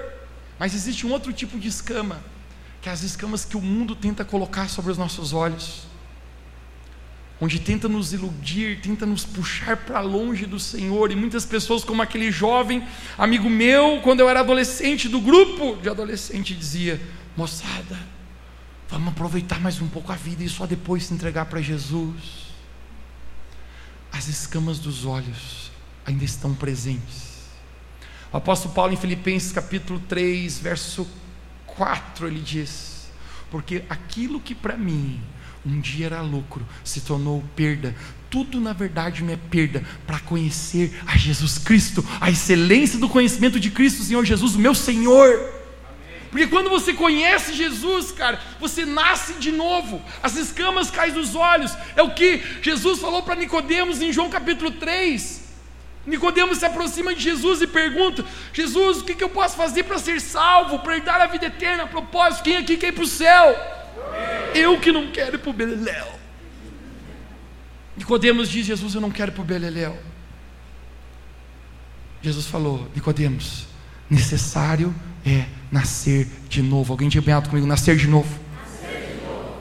Mas 0.59 0.75
existe 0.75 1.07
um 1.07 1.13
outro 1.13 1.33
tipo 1.33 1.59
de 1.59 1.69
escama, 1.69 2.23
que 2.81 2.89
é 2.89 2.93
as 2.93 3.03
escamas 3.03 3.45
que 3.45 3.57
o 3.57 3.61
mundo 3.61 3.95
tenta 3.95 4.25
colocar 4.25 4.69
sobre 4.69 4.91
os 4.91 4.99
nossos 4.99 5.33
olhos, 5.33 5.83
onde 7.43 7.59
tenta 7.59 7.89
nos 7.89 8.13
iludir, 8.13 8.81
tenta 8.81 9.05
nos 9.05 9.25
puxar 9.25 9.77
para 9.77 10.01
longe 10.01 10.47
do 10.47 10.61
Senhor, 10.61 11.11
e 11.11 11.17
muitas 11.17 11.45
pessoas, 11.45 11.83
como 11.83 12.01
aquele 12.01 12.31
jovem 12.31 12.87
amigo 13.19 13.51
meu, 13.51 14.01
quando 14.01 14.21
eu 14.21 14.31
era 14.31 14.41
adolescente, 14.41 15.09
do 15.09 15.21
grupo 15.21 15.77
de 15.83 15.89
adolescente, 15.89 16.55
dizia: 16.55 17.01
moçada, 17.37 17.99
Vamos 18.93 19.09
aproveitar 19.09 19.59
mais 19.59 19.81
um 19.81 19.89
pouco 19.89 20.13
a 20.13 20.15
vida 20.15 20.45
e 20.45 20.49
só 20.51 20.67
depois 20.67 21.05
se 21.05 21.15
entregar 21.15 21.47
para 21.47 21.63
Jesus. 21.63 22.53
As 24.13 24.29
escamas 24.29 24.79
dos 24.79 25.07
olhos 25.07 25.73
ainda 26.05 26.25
estão 26.25 26.55
presentes. 26.55 27.49
O 28.31 28.37
apóstolo 28.37 28.75
Paulo, 28.75 28.93
em 28.93 28.97
Filipenses 28.99 29.51
capítulo 29.51 29.99
3, 29.99 30.59
verso 30.59 31.09
4, 31.69 32.27
ele 32.27 32.41
diz: 32.41 32.92
Porque 33.53 33.85
aquilo 33.89 34.41
que 34.41 34.53
para 34.55 34.77
mim 34.77 35.21
um 35.65 35.81
dia 35.81 36.07
era 36.07 36.21
lucro, 36.21 36.67
se 36.83 37.03
tornou 37.03 37.45
perda. 37.55 37.95
Tudo 38.29 38.61
na 38.61 38.73
verdade 38.73 39.23
me 39.23 39.35
é 39.35 39.37
perda 39.37 39.85
para 40.05 40.19
conhecer 40.19 40.93
a 41.07 41.17
Jesus 41.17 41.57
Cristo, 41.59 42.05
a 42.21 42.29
excelência 42.29 42.99
do 42.99 43.09
conhecimento 43.09 43.61
de 43.61 43.71
Cristo, 43.71 44.03
Senhor 44.03 44.25
Jesus, 44.25 44.57
o 44.57 44.59
meu 44.59 44.75
Senhor 44.75 45.63
porque 46.33 46.47
quando 46.47 46.71
você 46.71 46.95
conhece 46.95 47.53
Jesus, 47.53 48.11
cara, 48.11 48.41
você 48.59 48.87
nasce 48.87 49.35
de 49.35 49.53
novo. 49.53 50.01
As 50.23 50.35
escamas 50.35 50.91
caem 50.91 51.13
dos 51.13 51.35
olhos. 51.35 51.77
É 51.95 52.03
o 52.03 52.15
que 52.15 52.43
Jesus 52.63 53.01
falou 53.01 53.23
para 53.23 53.35
Nicodemos 53.35 54.01
em 54.01 54.11
João 54.11 54.31
capítulo 54.31 54.71
3. 54.71 55.42
Nicodemos 56.07 56.59
se 56.59 56.67
aproxima 56.67 57.15
de 57.15 57.23
Jesus 57.23 57.63
e 57.63 57.67
pergunta: 57.67 58.25
Jesus, 58.53 58.99
o 58.99 59.05
que, 59.05 59.15
que 59.15 59.23
eu 59.23 59.31
posso 59.31 59.57
fazer 59.57 59.85
para 59.85 59.99
ser 59.99 60.21
salvo, 60.21 60.81
para 60.81 60.99
dar 60.99 61.21
a 61.21 61.27
vida 61.27 61.47
eterna? 61.47 61.85
A 61.85 61.87
propósito, 61.87 62.43
quem 62.43 62.57
aqui 62.57 62.77
quer 62.77 62.89
ir 62.89 62.93
para 62.93 63.05
o 63.05 63.07
céu? 63.07 63.57
Eu 64.55 64.81
que 64.81 64.91
não 64.91 65.11
quero 65.13 65.37
ir 65.37 65.39
para 65.39 65.51
o 65.51 65.53
Beleléu. 65.53 66.07
Nicodemos 67.97 68.49
diz: 68.49 68.67
Jesus, 68.67 68.95
eu 68.95 69.01
não 69.01 69.11
quero 69.11 69.31
ir 69.31 69.35
para 69.35 69.43
o 69.43 69.45
Beleléu. 69.45 69.97
Jesus 72.21 72.47
falou: 72.47 72.91
Nicodemos, 72.95 73.67
necessário 74.11 74.95
é 75.25 75.47
nascer 75.71 76.27
de 76.49 76.63
novo. 76.63 76.93
Alguém 76.93 77.09
tinha 77.09 77.23
bem 77.23 77.35
alto 77.35 77.49
comigo, 77.49 77.67
nascer 77.67 77.97
de 77.97 78.09
novo. 78.09 78.29
Nascer 78.61 79.07
de 79.07 79.25
novo. 79.25 79.57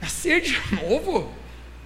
Nascer 0.00 0.40
de 0.40 0.76
novo? 0.76 1.32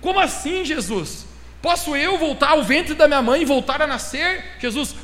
Como 0.02 0.20
assim, 0.20 0.64
Jesus? 0.66 1.26
Posso 1.60 1.96
eu 1.96 2.18
voltar 2.18 2.50
ao 2.50 2.62
ventre 2.62 2.94
da 2.94 3.08
minha 3.08 3.22
mãe 3.22 3.42
e 3.42 3.44
voltar 3.44 3.82
a 3.82 3.86
nascer? 3.86 4.44
Jesus, 4.60 4.94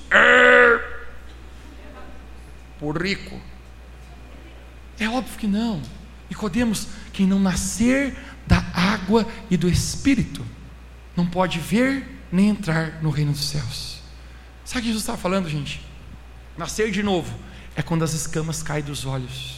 por 2.79 3.01
rico. 3.03 3.41
É 4.99 5.09
óbvio 5.09 5.39
que 5.39 5.47
não. 5.47 5.79
E 6.27 6.31
Nicodemos, 6.31 6.89
quem 7.13 7.27
não 7.27 7.41
nascer 7.41 8.17
da 8.47 8.65
água 8.75 9.27
e 9.51 9.57
do 9.57 9.69
Espírito, 9.69 10.45
não 11.17 11.27
pode 11.27 11.59
ver 11.59 12.21
nem 12.31 12.49
entrar 12.49 13.03
no 13.03 13.11
reino 13.11 13.33
dos 13.33 13.45
céus. 13.45 14.01
Sabe 14.65 14.81
o 14.81 14.83
que 14.83 14.89
Jesus 14.89 15.03
estava 15.03 15.19
falando, 15.19 15.49
gente? 15.49 15.81
Nascer 16.57 16.91
de 16.91 17.03
novo 17.03 17.35
é 17.75 17.83
quando 17.83 18.05
as 18.05 18.13
escamas 18.13 18.63
caem 18.63 18.85
dos 18.85 19.05
olhos, 19.07 19.57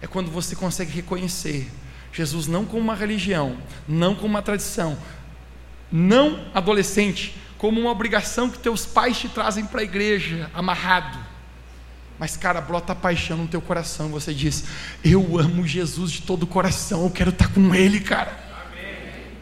é 0.00 0.06
quando 0.06 0.30
você 0.30 0.56
consegue 0.56 0.90
reconhecer 0.90 1.70
Jesus 2.12 2.46
não 2.46 2.64
como 2.64 2.82
uma 2.82 2.94
religião, 2.94 3.56
não 3.86 4.14
como 4.14 4.28
uma 4.28 4.42
tradição, 4.42 4.98
não 5.90 6.40
adolescente, 6.54 7.34
como 7.58 7.80
uma 7.80 7.90
obrigação 7.90 8.48
que 8.48 8.58
teus 8.58 8.86
pais 8.86 9.18
te 9.18 9.28
trazem 9.28 9.64
para 9.66 9.80
a 9.80 9.84
igreja, 9.84 10.50
amarrado. 10.54 11.18
Mas, 12.18 12.36
cara, 12.36 12.60
brota 12.60 12.94
paixão 12.94 13.38
no 13.38 13.48
teu 13.48 13.62
coração. 13.62 14.08
Você 14.10 14.34
diz: 14.34 14.64
Eu 15.02 15.38
amo 15.38 15.66
Jesus 15.66 16.12
de 16.12 16.22
todo 16.22 16.42
o 16.42 16.46
coração, 16.46 17.04
eu 17.04 17.10
quero 17.10 17.30
estar 17.30 17.48
com 17.48 17.74
Ele, 17.74 18.00
cara. 18.00 18.38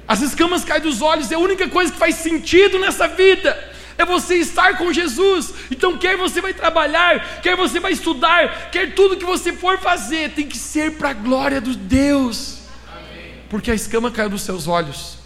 As 0.07 0.23
escamas 0.23 0.65
caem 0.65 0.81
dos 0.81 1.03
olhos, 1.03 1.31
é 1.31 1.35
a 1.35 1.39
única 1.39 1.69
coisa 1.69 1.93
que 1.93 1.99
faz 1.99 2.15
sentido 2.15 2.79
nessa 2.79 3.07
vida 3.09 3.57
é 3.99 4.05
você 4.05 4.37
estar 4.37 4.79
com 4.79 4.93
Jesus. 4.93 5.53
Então, 5.71 5.99
quer 5.99 6.17
você 6.17 6.41
vai 6.41 6.55
trabalhar, 6.55 7.41
quer 7.43 7.57
você 7.57 7.81
vai 7.81 7.93
estudar, 7.93 8.71
quer 8.71 8.95
tudo 8.95 9.17
que 9.17 9.25
você 9.25 9.53
for 9.53 9.77
fazer, 9.79 10.31
tem 10.31 10.47
que 10.47 10.57
ser 10.57 10.93
para 10.93 11.11
a 11.11 11.13
glória 11.13 11.61
de 11.61 11.77
Deus. 11.77 12.61
Amém. 12.89 13.35
Porque 13.51 13.73
a 13.73 13.75
escama 13.75 14.11
caiu 14.11 14.31
dos 14.31 14.43
seus 14.43 14.69
olhos. 14.69 15.18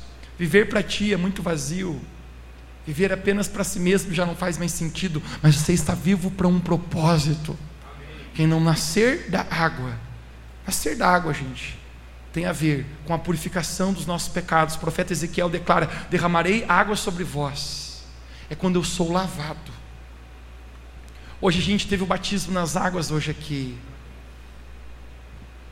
Viver 0.43 0.68
para 0.68 0.82
ti 0.82 1.12
é 1.12 1.16
muito 1.16 1.40
vazio. 1.40 2.01
Viver 2.84 3.12
apenas 3.12 3.47
para 3.47 3.62
si 3.62 3.78
mesmo 3.78 4.12
já 4.12 4.26
não 4.26 4.34
faz 4.34 4.59
mais 4.59 4.72
sentido, 4.72 5.22
mas 5.40 5.55
você 5.55 5.72
está 5.72 5.95
vivo 5.95 6.32
para 6.32 6.49
um 6.49 6.59
propósito. 6.59 7.57
Quem 8.34 8.45
não 8.45 8.59
nascer 8.59 9.30
da 9.30 9.47
água, 9.49 9.97
nascer 10.66 10.97
da 10.97 11.09
água, 11.09 11.32
gente, 11.32 11.78
tem 12.32 12.45
a 12.45 12.51
ver 12.51 12.84
com 13.05 13.14
a 13.14 13.18
purificação 13.20 13.93
dos 13.93 14.05
nossos 14.05 14.30
pecados. 14.30 14.74
O 14.74 14.80
profeta 14.80 15.12
Ezequiel 15.12 15.49
declara: 15.49 15.88
derramarei 16.11 16.64
água 16.68 16.97
sobre 16.97 17.22
vós 17.22 18.03
é 18.51 18.57
quando 18.57 18.74
eu 18.74 18.82
sou 18.82 19.12
lavado. 19.12 19.70
Hoje 21.40 21.61
a 21.61 21.62
gente 21.62 21.86
teve 21.86 22.03
o 22.03 22.07
batismo 22.07 22.53
nas 22.53 22.76
águas 22.76 23.12
hoje 23.12 23.30
aqui. 23.30 23.78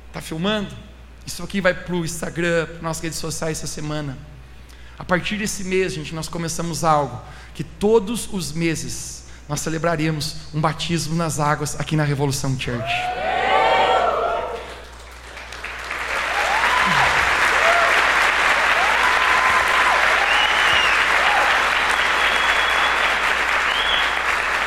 Está 0.06 0.20
filmando? 0.20 0.72
Isso 1.26 1.42
aqui 1.42 1.60
vai 1.60 1.74
para 1.74 1.92
o 1.92 2.04
Instagram, 2.04 2.66
para 2.66 2.82
nossas 2.82 3.02
redes 3.02 3.18
sociais 3.18 3.58
essa 3.58 3.66
semana. 3.66 4.30
A 5.00 5.04
partir 5.04 5.38
desse 5.38 5.64
mês, 5.64 5.94
gente, 5.94 6.14
nós 6.14 6.28
começamos 6.28 6.84
algo 6.84 7.18
que 7.54 7.64
todos 7.64 8.28
os 8.30 8.52
meses 8.52 9.24
nós 9.48 9.60
celebraremos 9.60 10.36
um 10.52 10.60
batismo 10.60 11.16
nas 11.16 11.40
águas 11.40 11.74
aqui 11.80 11.96
na 11.96 12.04
Revolução 12.04 12.54
Church. 12.60 12.92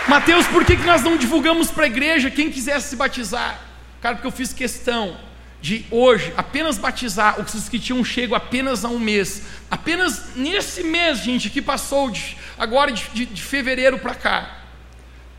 Mateus, 0.07 0.47
por 0.47 0.65
que, 0.65 0.75
que 0.75 0.83
nós 0.83 1.03
não 1.03 1.15
divulgamos 1.15 1.69
para 1.69 1.83
a 1.83 1.87
igreja 1.87 2.31
quem 2.31 2.49
quisesse 2.49 2.89
se 2.89 2.95
batizar? 2.95 3.59
Cara, 4.01 4.15
porque 4.15 4.27
eu 4.27 4.31
fiz 4.31 4.51
questão 4.51 5.15
de 5.63 5.85
hoje 5.89 6.33
apenas 6.35 6.77
batizar 6.77 7.39
os 7.39 7.69
que 7.69 7.79
tinham 7.79 8.03
chego 8.03 8.35
apenas 8.35 8.83
há 8.83 8.89
um 8.89 8.99
mês. 8.99 9.43
Apenas 9.71 10.35
nesse 10.35 10.83
mês, 10.83 11.19
gente, 11.19 11.49
que 11.49 11.61
passou 11.61 12.11
de, 12.11 12.35
agora 12.59 12.91
de, 12.91 13.09
de, 13.13 13.25
de 13.25 13.41
fevereiro 13.41 13.97
para 13.97 14.13
cá. 14.13 14.57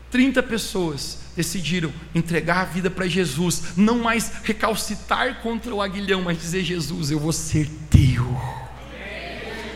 30 0.09 0.41
pessoas 0.41 1.19
decidiram 1.37 1.93
entregar 2.15 2.61
a 2.61 2.65
vida 2.65 2.89
para 2.89 3.07
Jesus, 3.07 3.77
não 3.77 3.99
mais 3.99 4.31
recalcitar 4.43 5.41
contra 5.43 5.75
o 5.75 5.79
aguilhão, 5.79 6.23
mas 6.23 6.39
dizer: 6.39 6.63
Jesus, 6.63 7.11
eu 7.11 7.19
vou 7.19 7.31
ser 7.31 7.69
teu. 7.91 8.25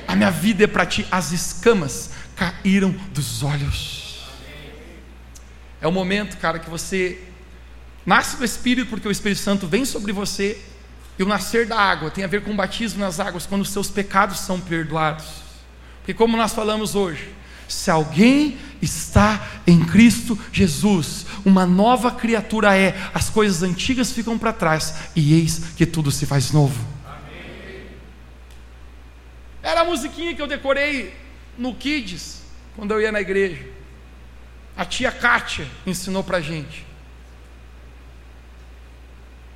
A 0.08 0.16
minha 0.16 0.32
vida 0.32 0.64
é 0.64 0.68
para 0.68 0.84
ti. 0.84 1.06
As 1.12 1.32
escamas 1.32 2.10
caíram 2.36 2.90
dos 3.14 3.44
olhos. 3.44 4.26
É 5.80 5.88
o 5.88 5.92
momento, 5.92 6.38
cara, 6.38 6.58
que 6.58 6.72
você 6.72 7.29
nasce 8.10 8.38
do 8.38 8.44
Espírito, 8.44 8.90
porque 8.90 9.08
o 9.08 9.12
Espírito 9.12 9.40
Santo 9.40 9.68
vem 9.68 9.86
sobre 9.86 10.12
você, 10.12 10.60
e 11.18 11.22
o 11.22 11.28
nascer 11.28 11.68
da 11.68 11.78
água 11.80 12.10
tem 12.10 12.24
a 12.24 12.28
ver 12.28 12.42
com 12.42 12.52
o 12.52 12.56
batismo 12.56 13.00
nas 13.00 13.20
águas, 13.20 13.46
quando 13.46 13.62
os 13.62 13.70
seus 13.70 13.88
pecados 13.92 14.40
são 14.40 14.60
perdoados. 14.60 15.26
Porque, 16.00 16.14
como 16.14 16.36
nós 16.36 16.52
falamos 16.52 16.96
hoje, 16.96 17.30
se 17.68 17.92
alguém 17.92 18.58
está 18.82 19.48
em 19.68 19.86
Cristo 19.86 20.40
Jesus, 20.52 21.28
uma 21.46 21.68
nova 21.68 22.10
criatura 22.10 22.76
é, 22.76 22.98
as 23.14 23.30
coisas 23.30 23.62
antigas 23.62 24.12
ficam 24.12 24.40
para 24.40 24.54
trás, 24.54 25.12
e 25.16 25.36
eis 25.36 25.62
que 25.78 25.86
tudo 25.86 26.10
se 26.10 26.26
faz 26.26 26.52
novo. 26.52 26.84
Amém. 27.06 27.86
Era 29.62 29.82
a 29.82 29.86
musiquinha 29.86 30.34
que 30.34 30.42
eu 30.42 30.48
decorei 30.48 31.14
no 31.56 31.76
Kids, 31.76 32.42
quando 32.76 32.90
eu 32.90 33.02
ia 33.02 33.12
na 33.12 33.22
igreja. 33.22 33.68
A 34.76 34.84
tia 34.84 35.12
Kátia 35.12 35.68
ensinou 35.86 36.24
para 36.24 36.42
gente. 36.42 36.89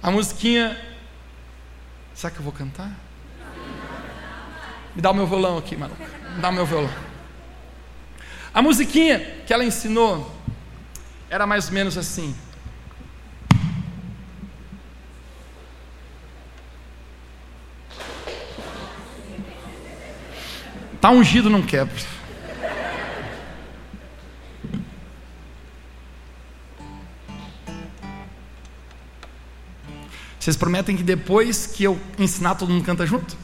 A 0.04 0.12
musiquinha. 0.12 0.78
Será 2.14 2.30
que 2.30 2.38
eu 2.38 2.44
vou 2.44 2.52
cantar? 2.52 2.92
Me 4.94 5.02
dá 5.02 5.10
o 5.10 5.14
meu 5.14 5.26
violão 5.26 5.58
aqui, 5.58 5.78
mano. 5.78 5.96
Me 6.36 6.42
dá 6.42 6.50
o 6.50 6.52
meu 6.52 6.66
violão. 6.66 6.94
A 8.54 8.62
musiquinha 8.62 9.20
que 9.48 9.54
ela 9.54 9.64
ensinou 9.64 10.30
era 11.30 11.48
mais 11.48 11.68
ou 11.68 11.74
menos 11.74 11.98
assim. 11.98 12.36
Tá 21.00 21.12
ungido, 21.12 21.50
não 21.50 21.62
quebra. 21.62 21.96
Vocês 30.44 30.58
prometem 30.58 30.98
que 30.98 31.04
depois 31.04 31.66
que 31.66 31.86
eu 31.86 31.98
ensinar, 32.20 32.56
todo 32.56 32.70
mundo 32.70 32.84
canta 32.84 33.06
junto? 33.06 33.38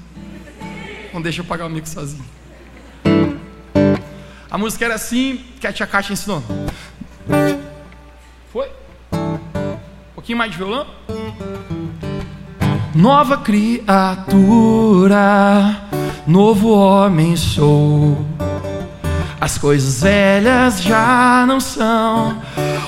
Não 1.13 1.21
deixa 1.21 1.39
eu 1.39 1.45
pagar 1.45 1.67
o 1.67 1.69
mico 1.69 1.87
sozinho. 1.87 2.25
A 4.51 4.57
música 4.57 4.83
era 4.83 4.95
assim 4.95 5.39
que 5.61 5.65
a 5.65 5.71
tia 5.71 5.87
Kátia 5.87 6.11
ensinou. 6.11 6.43
Foi? 8.51 8.67
Um 9.13 10.13
pouquinho 10.13 10.37
mais 10.37 10.51
de 10.51 10.57
violão? 10.57 10.87
Nova 12.93 13.37
criatura, 13.37 14.27
novo 16.27 16.67
homem 16.69 17.37
sou. 17.37 18.25
As 19.39 19.57
coisas 19.57 20.01
velhas 20.01 20.81
já 20.81 21.45
não 21.47 21.61
são, 21.61 22.41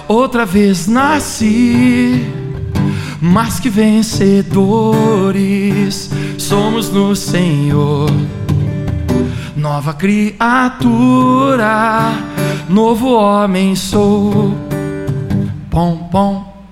outra 0.09 0.45
vez 0.45 0.85
nasci 0.85 2.40
mas 3.21 3.59
que 3.59 3.69
vencedores 3.69 4.49
somos 6.39 6.89
no 6.89 7.15
Senhor. 7.15 8.09
Nova 9.55 9.93
criatura, 9.93 10.79
novo 12.67 13.13
homem 13.13 13.75
sou. 13.75 14.57
Pom, 15.69 16.09
pom. 16.11 16.65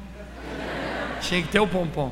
Tinha 1.21 1.43
que 1.43 1.49
ter 1.49 1.59
o 1.59 1.67
pom, 1.67 1.85
pom. 1.85 2.11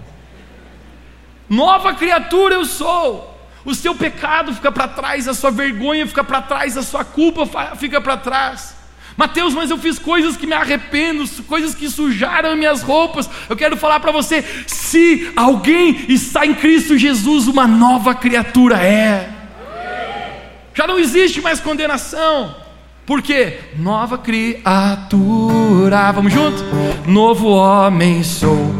Nova 1.50 1.96
criatura 1.96 2.54
eu 2.54 2.64
sou. 2.66 3.36
O 3.66 3.74
seu 3.74 3.96
pecado 3.96 4.54
fica 4.54 4.72
para 4.72 4.88
trás, 4.88 5.28
a 5.28 5.34
sua 5.34 5.50
vergonha 5.50 6.06
fica 6.06 6.24
para 6.24 6.44
trás, 6.44 6.78
a 6.78 6.84
sua 6.84 7.04
culpa 7.04 7.76
fica 7.76 8.00
para 8.00 8.16
trás. 8.16 8.77
Mateus, 9.18 9.56
mas 9.56 9.72
eu 9.72 9.80
fiz 9.80 9.98
coisas 9.98 10.38
que 10.38 10.46
me 10.46 10.54
arrependo, 10.54 11.28
coisas 11.48 11.74
que 11.74 11.90
sujaram 11.90 12.56
minhas 12.56 12.84
roupas. 12.84 13.28
Eu 13.50 13.58
quero 13.58 13.76
falar 13.76 14.00
para 14.00 14.12
você: 14.12 14.46
se 14.68 15.32
alguém 15.36 16.06
está 16.08 16.46
em 16.46 16.54
Cristo 16.54 16.96
Jesus, 16.96 17.48
uma 17.48 17.66
nova 17.68 18.14
criatura 18.14 18.78
é. 18.78 19.30
Já 20.76 20.86
não 20.86 21.00
existe 21.00 21.42
mais 21.42 21.60
condenação. 21.60 22.56
Por 23.08 23.24
quê? 23.24 23.58
Nova 23.76 24.20
criatura. 24.20 26.12
Vamos 26.12 26.32
junto? 26.32 26.64
Novo 27.08 27.48
homem 27.48 28.22
sou. 28.22 28.76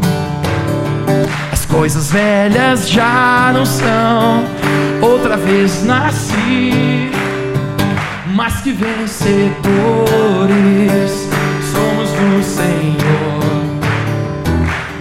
As 1.50 1.66
coisas 1.66 2.12
velhas 2.12 2.88
já 2.88 3.50
não 3.52 3.66
são. 3.66 4.44
Outra 5.02 5.36
vez 5.36 5.82
nasci 5.82 7.07
mas 8.38 8.60
que 8.60 8.70
vencedores 8.70 9.58
somos 11.72 12.08
no 12.12 12.40
Senhor. 12.40 13.42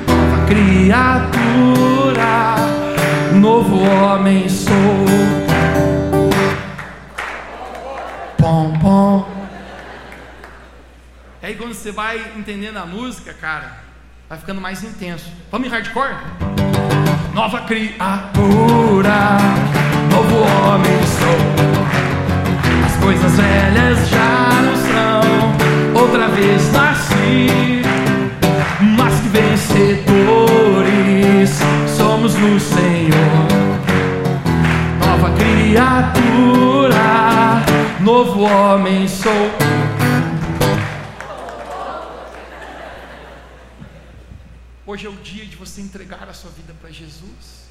Nova 0.07 0.45
criatura, 0.47 1.85
novo 3.35 3.77
homem 3.77 4.49
sou. 4.49 4.73
Pom, 8.39 8.73
pom. 8.79 9.29
Aí 11.43 11.53
quando 11.53 11.75
você 11.75 11.91
vai 11.91 12.31
entendendo 12.35 12.77
a 12.77 12.87
música, 12.87 13.35
cara, 13.35 13.83
vai 14.27 14.39
ficando 14.39 14.59
mais 14.59 14.83
intenso. 14.83 15.31
Vamos 15.51 15.67
em 15.67 15.69
hardcore? 15.69 16.15
Nova 17.35 17.61
criatura, 17.61 19.37
novo 20.09 20.37
homem 20.37 20.97
sou 21.05 21.66
coisas 23.01 23.31
velhas 23.35 24.09
já 24.09 24.49
não 24.61 24.75
são. 24.75 25.21
Outra 26.01 26.27
vez 26.29 26.71
nasci, 26.71 27.81
mas 28.97 29.19
que 29.19 29.29
vencedores 29.29 29.99
somos 31.95 32.35
no 32.35 32.59
Senhor. 32.59 33.47
Nova 34.99 35.31
criatura, 35.35 36.95
novo 37.99 38.41
homem 38.41 39.07
sou. 39.07 39.51
Hoje 44.85 45.05
é 45.05 45.09
o 45.09 45.15
dia 45.17 45.45
de 45.45 45.55
você 45.57 45.81
entregar 45.81 46.27
a 46.29 46.33
sua 46.33 46.49
vida 46.51 46.73
para 46.79 46.89
Jesus. 46.89 47.66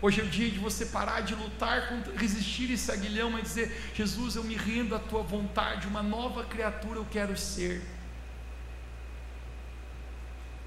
Hoje 0.00 0.20
é 0.20 0.24
o 0.24 0.28
dia 0.28 0.48
de 0.48 0.58
você 0.58 0.86
parar 0.86 1.22
de 1.22 1.34
lutar, 1.34 1.88
resistir 2.16 2.70
esse 2.70 2.90
aguilhão, 2.90 3.30
mas 3.30 3.42
dizer: 3.42 3.92
Jesus, 3.94 4.36
eu 4.36 4.44
me 4.44 4.54
rendo 4.54 4.94
à 4.94 4.98
tua 4.98 5.22
vontade, 5.22 5.88
uma 5.88 6.02
nova 6.02 6.44
criatura 6.44 7.00
eu 7.00 7.04
quero 7.04 7.36
ser. 7.36 7.82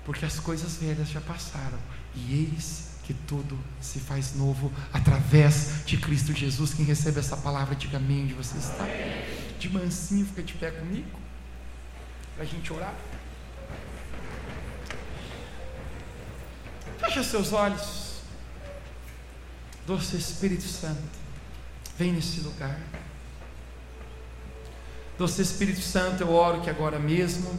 Porque 0.03 0.25
as 0.25 0.37
coisas 0.39 0.75
velhas 0.77 1.09
já 1.09 1.21
passaram, 1.21 1.79
e 2.13 2.51
eis 2.53 2.89
que 3.05 3.13
tudo 3.13 3.57
se 3.79 3.99
faz 3.99 4.35
novo 4.35 4.71
através 4.91 5.85
de 5.85 5.95
Cristo 5.97 6.33
Jesus. 6.33 6.73
Quem 6.73 6.85
recebe 6.85 7.19
essa 7.19 7.37
palavra, 7.37 7.73
diga 7.73 7.97
amém 7.97 8.23
onde 8.23 8.33
você 8.33 8.57
está. 8.57 8.85
De 9.57 9.69
mansinho, 9.69 10.25
fica 10.25 10.43
de 10.43 10.53
pé 10.55 10.71
comigo, 10.71 11.19
para 12.35 12.43
a 12.43 12.47
gente 12.47 12.73
orar. 12.73 12.95
Fecha 16.99 17.23
seus 17.23 17.53
olhos. 17.53 18.00
Doce 19.85 20.15
Espírito 20.15 20.63
Santo, 20.63 21.01
vem 21.97 22.13
nesse 22.13 22.41
lugar. 22.41 22.79
Doce 25.17 25.41
Espírito 25.41 25.81
Santo, 25.81 26.21
eu 26.21 26.31
oro 26.31 26.61
que 26.61 26.69
agora 26.69 26.99
mesmo 26.99 27.49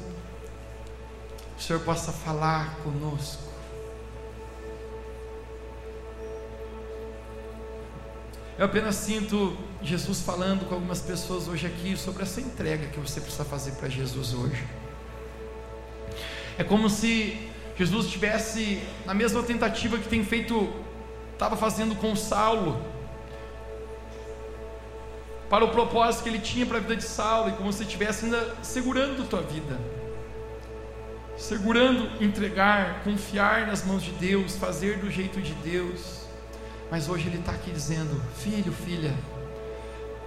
o 1.59 1.61
Senhor 1.61 1.81
possa 1.83 2.13
falar 2.13 2.77
conosco. 2.83 3.53
Eu 8.59 8.67
apenas 8.67 8.95
sinto 8.95 9.57
Jesus 9.83 10.21
falando 10.21 10.69
com 10.69 10.75
algumas 10.75 11.01
pessoas 11.01 11.49
hoje 11.49 11.67
aqui 11.67 11.97
sobre 11.97 12.23
essa 12.23 12.41
entrega 12.41 12.87
que 12.89 13.01
você 13.01 13.21
precisa 13.21 13.45
fazer 13.45 13.73
para 13.73 13.89
Jesus 13.89 14.33
hoje. 14.33 14.65
É 16.57 16.63
como 16.63 16.89
se 16.89 17.51
Jesus 17.77 18.07
estivesse 18.07 18.81
na 19.05 19.15
mesma 19.15 19.43
tentativa 19.43 19.99
que 19.99 20.09
tem 20.09 20.25
feito 20.25 20.73
estava 21.43 21.57
fazendo 21.57 21.97
com 21.97 22.15
Saulo, 22.15 22.81
para 25.51 25.65
o 25.65 25.71
propósito 25.71 26.23
que 26.23 26.29
ele 26.29 26.39
tinha 26.39 26.65
para 26.65 26.79
a 26.79 26.81
vida 26.81 26.95
de 26.95 27.03
Saulo, 27.03 27.49
e 27.49 27.53
como 27.53 27.73
se 27.73 27.83
estivesse 27.83 28.27
ainda 28.27 28.55
segurando 28.63 29.29
tua 29.29 29.43
vida, 29.43 29.77
segurando 31.37 32.23
entregar, 32.23 33.03
confiar 33.03 33.67
nas 33.67 33.85
mãos 33.85 34.05
de 34.05 34.13
Deus, 34.13 34.55
fazer 34.57 34.99
do 34.99 35.11
jeito 35.11 35.41
de 35.41 35.53
Deus. 35.55 36.23
Mas 36.89 37.09
hoje 37.09 37.27
ele 37.27 37.39
está 37.39 37.51
aqui 37.51 37.73
dizendo: 37.73 38.23
Filho, 38.37 38.73
filha, 38.73 39.13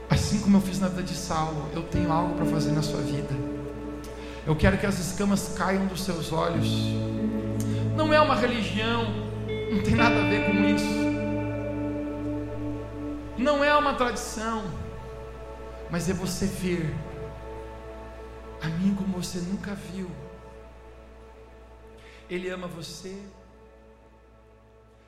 assim 0.09 0.41
como 0.41 0.57
eu 0.57 0.61
fiz 0.61 0.81
na 0.81 0.89
vida 0.89 1.03
de 1.03 1.15
Saulo, 1.15 1.69
eu 1.73 1.83
tenho 1.83 2.11
algo 2.11 2.35
para 2.35 2.45
fazer 2.45 2.71
na 2.71 2.81
sua 2.81 2.99
vida. 2.99 3.33
Eu 4.45 4.55
quero 4.55 4.77
que 4.77 4.85
as 4.85 4.99
escamas 4.99 5.55
caiam 5.57 5.85
dos 5.85 6.03
seus 6.03 6.33
olhos. 6.33 6.67
Não 7.95 8.13
é 8.13 8.19
uma 8.19 8.35
religião, 8.35 9.05
não 9.71 9.81
tem 9.81 9.95
nada 9.95 10.15
a 10.15 10.29
ver 10.29 10.45
com 10.45 10.53
isso 10.65 11.04
não 13.37 13.63
é 13.63 13.75
uma 13.75 13.95
tradição, 13.95 14.63
mas 15.91 16.09
é 16.09 16.13
você 16.13 16.45
ver 16.45 16.93
a 18.61 18.67
mim 18.67 18.95
como 18.95 19.21
você 19.21 19.39
nunca 19.39 19.75
viu. 19.75 20.09
Ele 22.29 22.49
ama 22.49 22.67
você, 22.67 23.21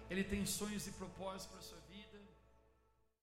Ele 0.09 0.23
tem 0.23 0.45
sonhos 0.45 0.87
e 0.87 0.91
propósitos 0.91 1.47
para 1.47 1.61
sua. 1.61 1.76